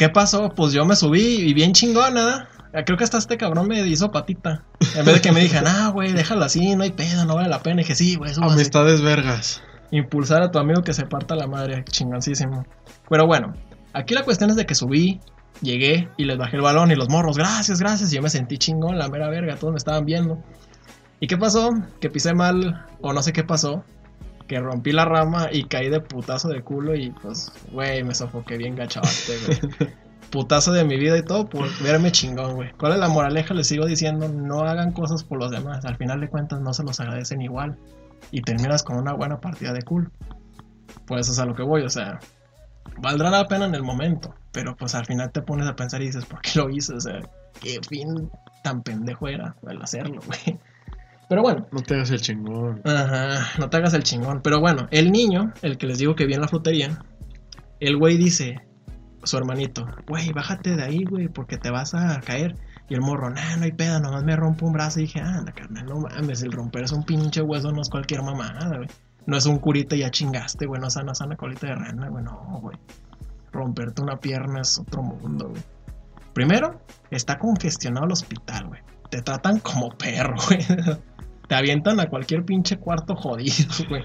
¿Qué 0.03 0.09
pasó? 0.09 0.49
Pues 0.49 0.73
yo 0.73 0.85
me 0.85 0.97
subí 0.97 1.23
y 1.23 1.55
bien 1.55 1.75
chingona. 1.75 2.49
Creo 2.85 2.99
que 2.99 3.05
hasta 3.05 3.19
este 3.19 3.37
cabrón 3.37 3.69
me 3.69 3.87
hizo 3.87 4.11
patita. 4.11 4.65
En 4.97 5.05
vez 5.05 5.15
de 5.15 5.21
que 5.21 5.31
me 5.31 5.39
dijeran, 5.39 5.69
ah, 5.69 5.91
güey, 5.91 6.13
déjalo 6.13 6.45
así, 6.45 6.75
no 6.75 6.83
hay 6.83 6.91
pedo, 6.91 7.25
no 7.25 7.37
vale 7.37 7.49
la 7.49 7.63
pena. 7.63 7.83
Y 7.83 7.85
dije, 7.85 7.95
sí, 7.95 8.17
güey, 8.17 8.35
súbase". 8.35 8.55
Amistades 8.55 9.01
vergas. 9.01 9.63
Impulsar 9.93 10.43
a 10.43 10.51
tu 10.51 10.59
amigo 10.59 10.83
que 10.83 10.93
se 10.93 11.07
parta 11.07 11.37
la 11.37 11.47
madre, 11.47 11.85
chingoncísimo. 11.89 12.67
Pero 13.09 13.29
bueno, 13.29 13.55
aquí 13.93 14.15
la 14.15 14.25
cuestión 14.25 14.51
es 14.51 14.57
de 14.57 14.67
que 14.67 14.75
subí, 14.75 15.21
llegué 15.61 16.09
y 16.17 16.25
les 16.25 16.37
bajé 16.37 16.57
el 16.57 16.63
balón 16.63 16.91
y 16.91 16.97
los 16.97 17.09
morros, 17.09 17.39
gracias, 17.39 17.79
gracias. 17.79 18.13
Y 18.13 18.17
yo 18.17 18.23
me 18.23 18.31
sentí 18.31 18.59
chingón, 18.59 18.99
la 18.99 19.09
mera 19.09 19.29
verga, 19.29 19.55
todos 19.55 19.73
me 19.73 19.79
estaban 19.79 20.05
viendo. 20.05 20.43
¿Y 21.21 21.29
qué 21.29 21.39
pasó? 21.39 21.71
Que 22.01 22.11
pisé 22.11 22.35
mal, 22.35 22.87
o 23.03 23.13
no 23.13 23.23
sé 23.23 23.33
qué 23.33 23.45
pasó. 23.45 23.85
Que 24.47 24.59
rompí 24.59 24.93
la 24.93 25.05
rama 25.05 25.49
y 25.51 25.65
caí 25.65 25.89
de 25.89 26.01
putazo 26.01 26.49
de 26.49 26.63
culo 26.63 26.95
y 26.95 27.11
pues, 27.11 27.53
güey, 27.71 28.03
me 28.05 28.15
sofoqué 28.15 28.57
bien 28.57 28.77
gachavote, 28.77 29.39
güey. 29.47 29.93
Putazo 30.31 30.73
de 30.73 30.85
mi 30.85 30.97
vida 30.97 31.19
y 31.19 31.23
todo 31.23 31.47
por 31.47 31.69
verme 31.83 32.11
chingón, 32.11 32.55
güey. 32.55 32.73
¿Cuál 32.73 32.93
es 32.93 32.99
la 32.99 33.09
moraleja? 33.09 33.55
Les 33.55 33.67
sigo 33.67 33.87
diciendo, 33.87 34.29
no 34.29 34.61
hagan 34.61 34.93
cosas 34.93 35.25
por 35.25 35.39
los 35.39 35.51
demás. 35.51 35.85
Al 35.85 35.97
final 35.97 36.21
de 36.21 36.29
cuentas 36.29 36.61
no 36.61 36.73
se 36.73 36.83
los 36.83 37.01
agradecen 37.01 37.43
igual. 37.43 37.77
Y 38.31 38.41
terminas 38.43 38.83
con 38.83 38.97
una 38.97 39.13
buena 39.13 39.41
partida 39.41 39.73
de 39.73 39.83
culo. 39.83 40.11
Pues 41.07 41.23
eso 41.23 41.33
es 41.33 41.39
a 41.39 41.47
lo 41.47 41.55
que 41.55 41.63
voy, 41.63 41.83
o 41.83 41.91
sea, 41.91 42.19
valdrá 42.99 43.31
la 43.31 43.49
pena 43.49 43.67
en 43.67 43.75
el 43.75 43.83
momento, 43.83 44.35
pero 44.53 44.77
pues 44.77 44.95
al 44.95 45.07
final 45.07 45.31
te 45.33 45.43
pones 45.43 45.67
a 45.67 45.77
pensar 45.77 46.03
y 46.03 46.07
dices, 46.07 46.25
¿por 46.27 46.41
qué 46.41 46.59
lo 46.59 46.71
hice? 46.71 46.95
O 46.95 47.01
sea, 47.01 47.21
qué 47.61 47.79
fin 47.89 48.31
tan 48.63 48.83
pendejo 48.83 49.29
era 49.29 49.57
el 49.69 49.83
hacerlo, 49.83 50.21
güey. 50.27 50.59
Pero 51.33 51.41
bueno, 51.41 51.67
No 51.73 51.81
te 51.81 51.95
hagas 51.95 52.11
el 52.11 52.21
chingón. 52.21 52.83
Ajá, 52.85 53.59
no 53.59 53.71
te 53.71 53.79
hagas 53.79 53.95
el 53.95 54.03
chingón. 54.03 54.43
Pero 54.43 54.61
bueno, 54.61 54.87
el 54.91 55.11
niño, 55.11 55.55
el 55.63 55.79
que 55.79 55.87
les 55.87 55.97
digo 55.97 56.15
que 56.15 56.27
vi 56.27 56.35
en 56.35 56.43
la 56.43 56.49
frutería, 56.49 57.03
el 57.81 57.97
güey 57.97 58.19
dice, 58.19 58.61
su 59.23 59.39
hermanito, 59.39 59.87
güey, 60.07 60.31
bájate 60.31 60.77
de 60.77 60.83
ahí, 60.83 61.05
güey, 61.05 61.29
porque 61.29 61.57
te 61.57 61.71
vas 61.71 61.95
a 61.95 62.21
caer. 62.21 62.55
Y 62.91 62.93
el 62.93 63.01
morro, 63.01 63.31
nah, 63.31 63.57
no 63.57 63.65
hay 63.65 63.73
pedo, 63.73 63.99
nomás 63.99 64.25
me 64.25 64.37
rompo 64.37 64.67
un 64.67 64.75
brazo. 64.75 65.01
Y 65.01 65.05
dije, 65.05 65.21
anda, 65.21 65.53
carnal, 65.53 65.87
no 65.87 66.01
mames, 66.01 66.43
el 66.43 66.53
romperse 66.53 66.95
un 66.95 67.05
pinche 67.05 67.41
hueso 67.41 67.73
no 67.73 67.81
es 67.81 67.89
cualquier 67.89 68.21
mamada, 68.23 68.77
güey. 68.77 68.89
No 69.25 69.39
es 69.39 69.47
un 69.47 69.59
curita 69.59 69.97
y 69.97 70.01
ya 70.01 70.11
chingaste, 70.11 70.67
güey, 70.67 70.83
no 70.83 70.89
es 70.89 70.93
sana, 70.93 71.15
sana 71.15 71.35
colita 71.37 71.67
de 71.69 71.77
rana, 71.77 72.11
güey, 72.11 72.23
no, 72.23 72.59
güey. 72.61 72.77
Romperte 73.53 74.03
una 74.03 74.21
pierna 74.21 74.61
es 74.61 74.79
otro 74.79 75.03
mundo, 75.03 75.49
güey. 75.49 75.63
Primero, 76.35 76.83
está 77.11 77.39
congestionado 77.39 78.05
el 78.05 78.13
hospital, 78.13 78.67
güey. 78.67 78.83
Te 79.11 79.23
tratan 79.23 79.61
como 79.61 79.91
perro, 79.97 80.37
güey. 80.49 80.61
Te 81.53 81.59
avientan 81.59 82.01
a 82.01 82.07
cualquier 82.09 82.47
pinche 82.47 82.79
cuarto 82.79 83.15
jodido, 83.15 83.69
güey. 83.91 84.03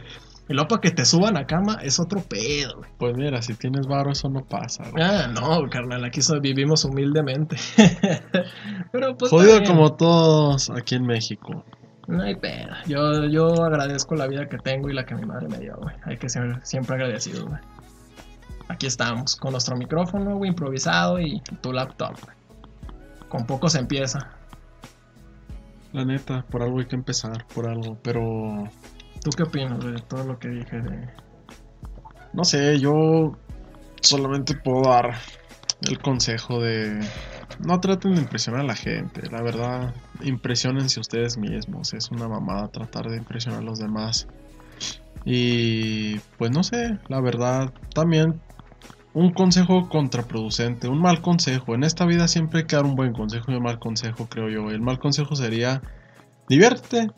Y 0.49 0.53
luego 0.53 0.67
para 0.67 0.81
que 0.81 0.91
te 0.91 1.05
suban 1.05 1.37
a 1.37 1.47
cama 1.47 1.77
es 1.81 1.97
otro 1.97 2.19
pedo, 2.21 2.75
güey. 2.79 2.89
Pues 2.97 3.15
mira, 3.15 3.41
si 3.41 3.53
tienes 3.53 3.87
varo, 3.87 4.11
eso 4.11 4.27
no 4.27 4.43
pasa, 4.43 4.83
güey. 4.91 5.01
Ah, 5.01 5.27
no, 5.27 5.69
carnal, 5.69 6.03
aquí 6.03 6.21
so- 6.21 6.41
vivimos 6.41 6.83
humildemente. 6.83 7.55
Pero 8.91 9.15
pues. 9.17 9.31
Jodido 9.31 9.63
como 9.63 9.93
todos 9.93 10.69
aquí 10.71 10.95
en 10.95 11.05
México. 11.05 11.63
No 12.07 12.21
hay 12.21 12.35
pedo. 12.35 12.67
Yo, 12.85 13.23
yo 13.27 13.63
agradezco 13.63 14.15
la 14.15 14.27
vida 14.27 14.49
que 14.49 14.57
tengo 14.57 14.89
y 14.89 14.93
la 14.93 15.05
que 15.05 15.15
mi 15.15 15.25
madre 15.25 15.47
me 15.47 15.59
dio, 15.59 15.77
güey. 15.77 15.95
Hay 16.03 16.17
que 16.17 16.27
ser 16.27 16.59
siempre 16.63 16.95
agradecidos, 16.95 17.45
güey. 17.45 17.61
Aquí 18.67 18.87
estamos, 18.87 19.37
con 19.37 19.53
nuestro 19.53 19.77
micrófono, 19.77 20.35
güey, 20.35 20.49
improvisado 20.49 21.17
y 21.21 21.41
tu 21.61 21.71
laptop, 21.71 22.11
güey. 22.21 22.35
Con 23.29 23.45
poco 23.45 23.69
se 23.69 23.79
empieza. 23.79 24.31
La 25.93 26.05
neta, 26.05 26.45
por 26.49 26.61
algo 26.61 26.79
hay 26.79 26.85
que 26.85 26.95
empezar, 26.95 27.45
por 27.53 27.67
algo. 27.67 27.97
Pero 28.03 28.69
¿Tú 29.27 29.31
qué 29.31 29.43
opinas 29.43 29.83
de 29.83 29.99
todo 30.01 30.23
lo 30.23 30.39
que 30.39 30.47
dije 30.47 30.79
de... 30.79 31.09
No 32.33 32.43
sé, 32.45 32.79
yo 32.79 33.35
solamente 34.01 34.55
puedo 34.55 34.89
dar 34.89 35.15
el 35.81 35.99
consejo 35.99 36.61
de 36.61 36.99
no 37.59 37.79
traten 37.81 38.15
de 38.15 38.21
impresionar 38.21 38.61
a 38.61 38.67
la 38.67 38.75
gente, 38.75 39.29
la 39.29 39.41
verdad, 39.41 39.93
impresionense 40.21 40.99
ustedes 40.99 41.37
mismos, 41.37 41.93
es 41.93 42.09
una 42.11 42.27
mamada 42.27 42.69
tratar 42.69 43.09
de 43.09 43.17
impresionar 43.17 43.61
a 43.61 43.65
los 43.65 43.79
demás. 43.79 44.27
Y 45.25 46.19
pues 46.37 46.51
no 46.51 46.63
sé, 46.63 46.97
la 47.09 47.19
verdad, 47.19 47.73
también 47.93 48.39
un 49.13 49.31
consejo 49.33 49.89
contraproducente, 49.89 50.87
un 50.87 51.01
mal 51.01 51.21
consejo. 51.21 51.73
En 51.75 51.83
esta 51.83 52.05
vida 52.05 52.27
siempre 52.27 52.59
hay 52.61 52.65
que 52.67 52.75
dar 52.75 52.85
un 52.85 52.95
buen 52.95 53.13
consejo 53.13 53.51
y 53.51 53.55
un 53.55 53.63
mal 53.63 53.79
consejo, 53.79 54.27
creo 54.29 54.49
yo. 54.49 54.69
El 54.69 54.81
mal 54.81 54.99
consejo 54.99 55.35
sería 55.35 55.81
diviértete, 56.49 57.09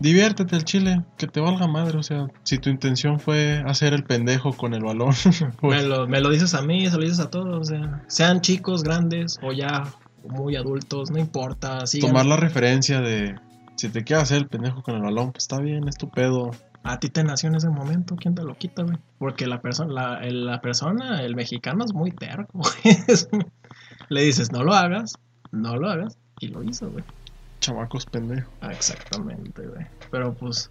diviértete 0.00 0.56
el 0.56 0.64
chile, 0.64 1.02
que 1.18 1.26
te 1.26 1.40
valga 1.40 1.66
madre. 1.66 1.98
O 1.98 2.02
sea, 2.02 2.28
si 2.42 2.58
tu 2.58 2.70
intención 2.70 3.20
fue 3.20 3.62
hacer 3.66 3.92
el 3.92 4.04
pendejo 4.04 4.52
con 4.56 4.74
el 4.74 4.82
balón, 4.82 5.10
Me 5.40 5.50
pues, 5.60 5.84
lo, 5.84 6.06
me 6.06 6.20
lo 6.20 6.30
dices 6.30 6.54
a 6.54 6.62
mí, 6.62 6.88
se 6.88 6.96
lo 6.96 7.02
dices 7.02 7.20
a 7.20 7.30
todos, 7.30 7.60
o 7.60 7.64
sea, 7.64 8.02
sean 8.08 8.40
chicos, 8.40 8.82
grandes 8.82 9.38
o 9.42 9.52
ya 9.52 9.84
muy 10.28 10.56
adultos, 10.56 11.10
no 11.10 11.18
importa. 11.18 11.86
sigan- 11.86 12.08
tomar 12.10 12.26
la 12.26 12.36
referencia 12.36 13.00
de 13.00 13.34
si 13.76 13.88
te 13.88 14.04
quieres 14.04 14.24
hacer 14.24 14.38
el 14.38 14.48
pendejo 14.48 14.82
con 14.82 14.94
el 14.94 15.02
balón, 15.02 15.32
pues 15.32 15.44
está 15.44 15.58
bien, 15.60 15.88
es 15.88 15.96
tu 15.96 16.08
pedo. 16.08 16.50
A 16.84 16.98
ti 16.98 17.08
te 17.10 17.22
nació 17.22 17.48
en 17.48 17.54
ese 17.54 17.68
momento, 17.68 18.16
¿quién 18.16 18.34
te 18.34 18.42
lo 18.42 18.56
quita, 18.56 18.82
güey? 18.82 18.98
Porque 19.18 19.46
la 19.46 19.60
persona, 19.60 20.20
la, 20.20 20.60
persona, 20.60 21.22
el 21.22 21.36
mexicano 21.36 21.84
es 21.84 21.92
muy 21.94 22.10
terco, 22.10 22.58
güey. 22.84 22.96
Le 24.08 24.22
dices, 24.22 24.50
no 24.50 24.64
lo 24.64 24.74
hagas, 24.74 25.14
no 25.52 25.76
lo 25.76 25.88
hagas, 25.88 26.18
y 26.40 26.48
lo 26.48 26.62
hizo, 26.64 26.90
güey. 26.90 27.04
chamacos 27.60 28.06
pendejos. 28.06 28.52
Ah, 28.60 28.72
exactamente, 28.72 29.64
güey. 29.66 29.86
Pero 30.10 30.34
pues, 30.34 30.70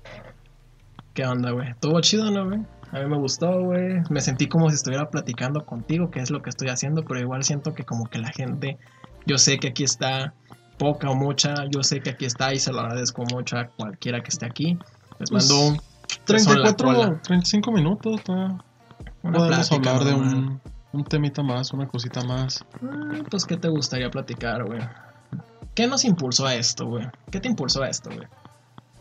¿qué 1.14 1.26
onda, 1.26 1.52
güey? 1.52 1.74
Todo 1.80 2.02
chido, 2.02 2.30
¿no, 2.30 2.46
güey? 2.46 2.60
A 2.92 3.00
mí 3.00 3.06
me 3.06 3.18
gustó, 3.18 3.62
güey. 3.64 4.02
Me 4.10 4.20
sentí 4.20 4.48
como 4.48 4.70
si 4.70 4.76
estuviera 4.76 5.10
platicando 5.10 5.66
contigo, 5.66 6.12
que 6.12 6.20
es 6.20 6.30
lo 6.30 6.42
que 6.42 6.50
estoy 6.50 6.68
haciendo, 6.68 7.06
pero 7.06 7.22
igual 7.22 7.44
siento 7.46 7.74
que 7.74 7.86
como 7.86 8.06
que 8.08 8.20
la 8.20 8.32
gente, 8.34 8.78
yo 9.26 9.38
sé 9.38 9.60
que 9.60 9.70
aquí 9.70 9.86
está 9.86 10.34
poca 10.78 11.10
o 11.10 11.16
mucha, 11.16 11.54
yo 11.70 11.84
sé 11.84 12.02
que 12.02 12.10
aquí 12.10 12.26
está 12.26 12.54
y 12.54 12.60
se 12.60 12.74
lo 12.74 12.82
agradezco 12.82 13.24
mucho 13.32 13.58
a 13.58 13.68
cualquiera 13.68 14.22
que 14.22 14.30
esté 14.30 14.46
aquí. 14.46 14.78
Les 15.20 15.30
Pues, 15.30 15.50
mando 15.50 15.68
un 15.70 15.82
34, 16.26 17.20
35 17.24 17.72
minutos. 17.72 18.22
Podemos 18.22 19.48
plática 19.48 19.76
hablar 19.76 20.06
de 20.06 20.14
un, 20.14 20.62
un 20.94 21.04
temita 21.04 21.44
más, 21.44 21.72
una 21.74 21.88
cosita 21.88 22.24
más. 22.24 22.64
Ah, 22.84 23.24
Pues, 23.30 23.46
¿qué 23.46 23.58
te 23.58 23.70
gustaría 23.70 24.10
platicar, 24.10 24.64
güey? 24.66 24.82
¿Qué 25.76 25.88
nos 25.88 26.04
impulsó 26.06 26.46
a 26.46 26.56
esto, 26.56 26.88
güey? 26.88 27.08
¿Qué 27.32 27.40
te 27.40 27.48
impulsó 27.48 27.84
a 27.84 27.90
esto, 27.90 28.10
güey? 28.14 28.28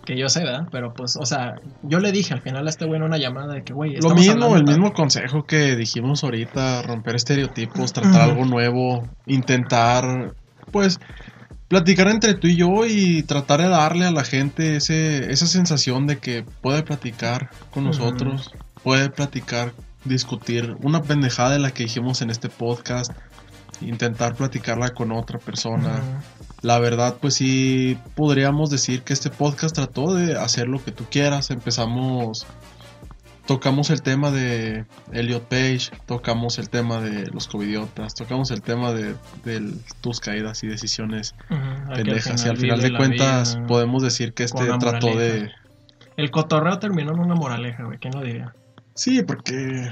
Que 0.04 0.16
yo 0.16 0.28
sé, 0.28 0.44
¿verdad? 0.44 0.66
Pero 0.70 0.94
pues, 0.94 1.16
o 1.16 1.26
sea, 1.26 1.56
yo 1.82 1.98
le 2.00 2.10
dije 2.12 2.32
al 2.32 2.40
final 2.40 2.66
a 2.66 2.70
este 2.70 2.86
güey 2.86 2.98
en 2.98 3.02
una 3.02 3.18
llamada 3.18 3.54
de 3.54 3.64
que, 3.64 3.72
güey, 3.72 3.96
Lo 3.96 4.14
mismo, 4.14 4.56
el 4.56 4.64
mismo 4.64 4.92
consejo 4.92 5.44
que 5.44 5.76
dijimos 5.76 6.24
ahorita, 6.24 6.82
romper 6.82 7.16
estereotipos, 7.16 7.92
tratar 7.92 8.22
algo 8.30 8.44
nuevo, 8.44 9.08
intentar, 9.26 10.34
pues, 10.70 11.00
platicar 11.70 12.08
entre 12.08 12.34
tú 12.34 12.48
y 12.48 12.56
yo 12.56 12.84
y 12.84 13.22
tratar 13.22 13.62
de 13.62 13.68
darle 13.68 14.04
a 14.04 14.10
la 14.10 14.24
gente 14.24 14.74
ese, 14.74 15.30
esa 15.30 15.46
sensación 15.46 16.08
de 16.08 16.18
que 16.18 16.42
puede 16.62 16.82
platicar 16.82 17.48
con 17.70 17.84
nosotros, 17.84 18.50
puede 18.82 19.08
platicar, 19.08 19.72
discutir 20.04 20.74
una 20.82 21.00
pendejada 21.00 21.50
de 21.50 21.60
la 21.60 21.70
que 21.70 21.84
dijimos 21.84 22.22
en 22.22 22.30
este 22.30 22.48
podcast, 22.48 23.12
intentar 23.80 24.34
platicarla 24.34 24.90
con 24.90 25.12
otra 25.12 25.38
persona. 25.38 26.02
La 26.60 26.80
verdad, 26.80 27.18
pues 27.20 27.34
sí, 27.34 27.96
podríamos 28.16 28.68
decir 28.70 29.02
que 29.02 29.12
este 29.12 29.30
podcast 29.30 29.72
trató 29.72 30.12
de 30.12 30.36
hacer 30.36 30.66
lo 30.66 30.82
que 30.82 30.90
tú 30.90 31.04
quieras. 31.08 31.52
Empezamos, 31.52 32.48
tocamos 33.46 33.90
el 33.90 34.02
tema 34.02 34.30
de 34.30 34.84
Elliot 35.12 35.44
Page, 35.44 35.90
tocamos 36.06 36.58
el 36.58 36.68
tema 36.68 37.00
de 37.00 37.26
los 37.28 37.48
covidiotas, 37.48 38.14
tocamos 38.14 38.50
el 38.50 38.62
tema 38.62 38.92
de, 38.92 39.14
de 39.44 39.74
tus 40.00 40.20
caídas 40.20 40.62
y 40.62 40.68
decisiones 40.68 41.34
al 41.48 41.58
al 41.88 42.02
pendejas. 42.02 42.44
Y 42.44 42.48
al 42.48 42.56
final 42.56 42.80
de 42.80 42.96
cuentas, 42.96 43.56
vida 43.56 43.66
podemos 43.66 44.02
decir 44.02 44.32
que 44.34 44.44
este 44.44 44.64
trató 44.78 45.16
de. 45.16 45.50
El 46.16 46.30
cotorreo 46.30 46.78
terminó 46.78 47.12
en 47.12 47.20
una 47.20 47.34
moraleja, 47.34 47.84
güey, 47.84 47.98
¿quién 47.98 48.14
lo 48.14 48.22
diría? 48.22 48.54
Sí, 48.94 49.22
porque 49.22 49.90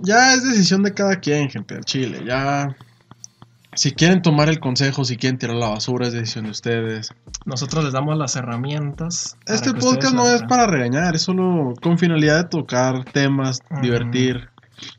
ya 0.00 0.34
es 0.34 0.42
decisión 0.42 0.82
de 0.82 0.92
cada 0.92 1.16
quien, 1.16 1.48
gente 1.50 1.74
del 1.74 1.84
Chile. 1.84 2.22
Ya. 2.26 2.74
Si 3.74 3.92
quieren 3.92 4.20
tomar 4.20 4.50
el 4.50 4.60
consejo, 4.60 5.04
si 5.04 5.16
quieren 5.16 5.38
tirar 5.38 5.56
la 5.56 5.70
basura, 5.70 6.06
es 6.06 6.12
decisión 6.12 6.44
de 6.44 6.50
ustedes. 6.50 7.14
Nosotros 7.46 7.84
les 7.84 7.94
damos 7.94 8.18
las 8.18 8.36
herramientas. 8.36 9.38
Este 9.46 9.72
podcast 9.72 10.14
no 10.14 10.26
es 10.26 10.42
para 10.42 10.66
regañar, 10.66 11.14
es 11.14 11.22
solo 11.22 11.72
con 11.80 11.98
finalidad 11.98 12.42
de 12.42 12.48
tocar 12.50 13.04
temas, 13.04 13.60
divertir. 13.80 14.50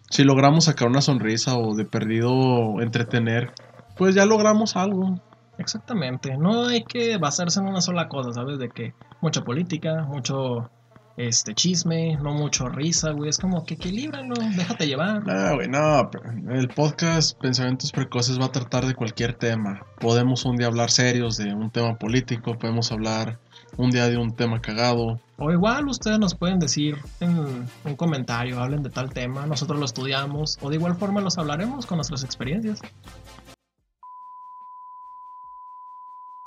Si 0.10 0.24
logramos 0.24 0.66
sacar 0.66 0.88
una 0.88 1.02
sonrisa 1.02 1.56
o 1.56 1.76
de 1.76 1.86
perdido 1.86 2.82
entretener, 2.82 3.52
pues 3.96 4.16
ya 4.16 4.26
logramos 4.26 4.76
algo. 4.76 5.20
Exactamente, 5.60 6.36
no 6.38 6.66
hay 6.66 6.84
que 6.84 7.18
basarse 7.18 7.60
en 7.60 7.68
una 7.68 7.82
sola 7.82 8.08
cosa, 8.08 8.34
¿sabes? 8.34 8.58
De 8.58 8.70
que 8.70 8.96
mucha 9.22 9.44
política, 9.44 10.04
mucho 10.08 10.72
este 11.18 11.54
chisme, 11.54 12.18
no 12.18 12.34
mucho 12.34 12.68
risa, 12.70 13.12
güey. 13.12 13.30
Es 13.30 13.38
como 13.38 13.66
que 13.66 13.76
equilíbralo, 13.76 14.34
déjate 14.56 14.88
llevar. 14.88 15.26
No, 15.26 15.56
güey, 15.56 15.68
no. 15.68 16.10
El 16.52 16.68
podcast 16.70 17.40
Pensamientos 17.40 17.92
Precoces 17.92 18.40
va 18.40 18.46
a 18.46 18.52
tratar 18.52 18.86
de 18.86 18.96
cualquier 18.96 19.34
tema. 19.34 19.86
Podemos 20.00 20.46
un 20.46 20.58
día 20.58 20.68
hablar 20.68 20.90
serios 20.90 21.38
de 21.38 21.54
un 21.54 21.70
tema 21.70 21.96
político, 21.98 22.58
podemos 22.58 22.92
hablar 22.92 23.38
un 23.78 23.90
día 23.90 24.08
de 24.08 24.18
un 24.18 24.36
tema 24.36 24.62
cagado. 24.62 25.20
O 25.38 25.52
igual 25.52 25.88
ustedes 25.88 26.20
nos 26.20 26.36
pueden 26.36 26.60
decir 26.60 26.98
en 27.20 27.68
un 27.86 27.96
comentario, 27.96 28.60
hablen 28.60 28.84
de 28.84 28.90
tal 28.90 29.12
tema, 29.12 29.46
nosotros 29.46 29.80
lo 29.80 29.86
estudiamos, 29.86 30.58
o 30.62 30.70
de 30.70 30.76
igual 30.76 30.96
forma 30.96 31.22
los 31.22 31.38
hablaremos 31.38 31.86
con 31.86 31.98
nuestras 31.98 32.24
experiencias. 32.24 32.82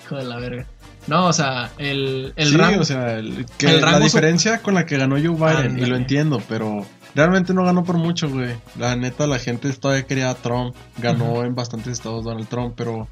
Hijo 0.07 0.15
de 0.15 0.23
la 0.25 0.37
verga. 0.37 0.65
No, 1.07 1.27
o 1.27 1.33
sea, 1.33 1.69
el, 1.77 2.33
el 2.37 2.49
sí, 2.49 2.57
rango. 2.57 2.81
o 2.81 2.85
sea, 2.85 3.17
el- 3.17 3.45
que 3.57 3.67
el 3.75 3.81
la 3.81 3.99
diferencia 3.99 4.61
con 4.61 4.73
la 4.73 4.85
que 4.85 4.97
ganó 4.97 5.15
Joe 5.15 5.29
Biden, 5.35 5.77
y 5.79 5.85
lo 5.85 5.95
entiendo, 5.95 6.41
pero 6.49 6.85
realmente 7.15 7.53
no 7.53 7.63
ganó 7.63 7.83
por 7.83 7.97
mucho, 7.97 8.29
güey. 8.29 8.55
La 8.77 8.95
neta, 8.95 9.25
la 9.27 9.37
gente 9.39 9.71
todavía 9.73 10.05
quería 10.05 10.29
a 10.29 10.35
Trump, 10.35 10.75
ganó 10.97 11.43
en 11.43 11.55
bastantes 11.55 11.93
estados 11.93 12.23
Donald 12.25 12.47
Trump, 12.47 12.73
pero 12.75 13.07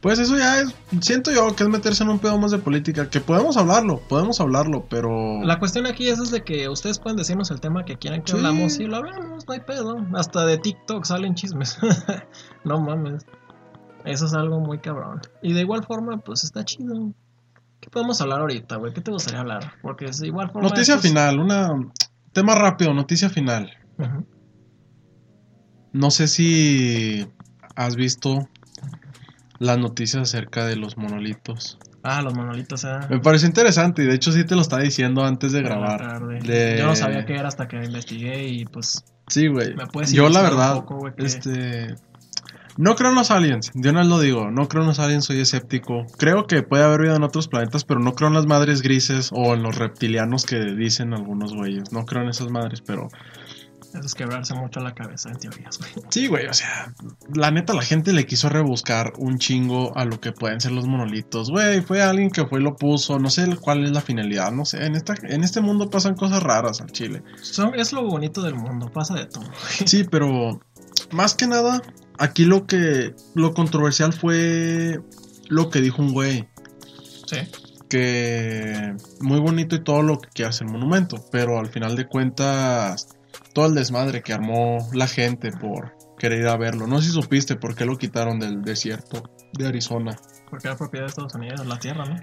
pues 0.00 0.18
eso 0.18 0.36
ya 0.36 0.60
es, 0.60 0.74
siento 1.00 1.30
yo 1.32 1.54
que 1.56 1.62
es 1.64 1.68
meterse 1.68 2.02
en 2.02 2.10
un 2.10 2.18
pedo 2.18 2.38
más 2.38 2.50
de 2.50 2.58
política, 2.58 3.08
que 3.08 3.20
podemos 3.20 3.56
hablarlo, 3.56 4.00
podemos 4.08 4.40
hablarlo, 4.40 4.86
pero... 4.88 5.42
La 5.42 5.58
cuestión 5.58 5.86
aquí 5.86 6.08
es, 6.08 6.18
es 6.18 6.30
de 6.30 6.42
que 6.42 6.68
ustedes 6.68 6.98
pueden 6.98 7.16
decirnos 7.16 7.50
el 7.50 7.60
tema 7.60 7.84
que 7.84 7.96
quieran 7.96 8.22
que 8.22 8.32
Sí. 8.32 8.36
hablamos 8.38 8.78
y 8.78 8.84
lo 8.86 8.96
hablamos, 8.96 9.46
no 9.46 9.54
hay 9.54 9.60
pedo. 9.60 9.96
Hasta 10.14 10.44
de 10.44 10.58
TikTok 10.58 11.04
salen 11.04 11.34
chismes. 11.34 11.78
no 12.64 12.80
mames. 12.80 13.24
Eso 14.08 14.26
es 14.26 14.34
algo 14.34 14.60
muy 14.60 14.78
cabrón. 14.78 15.20
Y 15.42 15.52
de 15.52 15.60
igual 15.60 15.84
forma, 15.84 16.18
pues 16.18 16.44
está 16.44 16.64
chido. 16.64 17.12
¿Qué 17.80 17.90
podemos 17.90 18.20
hablar 18.20 18.40
ahorita, 18.40 18.76
güey? 18.76 18.92
¿Qué 18.92 19.00
te 19.00 19.10
gustaría 19.10 19.40
hablar? 19.40 19.72
Porque 19.82 20.06
es 20.06 20.18
de 20.18 20.26
igual 20.26 20.50
forma. 20.50 20.68
Noticia 20.68 20.94
estos- 20.96 21.08
final, 21.08 21.38
una... 21.38 21.70
Tema 22.32 22.54
rápido, 22.54 22.92
noticia 22.94 23.28
final. 23.30 23.70
No 25.92 26.10
sé 26.10 26.28
si 26.28 27.26
has 27.74 27.96
visto 27.96 28.48
las 29.58 29.78
noticias 29.78 30.22
acerca 30.22 30.66
de 30.66 30.76
los 30.76 30.96
monolitos. 30.96 31.78
Ah, 32.02 32.22
los 32.22 32.34
monolitos, 32.34 32.84
eh. 32.84 32.98
Me 33.10 33.18
pareció 33.18 33.48
interesante 33.48 34.02
y 34.02 34.06
de 34.06 34.14
hecho 34.14 34.30
sí 34.30 34.44
te 34.44 34.54
lo 34.54 34.60
estaba 34.60 34.82
diciendo 34.82 35.24
antes 35.24 35.52
de 35.52 35.62
grabar. 35.62 36.20
De- 36.42 36.76
Yo 36.78 36.86
no 36.86 36.94
sabía 36.94 37.24
qué 37.26 37.34
era 37.34 37.48
hasta 37.48 37.66
que 37.66 37.82
investigué 37.84 38.46
y 38.48 38.64
pues. 38.66 39.04
Sí, 39.26 39.48
güey. 39.48 39.74
¿Me 39.74 39.86
puedes 39.86 40.12
Yo 40.12 40.28
la 40.28 40.42
verdad, 40.42 40.74
poco, 40.76 40.96
güey, 40.98 41.14
qué? 41.16 41.24
este... 41.26 41.96
No 42.78 42.94
creo 42.94 43.10
en 43.10 43.16
los 43.16 43.32
aliens, 43.32 43.72
una 43.74 43.98
vez 44.02 44.06
lo 44.06 44.20
digo, 44.20 44.52
no 44.52 44.68
creo 44.68 44.82
en 44.82 44.88
los 44.88 45.00
aliens, 45.00 45.24
soy 45.24 45.40
escéptico. 45.40 46.06
Creo 46.16 46.46
que 46.46 46.62
puede 46.62 46.84
haber 46.84 47.00
vida 47.02 47.16
en 47.16 47.24
otros 47.24 47.48
planetas, 47.48 47.82
pero 47.84 47.98
no 47.98 48.14
creo 48.14 48.28
en 48.28 48.34
las 48.34 48.46
madres 48.46 48.82
grises 48.82 49.30
o 49.32 49.52
en 49.52 49.64
los 49.64 49.74
reptilianos 49.74 50.46
que 50.46 50.60
dicen 50.76 51.12
algunos 51.12 51.52
güeyes. 51.52 51.90
No 51.90 52.04
creo 52.04 52.22
en 52.22 52.28
esas 52.28 52.52
madres, 52.52 52.80
pero... 52.80 53.08
Eso 53.94 54.00
es 54.04 54.14
quebrarse 54.14 54.52
mucho 54.54 54.80
la 54.80 54.94
cabeza 54.94 55.30
en 55.30 55.38
teorías, 55.38 55.78
güey. 55.78 55.90
Sí, 56.10 56.26
güey, 56.26 56.46
o 56.46 56.52
sea, 56.52 56.92
la 57.34 57.50
neta 57.50 57.72
la 57.72 57.82
gente 57.82 58.12
le 58.12 58.26
quiso 58.26 58.48
rebuscar 58.50 59.14
un 59.16 59.38
chingo 59.38 59.96
a 59.96 60.04
lo 60.04 60.20
que 60.20 60.32
pueden 60.32 60.60
ser 60.60 60.72
los 60.72 60.86
monolitos. 60.86 61.50
Güey, 61.50 61.80
fue 61.80 62.02
alguien 62.02 62.30
que 62.30 62.44
fue 62.46 62.60
y 62.60 62.62
lo 62.62 62.76
puso, 62.76 63.18
no 63.18 63.30
sé 63.30 63.48
cuál 63.56 63.84
es 63.84 63.92
la 63.92 64.02
finalidad, 64.02 64.52
no 64.52 64.64
sé, 64.66 64.84
en, 64.84 64.94
esta, 64.94 65.14
en 65.22 65.42
este 65.42 65.60
mundo 65.62 65.88
pasan 65.88 66.14
cosas 66.16 66.42
raras 66.42 66.80
al 66.82 66.92
chile. 66.92 67.22
Son- 67.40 67.74
es 67.74 67.92
lo 67.94 68.02
bonito 68.04 68.42
del 68.42 68.54
mundo, 68.54 68.90
pasa 68.92 69.14
de 69.14 69.24
todo. 69.26 69.44
Sí, 69.86 70.04
pero 70.10 70.60
más 71.10 71.34
que 71.34 71.46
nada, 71.46 71.80
aquí 72.18 72.44
lo 72.44 72.66
que, 72.66 73.14
lo 73.34 73.54
controversial 73.54 74.12
fue 74.12 75.00
lo 75.48 75.70
que 75.70 75.80
dijo 75.80 76.02
un 76.02 76.12
güey. 76.12 76.46
Sí. 77.26 77.38
que 77.88 78.94
muy 79.20 79.38
bonito 79.40 79.74
y 79.76 79.82
todo 79.82 80.02
lo 80.02 80.18
que 80.18 80.44
hacer 80.44 80.66
el 80.66 80.72
monumento, 80.72 81.16
pero 81.32 81.58
al 81.58 81.68
final 81.68 81.96
de 81.96 82.06
cuentas 82.06 83.08
todo 83.58 83.66
el 83.66 83.74
desmadre 83.74 84.22
que 84.22 84.32
armó 84.32 84.88
la 84.92 85.08
gente 85.08 85.50
por 85.50 85.96
querer 86.16 86.42
ir 86.42 86.46
a 86.46 86.56
verlo. 86.56 86.86
No 86.86 87.00
sé 87.00 87.08
si 87.08 87.12
supiste 87.12 87.56
por 87.56 87.74
qué 87.74 87.86
lo 87.86 87.98
quitaron 87.98 88.38
del 88.38 88.62
desierto 88.62 89.32
de 89.52 89.66
Arizona. 89.66 90.16
Porque 90.48 90.68
era 90.68 90.76
propiedad 90.76 91.06
de 91.06 91.08
Estados 91.08 91.34
Unidos, 91.34 91.66
la 91.66 91.76
tierra, 91.80 92.04
¿no? 92.04 92.20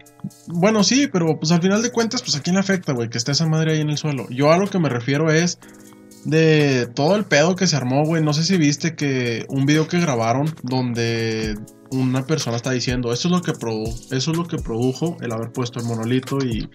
Bueno, 0.48 0.82
sí, 0.86 1.10
pero 1.12 1.38
pues 1.38 1.52
al 1.52 1.62
final 1.62 1.82
de 1.82 1.92
cuentas, 1.92 2.22
pues 2.22 2.38
a 2.38 2.42
quién 2.42 2.54
le 2.54 2.62
afecta, 2.62 2.94
güey, 2.94 3.10
que 3.10 3.18
esté 3.18 3.34
esa 3.34 3.48
madre 3.48 3.74
ahí 3.74 3.82
en 3.82 3.90
el 3.90 3.98
suelo. 3.98 4.30
Yo 4.30 4.54
a 4.54 4.58
lo 4.58 4.70
que 4.70 4.80
me 4.80 4.88
refiero 4.88 5.30
es 5.30 5.60
de 6.24 6.88
todo 6.96 7.18
el 7.18 7.26
pedo 7.26 7.58
que 7.58 7.68
se 7.68 7.76
armó, 7.76 8.06
güey. 8.06 8.24
No 8.24 8.32
sé 8.32 8.46
si 8.46 8.56
viste 8.56 8.96
que 8.96 9.46
un 9.50 9.66
video 9.66 9.90
que 9.90 10.00
grabaron 10.00 10.56
donde 10.64 11.56
una 11.92 12.26
persona 12.26 12.56
está 12.56 12.72
diciendo, 12.72 13.12
eso 13.12 13.28
es 13.28 13.32
lo 13.34 13.42
que 13.42 13.52
produ 13.52 13.84
eso 14.12 14.32
es 14.32 14.38
lo 14.38 14.48
que 14.48 14.58
produjo 14.58 15.18
el 15.20 15.34
haber 15.34 15.52
puesto 15.52 15.80
el 15.80 15.86
monolito 15.86 16.40
y 16.40 16.70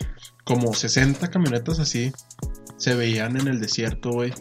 como 0.45 0.75
60 0.75 1.29
camionetas 1.29 1.81
así 1.81 2.13
se 2.81 2.95
veían 2.97 3.39
en 3.39 3.47
el 3.47 3.61
desierto, 3.61 4.11
güey. 4.11 4.33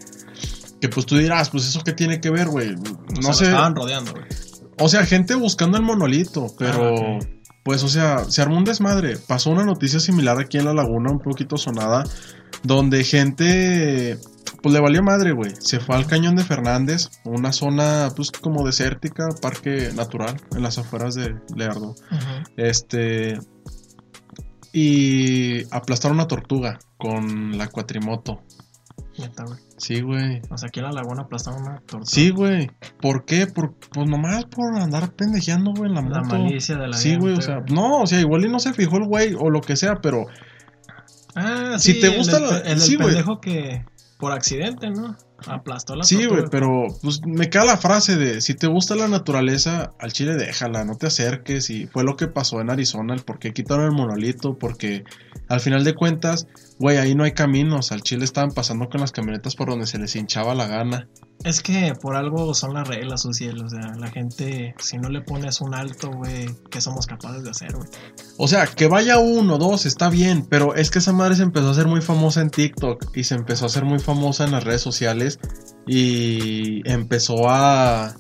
Que 0.82 0.90
pues 0.90 1.06
tú 1.06 1.18
dirás, 1.18 1.50
pues 1.52 1.68
eso 1.68 1.82
qué 1.84 1.94
tiene 1.94 2.20
que 2.22 2.32
ver, 2.32 2.48
güey. 2.48 2.74
O 2.74 3.22
No 3.22 3.22
sea, 3.22 3.28
lo 3.30 3.34
sé. 3.34 3.46
estaban 3.46 3.76
rodeando, 3.76 4.14
güey. 4.14 4.26
O 4.80 4.90
sea, 4.90 5.06
gente 5.06 5.36
buscando 5.36 5.78
el 5.78 5.84
monolito, 5.84 6.48
pero 6.58 6.96
Ah, 6.96 7.20
pues, 7.64 7.84
o 7.84 7.90
sea, 7.90 8.24
se 8.24 8.42
armó 8.42 8.58
un 8.58 8.64
desmadre. 8.64 9.18
Pasó 9.18 9.52
una 9.52 9.66
noticia 9.66 10.00
similar 10.00 10.40
aquí 10.40 10.58
en 10.58 10.66
la 10.66 10.74
laguna, 10.74 11.12
un 11.12 11.20
poquito 11.20 11.58
sonada, 11.58 12.04
donde 12.64 13.04
gente, 13.04 14.18
pues 14.64 14.74
le 14.74 14.80
valió 14.80 15.04
madre, 15.04 15.34
güey. 15.34 15.52
Se 15.60 15.82
fue 15.82 15.98
al 15.98 16.08
cañón 16.08 16.38
de 16.38 16.46
Fernández, 16.46 17.10
una 17.26 17.52
zona, 17.52 18.08
pues 18.16 18.32
como 18.32 18.66
desértica, 18.66 19.28
parque 19.42 19.92
natural, 19.94 20.40
en 20.56 20.64
las 20.64 20.78
afueras 20.78 21.14
de 21.14 21.36
Leardo. 21.58 21.94
Este. 22.56 23.38
Y 24.72 25.64
aplastaron 25.74 26.18
una 26.18 26.28
tortuga 26.28 26.80
con 27.00 27.58
la 27.58 27.68
cuatrimoto. 27.68 28.44
Neta, 29.18 29.44
güey. 29.46 29.60
Sí, 29.78 30.02
güey. 30.02 30.42
O 30.50 30.58
sea, 30.58 30.68
aquí 30.68 30.80
en 30.80 30.86
la 30.86 30.92
laguna 30.92 31.24
aplastaron 31.24 31.62
una 31.64 31.80
tortuga. 31.80 32.06
Sí, 32.06 32.30
güey. 32.30 32.70
¿Por 33.02 33.26
qué? 33.26 33.48
Por, 33.48 33.74
pues 33.92 34.08
nomás 34.10 34.46
por 34.46 34.78
andar 34.80 35.12
pendejeando, 35.14 35.72
güey, 35.76 35.90
en 35.90 35.96
la 35.96 36.02
moto. 36.02 36.20
La 36.20 36.24
malicia 36.24 36.76
de 36.78 36.88
la 36.88 36.96
Sí, 36.98 37.16
güey, 37.18 37.34
o 37.36 37.42
sea, 37.42 37.58
no, 37.72 38.02
o 38.02 38.08
sea, 38.08 38.20
igual 38.20 38.46
y 38.46 38.50
no 38.50 38.60
se 38.60 38.74
fijó 38.74 38.98
el 38.98 39.06
güey 39.08 39.34
o 39.38 39.50
lo 39.50 39.62
que 39.62 39.76
sea, 39.76 39.96
pero 40.02 40.26
Ah, 41.36 41.76
si 41.78 41.94
sí, 41.94 42.00
te 42.02 42.08
el 42.08 42.18
gusta 42.18 42.40
del- 42.40 42.50
la- 42.50 42.58
El 42.60 42.64
del 42.64 42.80
sí, 42.82 42.96
güey. 42.96 43.08
pendejo 43.10 43.40
que 43.40 43.86
por 44.20 44.32
accidente, 44.32 44.90
¿no? 44.90 45.16
Aplastó 45.48 45.96
la 45.96 46.04
sí, 46.04 46.26
güey, 46.26 46.44
pero 46.52 46.88
pues 47.02 47.22
me 47.26 47.50
queda 47.50 47.66
la 47.66 47.78
frase 47.78 48.16
de 48.16 48.42
si 48.42 48.54
te 48.54 48.68
gusta 48.68 48.96
la 48.96 49.08
naturaleza, 49.08 49.94
al 50.00 50.14
chile 50.14 50.36
déjala, 50.36 50.86
no 50.86 50.96
te 50.96 51.08
acerques 51.08 51.70
y 51.70 51.88
fue 51.88 52.04
lo 52.04 52.16
que 52.16 52.28
pasó 52.28 52.62
en 52.62 52.70
Arizona, 52.70 53.14
el 53.14 53.22
por 53.22 53.40
qué 53.40 53.54
quitaron 53.54 53.86
el 53.86 53.92
monolito, 53.92 54.58
porque 54.58 55.04
al 55.48 55.60
final 55.60 55.84
de 55.84 55.96
cuentas, 55.96 56.48
güey, 56.80 56.98
ahí 56.98 57.16
no 57.16 57.24
hay 57.24 57.32
caminos, 57.32 57.92
al 57.92 58.02
chile 58.02 58.26
estaban 58.26 58.52
pasando 58.52 58.90
con 58.90 59.02
las 59.02 59.12
camionetas 59.12 59.56
por 59.56 59.70
donde 59.70 59.88
se 59.88 59.98
les 59.98 60.16
hinchaba 60.16 60.56
la 60.56 60.68
gana. 60.68 61.08
Es 61.44 61.62
que 61.62 61.94
por 62.02 62.16
algo 62.16 62.54
son 62.54 62.74
las 62.74 62.88
reglas, 62.88 63.22
su 63.22 63.34
cielo. 63.34 63.66
O 63.66 63.70
sea, 63.70 63.96
la 63.98 64.10
gente, 64.12 64.76
si 64.80 64.98
no 64.98 65.10
le 65.10 65.22
pones 65.22 65.62
un 65.62 65.74
alto, 65.74 66.12
güey, 66.12 66.50
¿qué 66.70 66.82
somos 66.82 67.08
capaces 67.08 67.44
de 67.44 67.52
hacer, 67.52 67.76
güey? 67.76 67.88
O 68.38 68.48
sea, 68.48 68.68
que 68.68 68.88
vaya 68.88 69.20
uno, 69.20 69.58
dos, 69.58 69.86
está 69.86 70.10
bien, 70.10 70.46
pero 70.50 70.76
es 70.76 70.92
que 70.92 71.00
esa 71.00 71.14
madre 71.14 71.36
se 71.36 71.44
empezó 71.44 71.70
a 71.70 71.72
hacer 71.72 71.88
muy 71.88 72.02
famosa 72.02 72.42
en 72.42 72.50
TikTok 72.50 73.16
y 73.16 73.24
se 73.24 73.36
empezó 73.36 73.66
a 73.66 73.68
hacer 73.68 73.86
muy 73.86 74.00
famosa 74.00 74.44
en 74.44 74.52
las 74.52 74.64
redes 74.66 74.82
sociales 74.82 75.40
y 75.88 76.82
empezó 76.90 77.50
a 77.50 78.14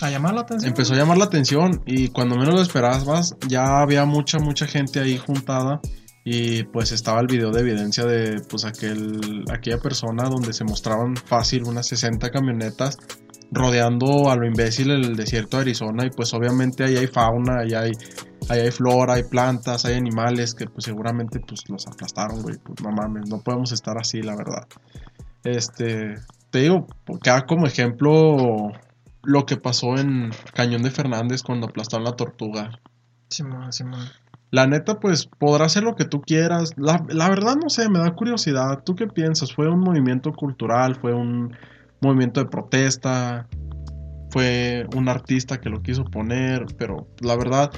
A 0.00 0.10
llamar 0.10 0.34
la 0.34 0.42
atención. 0.42 0.68
empezó 0.70 0.94
a 0.94 0.96
llamar 0.96 1.18
la 1.18 1.24
atención 1.24 1.82
y 1.86 2.08
cuando 2.08 2.36
menos 2.36 2.54
lo 2.54 2.62
esperabas 2.62 3.36
ya 3.48 3.80
había 3.80 4.04
mucha 4.04 4.38
mucha 4.38 4.66
gente 4.66 5.00
ahí 5.00 5.18
juntada 5.18 5.80
y 6.24 6.64
pues 6.64 6.92
estaba 6.92 7.20
el 7.20 7.26
video 7.26 7.50
de 7.50 7.60
evidencia 7.60 8.04
de 8.04 8.40
pues 8.48 8.64
aquel 8.64 9.44
aquella 9.50 9.78
persona 9.78 10.24
donde 10.28 10.52
se 10.52 10.64
mostraban 10.64 11.16
fácil 11.16 11.64
unas 11.64 11.86
60 11.88 12.30
camionetas 12.30 12.98
rodeando 13.52 14.30
a 14.30 14.36
lo 14.36 14.46
imbécil 14.46 14.90
el 14.90 15.16
desierto 15.16 15.56
de 15.56 15.62
Arizona 15.62 16.06
y 16.06 16.10
pues 16.10 16.32
obviamente 16.34 16.84
ahí 16.84 16.96
hay 16.96 17.06
fauna, 17.06 17.60
ahí 17.60 17.74
hay 17.74 17.92
hay 18.48 18.70
flora, 18.70 19.14
hay 19.14 19.22
plantas, 19.24 19.84
hay 19.84 19.94
animales 19.94 20.54
que 20.54 20.66
pues 20.66 20.84
seguramente 20.84 21.40
pues 21.40 21.68
los 21.68 21.86
aplastaron, 21.86 22.42
güey, 22.42 22.56
pues 22.58 22.80
no 22.82 22.90
mames, 22.90 23.28
no 23.28 23.40
podemos 23.40 23.70
estar 23.72 23.96
así, 23.98 24.22
la 24.22 24.34
verdad. 24.34 24.66
Este, 25.44 26.16
te 26.50 26.58
digo, 26.58 26.86
queda 27.22 27.46
como 27.46 27.66
ejemplo 27.66 28.72
lo 29.22 29.46
que 29.46 29.56
pasó 29.56 29.96
en 29.96 30.30
Cañón 30.52 30.82
de 30.82 30.90
Fernández 30.90 31.42
cuando 31.42 31.68
aplastaron 31.68 32.04
la 32.04 32.16
tortuga. 32.16 32.70
Simón, 33.28 33.72
Simón. 33.72 34.08
La 34.50 34.66
neta, 34.66 34.98
pues 34.98 35.26
podrá 35.26 35.66
hacer 35.66 35.84
lo 35.84 35.94
que 35.94 36.04
tú 36.04 36.22
quieras. 36.22 36.74
La, 36.76 37.04
la 37.08 37.28
verdad, 37.28 37.56
no 37.56 37.68
sé, 37.68 37.88
me 37.88 38.00
da 38.00 38.14
curiosidad. 38.14 38.82
¿Tú 38.84 38.96
qué 38.96 39.06
piensas? 39.06 39.52
¿Fue 39.52 39.68
un 39.68 39.80
movimiento 39.80 40.32
cultural? 40.32 40.96
¿Fue 40.96 41.14
un 41.14 41.56
movimiento 42.00 42.40
de 42.40 42.46
protesta? 42.46 43.46
¿Fue 44.30 44.86
un 44.96 45.08
artista 45.08 45.60
que 45.60 45.70
lo 45.70 45.82
quiso 45.82 46.04
poner? 46.04 46.66
Pero 46.76 47.06
la 47.20 47.36
verdad, 47.36 47.70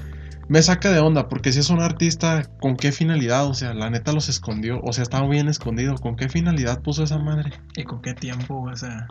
me 0.49 0.63
saca 0.63 0.91
de 0.91 1.01
onda, 1.01 1.29
porque 1.29 1.53
si 1.53 1.61
es 1.61 1.71
un 1.71 1.81
artista, 1.81 2.43
¿con 2.61 2.77
qué 2.77 2.93
finalidad? 2.93 3.47
O 3.47 3.55
sea, 3.55 3.75
la 3.75 3.91
neta 3.91 4.13
los 4.13 4.29
escondió. 4.29 4.81
O 4.83 4.93
sea, 4.93 5.03
estaba 5.03 5.29
bien 5.29 5.49
escondido. 5.49 5.95
¿Con 5.97 6.17
qué 6.17 6.29
finalidad 6.29 6.83
puso 6.83 7.05
esa 7.05 7.19
madre? 7.19 7.53
¿Y 7.77 7.85
con 7.85 8.01
qué 8.03 8.15
tiempo? 8.15 8.63
O 8.63 8.77
sea, 8.77 9.09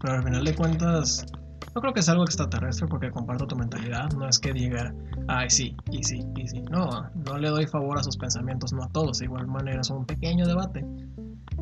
pero 0.00 0.14
al 0.14 0.22
final 0.24 0.44
de 0.44 0.54
cuentas, 0.54 1.26
no 1.74 1.80
creo 1.80 1.92
que 1.92 2.00
es 2.00 2.08
algo 2.08 2.24
extraterrestre 2.24 2.86
porque 2.88 3.10
comparto 3.10 3.46
tu 3.46 3.56
mentalidad. 3.56 4.10
No 4.12 4.28
es 4.28 4.38
que 4.38 4.52
diga, 4.52 4.92
ay, 5.28 5.48
sí, 5.50 5.76
y 5.90 6.02
sí, 6.02 6.24
y 6.36 6.48
sí. 6.48 6.62
No, 6.70 7.08
no 7.26 7.38
le 7.38 7.48
doy 7.50 7.66
favor 7.66 7.98
a 7.98 8.02
sus 8.02 8.16
pensamientos, 8.16 8.72
no 8.72 8.82
a 8.84 8.88
todos. 8.88 9.18
De 9.18 9.26
igual 9.26 9.46
manera, 9.46 9.80
es 9.80 9.90
un 9.90 10.04
pequeño 10.06 10.46
debate. 10.46 10.84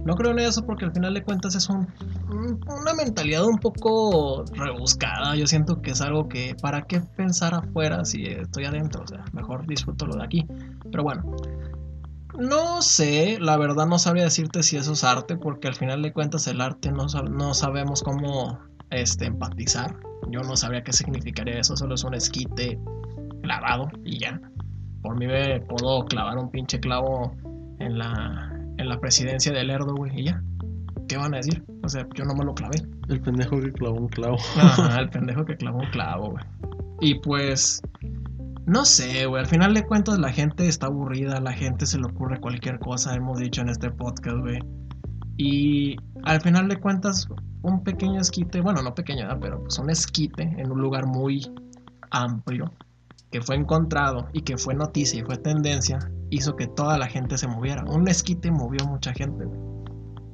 No 0.05 0.15
creo 0.15 0.31
en 0.31 0.39
eso 0.39 0.65
porque 0.65 0.85
al 0.85 0.93
final 0.93 1.15
de 1.15 1.23
cuentas 1.25 1.57
es 1.57 1.69
un, 1.69 1.87
un- 2.31 2.61
una 2.81 2.95
mentalidad 2.95 3.45
un 3.45 3.59
poco 3.59 4.45
rebuscada. 4.55 5.35
Yo 5.35 5.47
siento 5.49 5.83
que 5.83 5.91
es 5.91 6.01
algo 6.01 6.29
que, 6.29 6.55
¿para 6.63 6.83
qué 6.83 7.01
pensar 7.01 7.55
afuera 7.55 8.05
si 8.05 8.25
estoy 8.27 8.67
adentro? 8.67 9.03
O 9.03 9.07
sea, 9.09 9.25
mejor 9.33 9.67
disfruto 9.67 10.07
lo 10.07 10.15
de 10.17 10.25
aquí. 10.25 10.47
Pero 10.93 11.03
bueno, 11.03 11.25
no 12.39 12.83
sé, 12.83 13.39
la 13.41 13.57
verdad 13.57 13.87
no 13.87 13.99
sabría 13.99 14.25
decirte 14.25 14.63
si 14.63 14.77
eso 14.77 14.93
es 14.93 15.03
arte, 15.05 15.37
porque 15.37 15.69
al 15.69 15.75
final 15.75 16.03
de 16.03 16.13
cuentas 16.13 16.47
el 16.47 16.61
arte 16.61 16.93
no, 16.93 17.07
no 17.31 17.55
sabemos 17.55 18.03
cómo 18.03 18.59
este, 18.91 19.27
empatizar. 19.27 19.97
Yo 20.31 20.41
no 20.41 20.57
sabría 20.57 20.83
qué 20.83 20.93
significaría 20.93 21.59
eso, 21.59 21.77
solo 21.77 21.95
es 21.95 22.05
un 22.05 22.15
esquite 22.15 22.79
clavado 23.43 23.89
y 24.05 24.19
ya. 24.19 24.41
Por 25.03 25.19
mí 25.19 25.27
me 25.27 25.61
puedo 25.61 26.05
clavar 26.07 26.39
un 26.39 26.51
pinche 26.51 26.81
clavo 26.81 27.33
en 27.79 27.99
la, 27.99 28.53
en 28.79 28.89
la 28.89 28.99
presidencia 28.99 29.53
del 29.53 29.71
Erdo, 29.71 29.95
güey, 29.95 30.21
y 30.21 30.25
ya. 30.25 30.43
¿Qué 31.09 31.17
van 31.17 31.35
a 31.35 31.37
decir? 31.37 31.65
O 31.85 31.89
sea, 31.89 32.07
yo 32.15 32.25
no 32.25 32.35
me 32.35 32.45
lo 32.45 32.55
clavé. 32.55 32.83
El 33.09 33.21
pendejo 33.21 33.61
que 33.61 33.73
clavó 33.73 33.97
un 33.97 34.09
clavo. 34.09 34.37
Ajá, 34.57 35.01
el 35.01 35.09
pendejo 35.11 35.45
que 35.45 35.57
clavó 35.57 35.79
un 35.79 35.91
clavo, 35.91 36.33
güey. 36.33 36.45
Y 37.01 37.21
pues, 37.21 37.81
no 38.67 38.85
sé, 38.85 39.27
güey. 39.27 39.41
Al 39.41 39.49
final 39.49 39.75
de 39.75 39.85
cuentas, 39.85 40.19
la 40.19 40.33
gente 40.33 40.67
está 40.67 40.87
aburrida, 40.87 41.41
la 41.41 41.53
gente 41.53 41.87
se 41.87 41.99
le 41.99 42.07
ocurre 42.07 42.41
cualquier 42.41 42.81
cosa, 42.81 43.15
hemos 43.15 43.39
dicho 43.39 43.61
en 43.61 43.69
este 43.69 43.91
podcast, 43.91 44.39
güey. 44.39 44.59
Y 45.37 45.97
al 46.25 46.41
final 46.41 46.69
de 46.69 46.77
cuentas, 46.77 47.29
un 47.63 47.83
pequeño 47.83 48.21
esquite, 48.21 48.61
bueno, 48.61 48.83
no 48.83 48.95
pequeño, 48.95 49.29
pero 49.41 49.63
pues 49.63 49.79
un 49.79 49.91
esquite 49.91 50.43
en 50.43 50.71
un 50.71 50.81
lugar 50.81 51.07
muy 51.07 51.51
amplio, 52.11 52.73
que 53.31 53.41
fue 53.43 53.57
encontrado 53.57 54.29
y 54.33 54.43
que 54.43 54.57
fue 54.57 54.75
noticia 54.75 55.21
y 55.21 55.25
fue 55.25 55.37
tendencia, 55.37 55.99
hizo 56.31 56.57
que 56.57 56.67
toda 56.67 56.97
la 56.97 57.07
gente 57.07 57.37
se 57.37 57.49
moviera. 57.49 57.85
Un 57.85 58.09
esquite 58.09 58.51
movió 58.51 58.87
mucha 58.87 59.13
gente. 59.13 59.47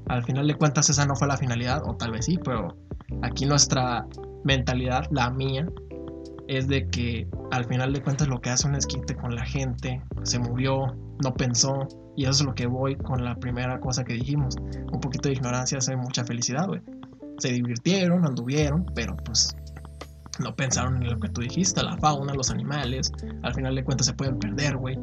Al 0.09 0.22
final 0.24 0.46
de 0.46 0.55
cuentas, 0.55 0.90
esa 0.90 1.07
no 1.07 1.16
fue 1.16 1.26
la 1.26 1.36
finalidad, 1.36 1.82
o 1.86 1.96
tal 1.96 2.12
vez 2.12 2.26
sí, 2.26 2.38
pero 2.44 2.76
aquí 3.22 3.46
nuestra 3.46 4.07
mentalidad, 4.44 5.07
la 5.11 5.30
mía, 5.30 5.66
es 6.48 6.68
de 6.68 6.88
que 6.88 7.26
al 7.50 7.64
final 7.64 7.92
de 7.92 8.03
cuentas 8.03 8.28
lo 8.28 8.40
que 8.40 8.50
hace 8.50 8.66
un 8.68 8.74
esquite 8.74 9.14
con 9.16 9.34
la 9.34 9.44
gente, 9.44 10.03
se 10.22 10.38
movió, 10.38 10.94
no 11.22 11.34
pensó, 11.34 11.86
y 12.16 12.24
eso 12.24 12.32
es 12.32 12.44
lo 12.44 12.54
que 12.54 12.66
voy 12.66 12.96
con 12.96 13.24
la 13.24 13.34
primera 13.36 13.80
cosa 13.80 14.04
que 14.04 14.14
dijimos. 14.14 14.56
Un 14.92 15.00
poquito 15.00 15.28
de 15.28 15.34
ignorancia 15.34 15.78
hace 15.78 15.96
mucha 15.96 16.24
felicidad, 16.24 16.66
güey. 16.66 16.80
Se 17.38 17.52
divirtieron, 17.52 18.26
anduvieron, 18.26 18.84
pero 18.94 19.16
pues 19.24 19.56
no 20.40 20.54
pensaron 20.54 21.02
en 21.02 21.10
lo 21.10 21.20
que 21.20 21.28
tú 21.28 21.40
dijiste, 21.40 21.82
la 21.82 21.96
fauna, 21.96 22.34
los 22.34 22.50
animales, 22.50 23.12
al 23.42 23.54
final 23.54 23.74
de 23.74 23.84
cuentas 23.84 24.06
se 24.06 24.14
pueden 24.14 24.38
perder, 24.38 24.76
güey. 24.76 24.98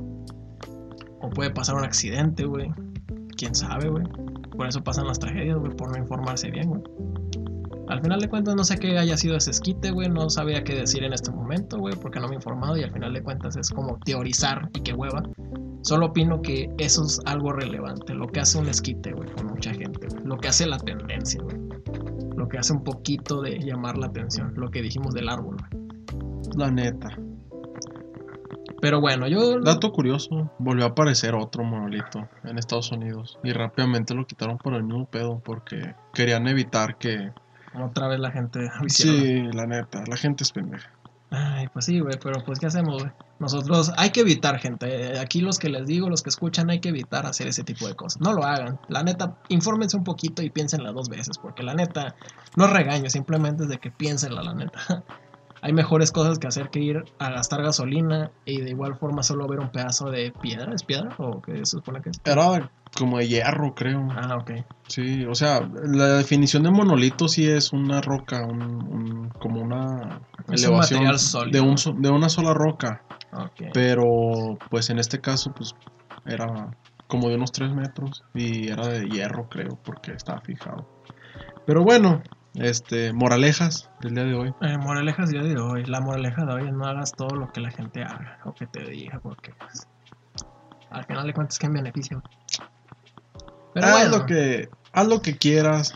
O 1.21 1.29
puede 1.29 1.51
pasar 1.51 1.75
un 1.75 1.83
accidente, 1.83 2.45
güey. 2.45 2.71
Quién 3.37 3.55
sabe, 3.55 3.89
güey. 3.89 4.03
Por 4.55 4.67
eso 4.67 4.83
pasan 4.83 5.07
las 5.07 5.19
tragedias, 5.19 5.57
güey, 5.57 5.75
por 5.75 5.91
no 5.91 5.97
informarse 5.97 6.51
bien, 6.51 6.69
güey. 6.69 6.81
Al 7.89 8.01
final 8.01 8.19
de 8.19 8.29
cuentas 8.29 8.55
no 8.55 8.63
sé 8.63 8.77
qué 8.77 8.99
haya 8.99 9.17
sido 9.17 9.35
ese 9.35 9.49
esquite, 9.49 9.89
güey, 9.89 10.09
no 10.09 10.29
sabía 10.29 10.63
qué 10.63 10.75
decir 10.75 11.03
en 11.03 11.11
este 11.11 11.31
momento, 11.31 11.79
güey, 11.79 11.95
porque 11.95 12.19
no 12.19 12.27
me 12.27 12.33
he 12.33 12.35
informado 12.35 12.77
y 12.77 12.83
al 12.83 12.91
final 12.91 13.13
de 13.13 13.23
cuentas 13.23 13.55
es 13.55 13.71
como 13.71 13.97
teorizar 14.05 14.69
y 14.75 14.81
qué 14.81 14.93
hueva. 14.93 15.23
Solo 15.81 16.07
opino 16.07 16.41
que 16.41 16.69
eso 16.77 17.05
es 17.05 17.19
algo 17.25 17.53
relevante, 17.53 18.13
lo 18.13 18.27
que 18.27 18.41
hace 18.41 18.57
un 18.57 18.67
esquite, 18.67 19.13
güey, 19.13 19.29
con 19.31 19.47
mucha 19.47 19.73
gente, 19.73 20.07
lo 20.23 20.37
que 20.37 20.49
hace 20.49 20.67
la 20.67 20.77
tendencia, 20.77 21.41
güey. 21.41 21.57
Lo 22.35 22.47
que 22.47 22.57
hace 22.57 22.73
un 22.73 22.83
poquito 22.83 23.41
de 23.41 23.59
llamar 23.59 23.97
la 23.97 24.07
atención, 24.07 24.53
lo 24.55 24.71
que 24.71 24.81
dijimos 24.81 25.13
del 25.13 25.29
árbol, 25.29 25.57
güey. 25.57 25.83
La 26.57 26.71
neta. 26.71 27.09
Pero 28.81 29.01
bueno, 29.01 29.27
yo... 29.27 29.59
Dato 29.59 29.91
curioso, 29.91 30.51
volvió 30.57 30.85
a 30.85 30.89
aparecer 30.89 31.35
otro 31.35 31.63
monolito 31.63 32.27
en 32.43 32.57
Estados 32.57 32.91
Unidos 32.91 33.37
y 33.43 33.51
rápidamente 33.51 34.13
lo 34.13 34.25
quitaron 34.25 34.57
por 34.57 34.73
el 34.73 34.83
mismo 34.83 35.05
pedo 35.05 35.41
porque 35.43 35.95
querían 36.13 36.47
evitar 36.47 36.97
que... 36.97 37.31
Otra 37.73 38.07
vez 38.07 38.19
la 38.19 38.31
gente... 38.31 38.69
hiciera. 38.85 39.19
Sí, 39.19 39.57
la 39.57 39.65
neta, 39.67 40.03
la 40.07 40.17
gente 40.17 40.43
es 40.43 40.51
pendeja. 40.51 40.91
Ay, 41.31 41.67
pues 41.71 41.85
sí, 41.85 41.99
güey, 41.99 42.17
pero 42.21 42.43
pues 42.43 42.59
¿qué 42.59 42.65
hacemos, 42.65 43.03
güey? 43.03 43.13
Nosotros 43.37 43.91
hay 43.97 44.09
que 44.09 44.21
evitar, 44.21 44.57
gente. 44.59 45.13
Eh, 45.13 45.19
Aquí 45.19 45.41
los 45.41 45.59
que 45.59 45.69
les 45.69 45.85
digo, 45.85 46.09
los 46.09 46.23
que 46.23 46.29
escuchan, 46.29 46.69
hay 46.69 46.79
que 46.79 46.89
evitar 46.89 47.25
hacer 47.25 47.47
ese 47.47 47.63
tipo 47.63 47.87
de 47.87 47.95
cosas. 47.95 48.19
No 48.19 48.33
lo 48.33 48.43
hagan. 48.43 48.79
La 48.87 49.03
neta, 49.03 49.37
infórmense 49.47 49.95
un 49.95 50.03
poquito 50.03 50.41
y 50.41 50.49
piénsenla 50.49 50.91
dos 50.91 51.07
veces, 51.07 51.37
porque 51.37 51.61
la 51.61 51.75
neta, 51.75 52.15
no 52.55 52.67
regaño, 52.67 53.09
simplemente 53.09 53.63
es 53.63 53.69
de 53.69 53.77
que 53.77 53.91
piénsenla, 53.91 54.41
la 54.41 54.55
neta. 54.55 55.03
hay 55.61 55.73
mejores 55.73 56.11
cosas 56.11 56.39
que 56.39 56.47
hacer 56.47 56.69
que 56.69 56.79
ir 56.79 57.03
a 57.19 57.29
gastar 57.29 57.61
gasolina 57.61 58.31
y 58.45 58.61
de 58.61 58.69
igual 58.69 58.95
forma 58.95 59.23
solo 59.23 59.47
ver 59.47 59.59
un 59.59 59.69
pedazo 59.69 60.09
de 60.09 60.31
piedra. 60.41 60.73
¿Es 60.73 60.83
piedra 60.83 61.13
o 61.17 61.41
qué 61.41 61.57
se 61.57 61.65
supone 61.65 62.01
que 62.01 62.09
es? 62.09 62.21
Era 62.23 62.71
como 62.97 63.17
de 63.19 63.27
hierro, 63.27 63.73
creo. 63.75 64.07
Ah, 64.11 64.37
ok. 64.37 64.51
Sí, 64.87 65.23
o 65.25 65.35
sea, 65.35 65.61
la 65.83 66.17
definición 66.17 66.63
de 66.63 66.71
monolito 66.71 67.27
sí 67.27 67.47
es 67.47 67.71
una 67.73 68.01
roca, 68.01 68.43
un, 68.45 68.61
un- 68.61 69.29
como 69.39 69.61
una 69.61 70.19
Es 70.47 70.47
un 70.49 70.55
elevación 70.55 70.99
material 71.03 71.19
sólido. 71.19 71.63
de, 71.63 71.69
un 71.69 72.01
de 72.01 72.09
una 72.09 72.29
sola 72.29 72.53
roca. 72.53 73.03
Ok. 73.33 73.69
Pero, 73.73 74.57
pues 74.69 74.89
en 74.89 74.97
este 74.99 75.21
caso, 75.21 75.51
pues 75.55 75.75
era 76.25 76.75
como 77.07 77.29
de 77.29 77.35
unos 77.35 77.51
3 77.51 77.71
metros 77.73 78.23
y 78.33 78.69
era 78.69 78.87
de 78.87 79.07
hierro, 79.07 79.47
creo, 79.49 79.77
porque 79.83 80.11
estaba 80.13 80.41
fijado. 80.41 80.87
Pero 81.65 81.83
bueno, 81.83 82.21
este, 82.55 83.13
moralejas 83.13 83.89
del 84.01 84.15
día 84.15 84.23
de 84.25 84.33
hoy. 84.33 84.53
Eh, 84.61 84.77
moralejas 84.79 85.29
día 85.29 85.43
de 85.43 85.57
hoy. 85.57 85.85
La 85.85 86.01
moraleja 86.01 86.45
de 86.45 86.53
hoy 86.53 86.67
es 86.67 86.73
no 86.73 86.85
hagas 86.85 87.13
todo 87.15 87.35
lo 87.35 87.47
que 87.51 87.61
la 87.61 87.69
gente 87.69 88.01
haga 88.03 88.39
o 88.45 88.53
que 88.53 88.65
te 88.65 88.83
diga, 88.89 89.19
porque 89.21 89.53
pues, 89.59 89.87
al 90.89 91.05
final 91.05 91.27
de 91.27 91.33
cuentas, 91.33 91.59
¿qué 91.59 91.67
en 91.67 91.73
beneficio? 91.73 92.21
Pero 93.73 93.85
haz 93.85 93.93
bueno, 93.93 94.17
lo 94.17 94.25
que, 94.25 94.69
haz 94.93 95.07
lo 95.07 95.21
que 95.21 95.37
quieras. 95.37 95.93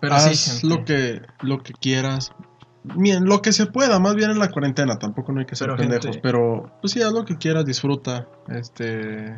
Pero 0.00 0.14
haz 0.14 0.36
sí, 0.36 0.66
lo 0.66 0.84
que 0.84 1.22
lo 1.40 1.62
que 1.62 1.72
quieras. 1.72 2.32
Bien, 2.84 3.24
lo 3.24 3.42
que 3.42 3.52
se 3.52 3.66
pueda, 3.66 3.98
más 3.98 4.14
bien 4.14 4.30
en 4.30 4.38
la 4.38 4.50
cuarentena, 4.50 4.98
tampoco 4.98 5.32
no 5.32 5.40
hay 5.40 5.46
que 5.46 5.56
ser 5.56 5.66
Pero, 5.68 5.76
pendejos, 5.76 6.04
gente- 6.06 6.20
pero 6.22 6.72
pues 6.80 6.92
sí, 6.92 7.02
haz 7.02 7.12
lo 7.12 7.24
que 7.24 7.36
quieras, 7.36 7.66
disfruta, 7.66 8.26
este, 8.48 9.36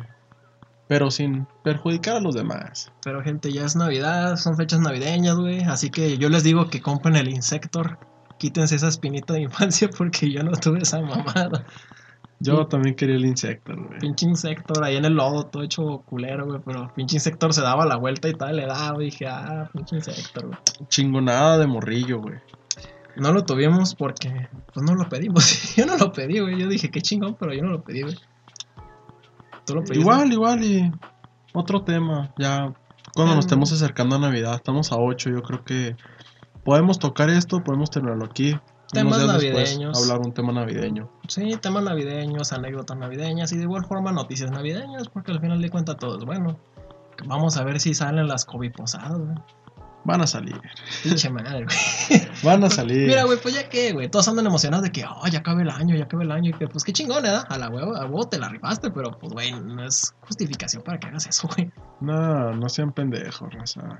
pero 0.87 1.11
sin 1.11 1.47
perjudicar 1.63 2.15
a 2.15 2.19
los 2.21 2.35
demás. 2.35 2.91
Pero 3.03 3.21
gente, 3.23 3.51
ya 3.51 3.65
es 3.65 3.75
Navidad, 3.75 4.37
son 4.37 4.55
fechas 4.55 4.79
navideñas, 4.79 5.35
güey. 5.37 5.61
Así 5.63 5.89
que 5.89 6.17
yo 6.17 6.29
les 6.29 6.43
digo 6.43 6.69
que 6.69 6.81
compren 6.81 7.15
el 7.15 7.29
Insector. 7.29 7.97
Quítense 8.37 8.75
esa 8.75 8.87
espinita 8.87 9.33
de 9.33 9.41
infancia 9.41 9.89
porque 9.97 10.31
yo 10.31 10.43
no 10.43 10.51
tuve 10.51 10.79
esa 10.79 11.01
mamada. 11.01 11.65
Yo 12.43 12.65
también 12.67 12.95
quería 12.95 13.15
el 13.15 13.25
Insector, 13.25 13.87
güey. 13.87 13.99
Pinche 13.99 14.25
Insector 14.25 14.83
ahí 14.83 14.95
en 14.97 15.05
el 15.05 15.13
lodo, 15.13 15.45
todo 15.45 15.63
hecho 15.63 16.03
culero, 16.05 16.45
güey. 16.47 16.59
Pero 16.65 16.91
pinche 16.95 17.17
Insector 17.17 17.53
se 17.53 17.61
daba 17.61 17.85
la 17.85 17.97
vuelta 17.97 18.27
y 18.29 18.33
tal, 18.33 18.55
le 18.55 18.65
daba. 18.65 19.01
Y 19.01 19.05
dije, 19.05 19.27
ah, 19.27 19.69
pinche 19.73 19.95
Insector, 19.97 20.47
güey. 20.47 20.59
Chingonada 20.87 21.57
de 21.57 21.67
morrillo, 21.67 22.19
güey. 22.19 22.35
No 23.15 23.31
lo 23.33 23.43
tuvimos 23.43 23.93
porque, 23.95 24.47
pues 24.73 24.85
no 24.85 24.95
lo 24.95 25.07
pedimos. 25.09 25.73
yo 25.75 25.85
no 25.85 25.97
lo 25.97 26.11
pedí, 26.11 26.39
güey. 26.39 26.59
Yo 26.59 26.67
dije, 26.67 26.89
qué 26.89 27.01
chingón, 27.01 27.35
pero 27.39 27.53
yo 27.53 27.61
no 27.61 27.69
lo 27.69 27.83
pedí, 27.83 28.01
güey. 28.01 28.17
¿Tú 29.65 29.75
lo 29.75 29.81
pediste? 29.81 29.99
Igual, 29.99 30.31
igual 30.31 30.63
y 30.63 30.91
otro 31.53 31.83
tema, 31.83 32.33
ya 32.37 32.73
cuando 33.13 33.35
nos 33.35 33.45
Mm. 33.45 33.47
estemos 33.47 33.71
acercando 33.73 34.15
a 34.15 34.19
Navidad, 34.19 34.55
estamos 34.55 34.91
a 34.91 34.95
8, 34.97 35.29
yo 35.29 35.43
creo 35.43 35.63
que 35.63 35.95
podemos 36.63 36.97
tocar 36.97 37.29
esto, 37.29 37.63
podemos 37.63 37.91
tenerlo 37.91 38.25
aquí. 38.25 38.57
Temas 38.91 39.23
Unos 39.23 39.39
días 39.39 39.41
después, 39.55 39.69
navideños. 39.69 40.01
hablar 40.01 40.19
un 40.19 40.33
tema 40.33 40.51
navideño. 40.51 41.09
Sí, 41.27 41.55
temas 41.61 41.83
navideños, 41.83 42.51
anécdotas 42.51 42.97
navideñas 42.97 43.51
y 43.53 43.57
de 43.57 43.63
igual 43.63 43.85
forma 43.85 44.11
noticias 44.11 44.51
navideñas, 44.51 45.07
porque 45.07 45.31
al 45.31 45.39
final 45.39 45.61
de 45.61 45.69
cuentas 45.69 45.97
todo 45.97 46.17
es 46.17 46.25
bueno. 46.25 46.59
Vamos 47.25 47.55
a 47.57 47.63
ver 47.63 47.79
si 47.79 47.93
salen 47.93 48.27
las 48.27 48.45
COVID 48.45 48.71
posadas, 48.73 49.17
güey. 49.17 49.35
Van 50.03 50.19
a 50.19 50.25
salir, 50.25 50.59
Pinche 51.03 51.29
madre, 51.33 51.63
güey. 51.65 52.27
van 52.43 52.63
a 52.63 52.69
salir. 52.71 53.07
Mira, 53.07 53.23
güey, 53.23 53.37
pues 53.39 53.53
ya 53.53 53.69
que, 53.69 53.93
güey, 53.93 54.09
todos 54.09 54.27
andan 54.27 54.47
emocionados 54.47 54.83
de 54.83 54.91
que, 54.91 55.05
oh, 55.05 55.27
ya 55.27 55.39
acaba 55.39 55.61
el 55.61 55.69
año, 55.69 55.95
ya 55.95 56.05
acaba 56.05 56.23
el 56.23 56.31
año, 56.31 56.49
y 56.49 56.53
que, 56.53 56.67
pues 56.67 56.83
qué 56.83 56.91
chingón, 56.91 57.23
¿eh? 57.25 57.37
A 57.47 57.57
la 57.59 57.69
huevo, 57.69 57.95
a 57.95 58.05
huevo 58.05 58.27
te 58.27 58.39
la 58.39 58.49
rifaste, 58.49 58.89
pero 58.89 59.11
pues, 59.19 59.31
güey, 59.31 59.51
no 59.51 59.85
es 59.85 60.15
justificación 60.21 60.81
para 60.81 60.99
que 60.99 61.07
hagas 61.07 61.27
eso, 61.27 61.47
güey. 61.55 61.71
No, 61.99 62.51
no 62.51 62.67
sean 62.67 62.91
pendejos, 62.91 63.53
raza. 63.53 63.99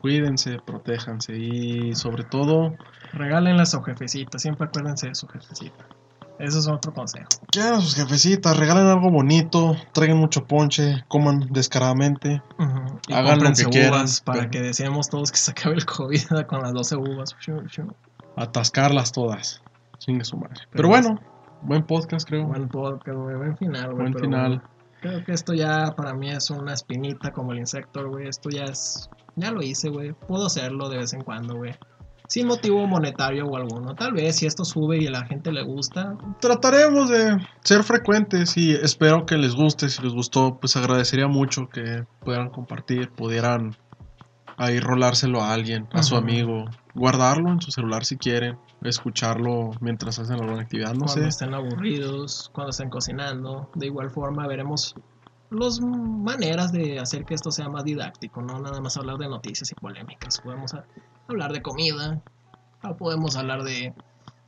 Cuídense, 0.00 0.58
protéjanse 0.66 1.36
y 1.38 1.94
sobre 1.94 2.24
todo, 2.24 2.74
Regálenle 3.12 3.62
a 3.62 3.66
su 3.66 3.82
jefecita, 3.82 4.38
siempre 4.38 4.66
acuérdense 4.66 5.08
de 5.08 5.14
su 5.14 5.26
jefecita. 5.26 5.84
Eso 6.38 6.58
es 6.58 6.68
otro 6.68 6.92
consejo. 6.92 7.28
quieran 7.50 7.74
a 7.74 7.80
sus 7.80 7.94
jefecitas, 7.94 8.58
regalen 8.58 8.86
algo 8.86 9.10
bonito, 9.10 9.74
traigan 9.92 10.18
mucho 10.18 10.44
ponche, 10.44 11.02
coman 11.08 11.48
descaradamente. 11.50 12.42
Y 13.08 13.12
Hagan 13.14 13.38
lo 13.42 13.52
que 13.54 13.64
quieran, 13.64 14.00
uvas 14.00 14.20
para 14.20 14.40
pero- 14.40 14.50
que 14.50 14.60
deseemos 14.60 15.08
todos 15.08 15.32
que 15.32 15.38
se 15.38 15.52
acabe 15.52 15.76
el 15.76 15.86
COVID 15.86 16.20
con 16.46 16.60
las 16.60 16.74
12 16.74 16.96
uvas. 16.96 17.34
Atascarlas 18.36 19.12
todas. 19.12 19.62
Chingue 19.98 20.24
su 20.24 20.36
madre. 20.36 20.56
Pero, 20.56 20.70
Pero 20.72 20.88
bueno, 20.88 21.20
buen 21.62 21.84
podcast 21.86 22.28
creo. 22.28 22.46
Buen 22.46 22.68
podcast, 22.68 23.16
güey, 23.16 23.36
buen 23.36 23.56
final, 23.56 23.86
güey. 23.86 23.96
Buen 23.96 24.12
pero 24.12 24.24
final. 24.26 24.62
creo 25.00 25.24
que 25.24 25.32
esto 25.32 25.54
ya 25.54 25.94
para 25.96 26.12
mí 26.12 26.30
es 26.30 26.50
una 26.50 26.74
espinita 26.74 27.32
como 27.32 27.52
el 27.52 27.60
Insector, 27.60 28.10
güey. 28.10 28.28
Esto 28.28 28.50
ya 28.50 28.64
es. 28.64 29.08
Ya 29.36 29.50
lo 29.50 29.62
hice, 29.62 29.88
güey. 29.88 30.12
Puedo 30.12 30.46
hacerlo 30.46 30.90
de 30.90 30.98
vez 30.98 31.14
en 31.14 31.22
cuando, 31.22 31.56
güey. 31.56 31.74
Sin 32.28 32.46
motivo 32.46 32.86
monetario 32.86 33.46
o 33.46 33.56
alguno. 33.56 33.94
Tal 33.94 34.12
vez 34.12 34.36
si 34.36 34.46
esto 34.46 34.64
sube 34.64 34.98
y 34.98 35.06
a 35.06 35.10
la 35.10 35.26
gente 35.26 35.52
le 35.52 35.62
gusta. 35.62 36.16
Trataremos 36.40 37.08
de 37.08 37.36
ser 37.62 37.82
frecuentes 37.84 38.56
y 38.56 38.72
espero 38.72 39.26
que 39.26 39.36
les 39.36 39.54
guste. 39.54 39.88
Si 39.88 40.02
les 40.02 40.12
gustó, 40.12 40.58
pues 40.58 40.76
agradecería 40.76 41.28
mucho 41.28 41.68
que 41.68 42.04
pudieran 42.20 42.50
compartir, 42.50 43.10
pudieran 43.10 43.76
ahí 44.56 44.80
rolárselo 44.80 45.42
a 45.42 45.52
alguien, 45.52 45.86
a 45.92 46.02
su 46.02 46.16
amigo, 46.16 46.64
guardarlo 46.94 47.50
en 47.50 47.60
su 47.60 47.70
celular 47.70 48.04
si 48.04 48.16
quieren, 48.16 48.58
escucharlo 48.82 49.70
mientras 49.80 50.18
hacen 50.18 50.40
alguna 50.40 50.62
actividad, 50.62 50.94
no 50.94 51.04
cuando 51.04 51.22
sé. 51.22 51.28
estén 51.28 51.54
aburridos, 51.54 52.50
cuando 52.54 52.70
estén 52.70 52.88
cocinando. 52.88 53.70
De 53.74 53.86
igual 53.86 54.10
forma 54.10 54.46
veremos 54.46 54.94
las 55.50 55.80
maneras 55.80 56.72
de 56.72 56.98
hacer 56.98 57.24
que 57.24 57.34
esto 57.34 57.50
sea 57.50 57.68
más 57.68 57.84
didáctico, 57.84 58.42
no 58.42 58.58
nada 58.58 58.80
más 58.80 58.96
hablar 58.96 59.18
de 59.18 59.28
noticias 59.28 59.70
y 59.70 59.74
polémicas. 59.74 60.40
Podemos 60.40 60.74
hablar 61.28 61.52
de 61.52 61.62
comida, 61.62 62.22
o 62.82 62.96
podemos 62.96 63.36
hablar 63.36 63.62
de, 63.62 63.94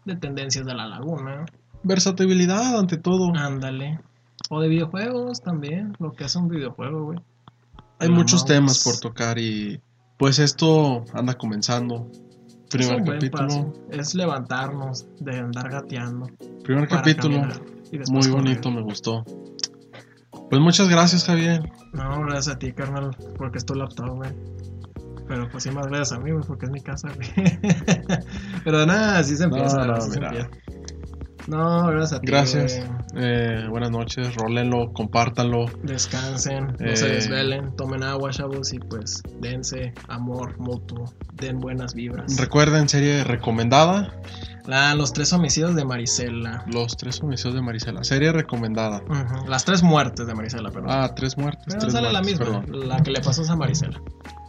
de 0.05 0.17
tendencias 0.17 0.65
de 0.67 0.75
la 0.75 0.87
laguna. 0.87 1.45
Versatilidad 1.83 2.79
ante 2.79 2.97
todo. 2.97 3.33
Ándale. 3.35 4.01
O 4.51 4.61
de 4.61 4.69
videojuegos 4.69 5.41
también, 5.41 5.95
lo 5.99 6.13
que 6.13 6.25
hace 6.25 6.39
un 6.39 6.49
videojuego, 6.49 7.05
güey. 7.05 7.19
Hay 8.01 8.11
muchos 8.11 8.45
temas 8.45 8.85
por 8.85 8.99
tocar 8.99 9.39
y 9.39 9.81
pues 10.19 10.39
esto 10.39 11.05
anda 11.13 11.35
comenzando. 11.35 12.11
Primer 12.71 13.03
capítulo. 13.03 13.73
Es 13.91 14.15
levantarnos 14.15 15.07
de 15.21 15.39
andar 15.39 15.71
gateando. 15.71 16.27
Primer 16.65 16.87
capítulo. 16.87 17.43
Muy 18.11 18.21
correr. 18.21 18.31
bonito, 18.31 18.71
me 18.71 18.83
gustó. 18.83 19.25
Pues 20.51 20.61
muchas 20.61 20.89
gracias, 20.89 21.25
Javier. 21.25 21.71
No, 21.93 22.21
gracias 22.23 22.57
a 22.57 22.59
ti, 22.59 22.73
carnal, 22.73 23.17
porque 23.37 23.59
es 23.59 23.65
tu 23.65 23.75
laptop, 23.75 24.17
güey. 24.17 24.31
Pero 25.29 25.49
pues 25.51 25.63
sí, 25.65 25.71
más 25.71 25.87
gracias 25.87 26.13
a 26.19 26.23
mí, 26.23 26.31
porque 26.47 26.67
es 26.67 26.73
mi 26.73 26.81
casa. 26.81 27.09
Pero 28.65 28.87
nada, 28.87 29.19
así 29.19 29.37
se 29.37 29.45
empieza. 29.45 29.79
No, 29.79 29.87
no, 29.87 29.95
así 29.95 30.11
se 30.11 30.21
mira. 30.21 30.29
empieza. 30.31 30.51
No, 31.47 31.87
gracias 31.87 32.13
a 32.13 32.21
ti. 32.21 32.27
Gracias. 32.27 32.83
Eh, 33.17 33.67
buenas 33.71 33.91
noches, 33.91 34.35
rólenlo, 34.37 34.93
compártanlo. 34.93 35.65
Descansen, 35.83 36.67
no 36.79 36.97
se 36.97 37.07
Eh. 37.07 37.13
desvelen, 37.15 37.75
tomen 37.75 38.03
agua, 38.03 38.31
chavos, 38.31 38.73
y 38.75 38.79
pues 38.79 39.23
dense 39.41 39.95
amor 40.09 40.59
mutuo, 40.59 41.11
den 41.35 41.59
buenas 41.59 41.95
vibras. 41.95 42.37
Recuerden, 42.39 42.87
serie 42.89 43.25
recomendada. 43.25 44.13
La, 44.67 44.95
los 44.95 45.15
tres 45.15 45.33
homicidios 45.33 45.75
de 45.75 45.87
Marisela. 45.87 46.63
Los 46.67 46.99
tres 46.99 47.23
homicidios 47.23 47.55
de 47.55 47.63
Marisela. 47.63 48.05
Serie 48.05 48.31
recomendada. 48.33 49.01
Las 49.49 49.65
tres 49.65 49.83
muertes 49.83 50.27
de 50.27 50.35
Marisela, 50.35 50.71
perdón. 50.71 50.91
Ah, 50.93 51.15
tres 51.17 51.39
muertes. 51.39 51.65
Pero 51.69 51.79
tres 51.79 51.93
sale 51.95 52.13
la 52.13 52.21
misma, 52.21 52.45
perdón. 52.45 52.89
la 52.89 53.03
que 53.03 53.11
le 53.11 53.23
pasó 53.23 53.51
a 53.51 53.57
Marisela. 53.57 53.99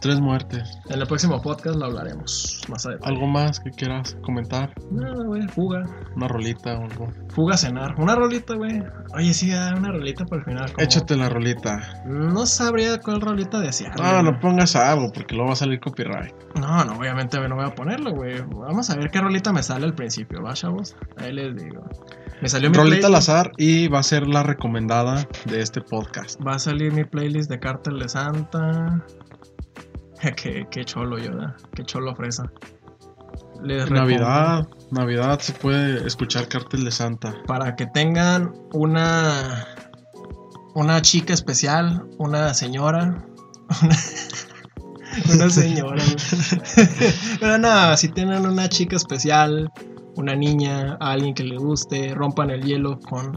Tres 0.00 0.18
muertes. 0.18 0.78
En 0.88 0.98
el 0.98 1.06
próximo 1.06 1.42
podcast 1.42 1.76
lo 1.76 1.84
hablaremos 1.84 2.62
más 2.68 2.86
adelante. 2.86 3.06
¿Algo 3.06 3.26
más 3.26 3.60
que 3.60 3.70
quieras 3.70 4.16
comentar? 4.22 4.72
No, 4.90 5.24
güey, 5.26 5.42
fuga. 5.48 5.82
Una 6.16 6.26
rolita 6.26 6.78
o 6.78 6.84
algo. 6.84 7.08
Fuga 7.34 7.54
a 7.54 7.58
cenar. 7.58 7.94
Una 7.98 8.14
rolita, 8.16 8.54
güey. 8.54 8.82
Oye, 9.14 9.34
sí, 9.34 9.52
ah, 9.52 9.74
una 9.76 9.92
rolita 9.92 10.24
por 10.24 10.38
el 10.38 10.44
final. 10.44 10.72
como- 10.72 10.82
Échate 10.82 11.16
la 11.16 11.28
rolita. 11.28 12.02
No 12.06 12.46
sabría 12.46 12.98
cuál 12.98 13.20
rolita 13.20 13.60
decía. 13.60 13.90
No, 13.98 14.22
no 14.22 14.40
pongas 14.40 14.74
algo 14.74 15.12
porque 15.12 15.34
luego 15.34 15.48
va 15.48 15.52
a 15.52 15.56
salir 15.56 15.78
copyright. 15.80 16.32
No, 16.58 16.82
no, 16.84 16.94
obviamente 16.94 17.38
no 17.46 17.56
voy 17.56 17.66
a 17.66 17.74
ponerlo, 17.74 18.12
güey. 18.12 18.40
Vamos 18.56 18.88
a 18.88 18.96
ver 18.96 19.10
qué 19.10 19.20
rolita 19.20 19.52
me 19.52 19.62
sale 19.62 19.84
al 19.84 19.94
principio, 19.94 20.42
¿va, 20.42 20.54
chavos? 20.54 20.96
Ahí 21.18 21.32
les 21.34 21.54
digo. 21.54 21.82
Me 22.40 22.48
salió 22.48 22.70
mi 22.70 22.76
Rolita 22.76 23.08
al 23.08 23.14
azar 23.16 23.52
y 23.58 23.88
va 23.88 23.98
a 23.98 24.02
ser 24.02 24.26
la 24.26 24.42
recomendada 24.42 25.26
de 25.44 25.60
este 25.60 25.82
podcast. 25.82 26.40
Va 26.40 26.54
a 26.54 26.58
salir 26.58 26.90
mi 26.90 27.04
playlist 27.04 27.50
de 27.50 27.58
Cártel 27.58 27.98
de 27.98 28.08
Santa. 28.08 29.04
qué, 30.36 30.66
qué 30.70 30.84
cholo 30.84 31.18
yo, 31.18 31.30
¿verdad? 31.30 31.56
Qué 31.74 31.84
cholo 31.84 32.14
fresa. 32.14 32.50
Les 33.62 33.90
Navidad, 33.90 34.66
Navidad 34.90 35.38
se 35.40 35.52
puede 35.52 36.06
escuchar 36.06 36.48
Cartel 36.48 36.84
de 36.84 36.90
Santa. 36.90 37.34
Para 37.46 37.76
que 37.76 37.86
tengan 37.86 38.52
una. 38.72 39.66
Una 40.74 41.02
chica 41.02 41.34
especial, 41.34 42.06
una 42.18 42.54
señora. 42.54 43.24
Una, 43.82 43.96
una 45.34 45.50
señora. 45.50 46.02
Pero 47.40 47.58
no, 47.58 47.96
si 47.96 48.08
tienen 48.08 48.46
una 48.46 48.68
chica 48.68 48.96
especial, 48.96 49.70
una 50.16 50.36
niña, 50.36 50.96
a 51.00 51.12
alguien 51.12 51.34
que 51.34 51.44
le 51.44 51.56
guste, 51.56 52.14
rompan 52.14 52.50
el 52.50 52.62
hielo 52.62 52.98
con 53.00 53.36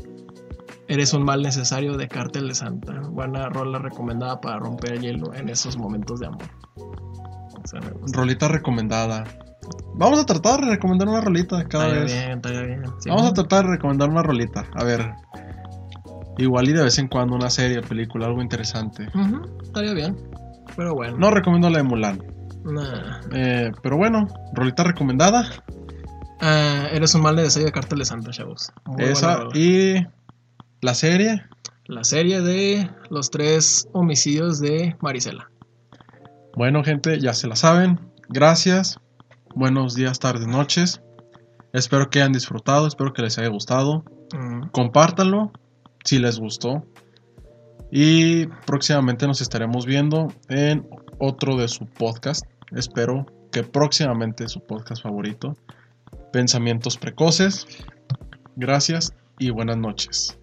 Eres 0.88 1.14
un 1.14 1.24
mal 1.24 1.42
necesario 1.42 1.98
de 1.98 2.08
Cártel 2.08 2.50
de 2.50 2.56
Santa. 2.56 3.00
Buena 3.10 3.50
rola 3.50 3.80
recomendada 3.80 4.40
para 4.40 4.60
romper 4.60 4.94
el 4.94 5.02
hielo 5.02 5.34
en 5.34 5.50
esos 5.50 5.78
momentos 5.78 6.20
de 6.20 6.28
amor. 6.28 6.44
O 6.76 7.68
sea. 7.68 7.80
Rolita 8.14 8.48
recomendada. 8.48 9.24
Vamos 9.96 10.20
a 10.20 10.26
tratar 10.26 10.62
de 10.62 10.72
recomendar 10.72 11.08
una 11.08 11.22
rolita 11.22 11.64
cada 11.66 11.88
vez. 11.88 12.12
bien, 12.12 12.42
bien. 12.42 12.84
Sí, 13.00 13.10
Vamos 13.10 13.28
a 13.28 13.34
tratar 13.34 13.66
de 13.66 13.72
recomendar 13.72 14.10
una 14.10 14.24
rolita. 14.24 14.66
A 14.74 14.84
ver. 14.84 15.14
Igual 16.38 16.70
y 16.70 16.74
de 16.74 16.84
vez 16.84 16.98
en 16.98 17.08
cuando 17.08 17.36
una 17.36 17.50
serie, 17.50 17.82
película, 17.82 18.26
algo 18.26 18.42
interesante. 18.42 19.08
Estaría 19.62 19.94
bien. 19.94 20.18
Pero 20.76 20.96
bueno. 20.96 21.18
No 21.18 21.30
recomiendo 21.30 21.70
la 21.70 21.78
de 21.78 21.84
Mulan. 21.84 22.24
Nah. 22.64 23.20
Eh, 23.32 23.72
pero 23.82 23.98
bueno, 23.98 24.28
rolita 24.54 24.84
recomendada. 24.84 25.48
Ah, 26.42 26.88
eres 26.92 27.14
un 27.16 27.22
mal 27.22 27.36
necesario 27.36 27.68
de 27.68 27.72
Cártel 27.72 28.00
de 28.00 28.06
Santa, 28.06 28.32
chavos. 28.32 28.72
Muy 28.86 29.06
esa 29.06 29.44
y 29.54 30.06
la 30.82 30.94
serie. 30.94 31.44
La 31.86 32.04
serie 32.04 32.42
de 32.42 32.90
los 33.10 33.30
tres 33.30 33.88
homicidios 33.94 34.60
de 34.60 34.96
Marisela. 35.02 35.50
Bueno, 36.56 36.84
gente, 36.84 37.20
ya 37.20 37.34
se 37.34 37.48
la 37.48 37.56
saben. 37.56 38.00
Gracias. 38.30 39.00
Buenos 39.56 39.96
días, 39.96 40.20
tardes, 40.20 40.48
noches. 40.48 41.02
Espero 41.74 42.10
que 42.10 42.20
hayan 42.20 42.34
disfrutado, 42.34 42.86
espero 42.86 43.14
que 43.14 43.24
les 43.24 43.38
haya 43.40 43.50
gustado. 43.50 44.04
Mm, 44.34 44.68
Compártanlo 44.68 45.52
si 46.04 46.20
les 46.20 46.40
gustó. 46.40 46.86
Y 47.92 48.48
próximamente 48.66 49.28
nos 49.28 49.42
estaremos 49.42 49.86
viendo 49.86 50.28
en 50.50 50.88
otro 51.20 51.56
de 51.56 51.68
su 51.68 51.86
podcast. 51.86 52.46
Espero 52.76 53.26
que 53.52 53.64
próximamente 53.64 54.48
su 54.48 54.60
podcast 54.62 55.04
favorito. 55.04 55.56
Pensamientos 56.32 56.98
precoces. 56.98 57.68
Gracias 58.56 59.14
y 59.40 59.50
buenas 59.50 59.78
noches. 59.78 60.38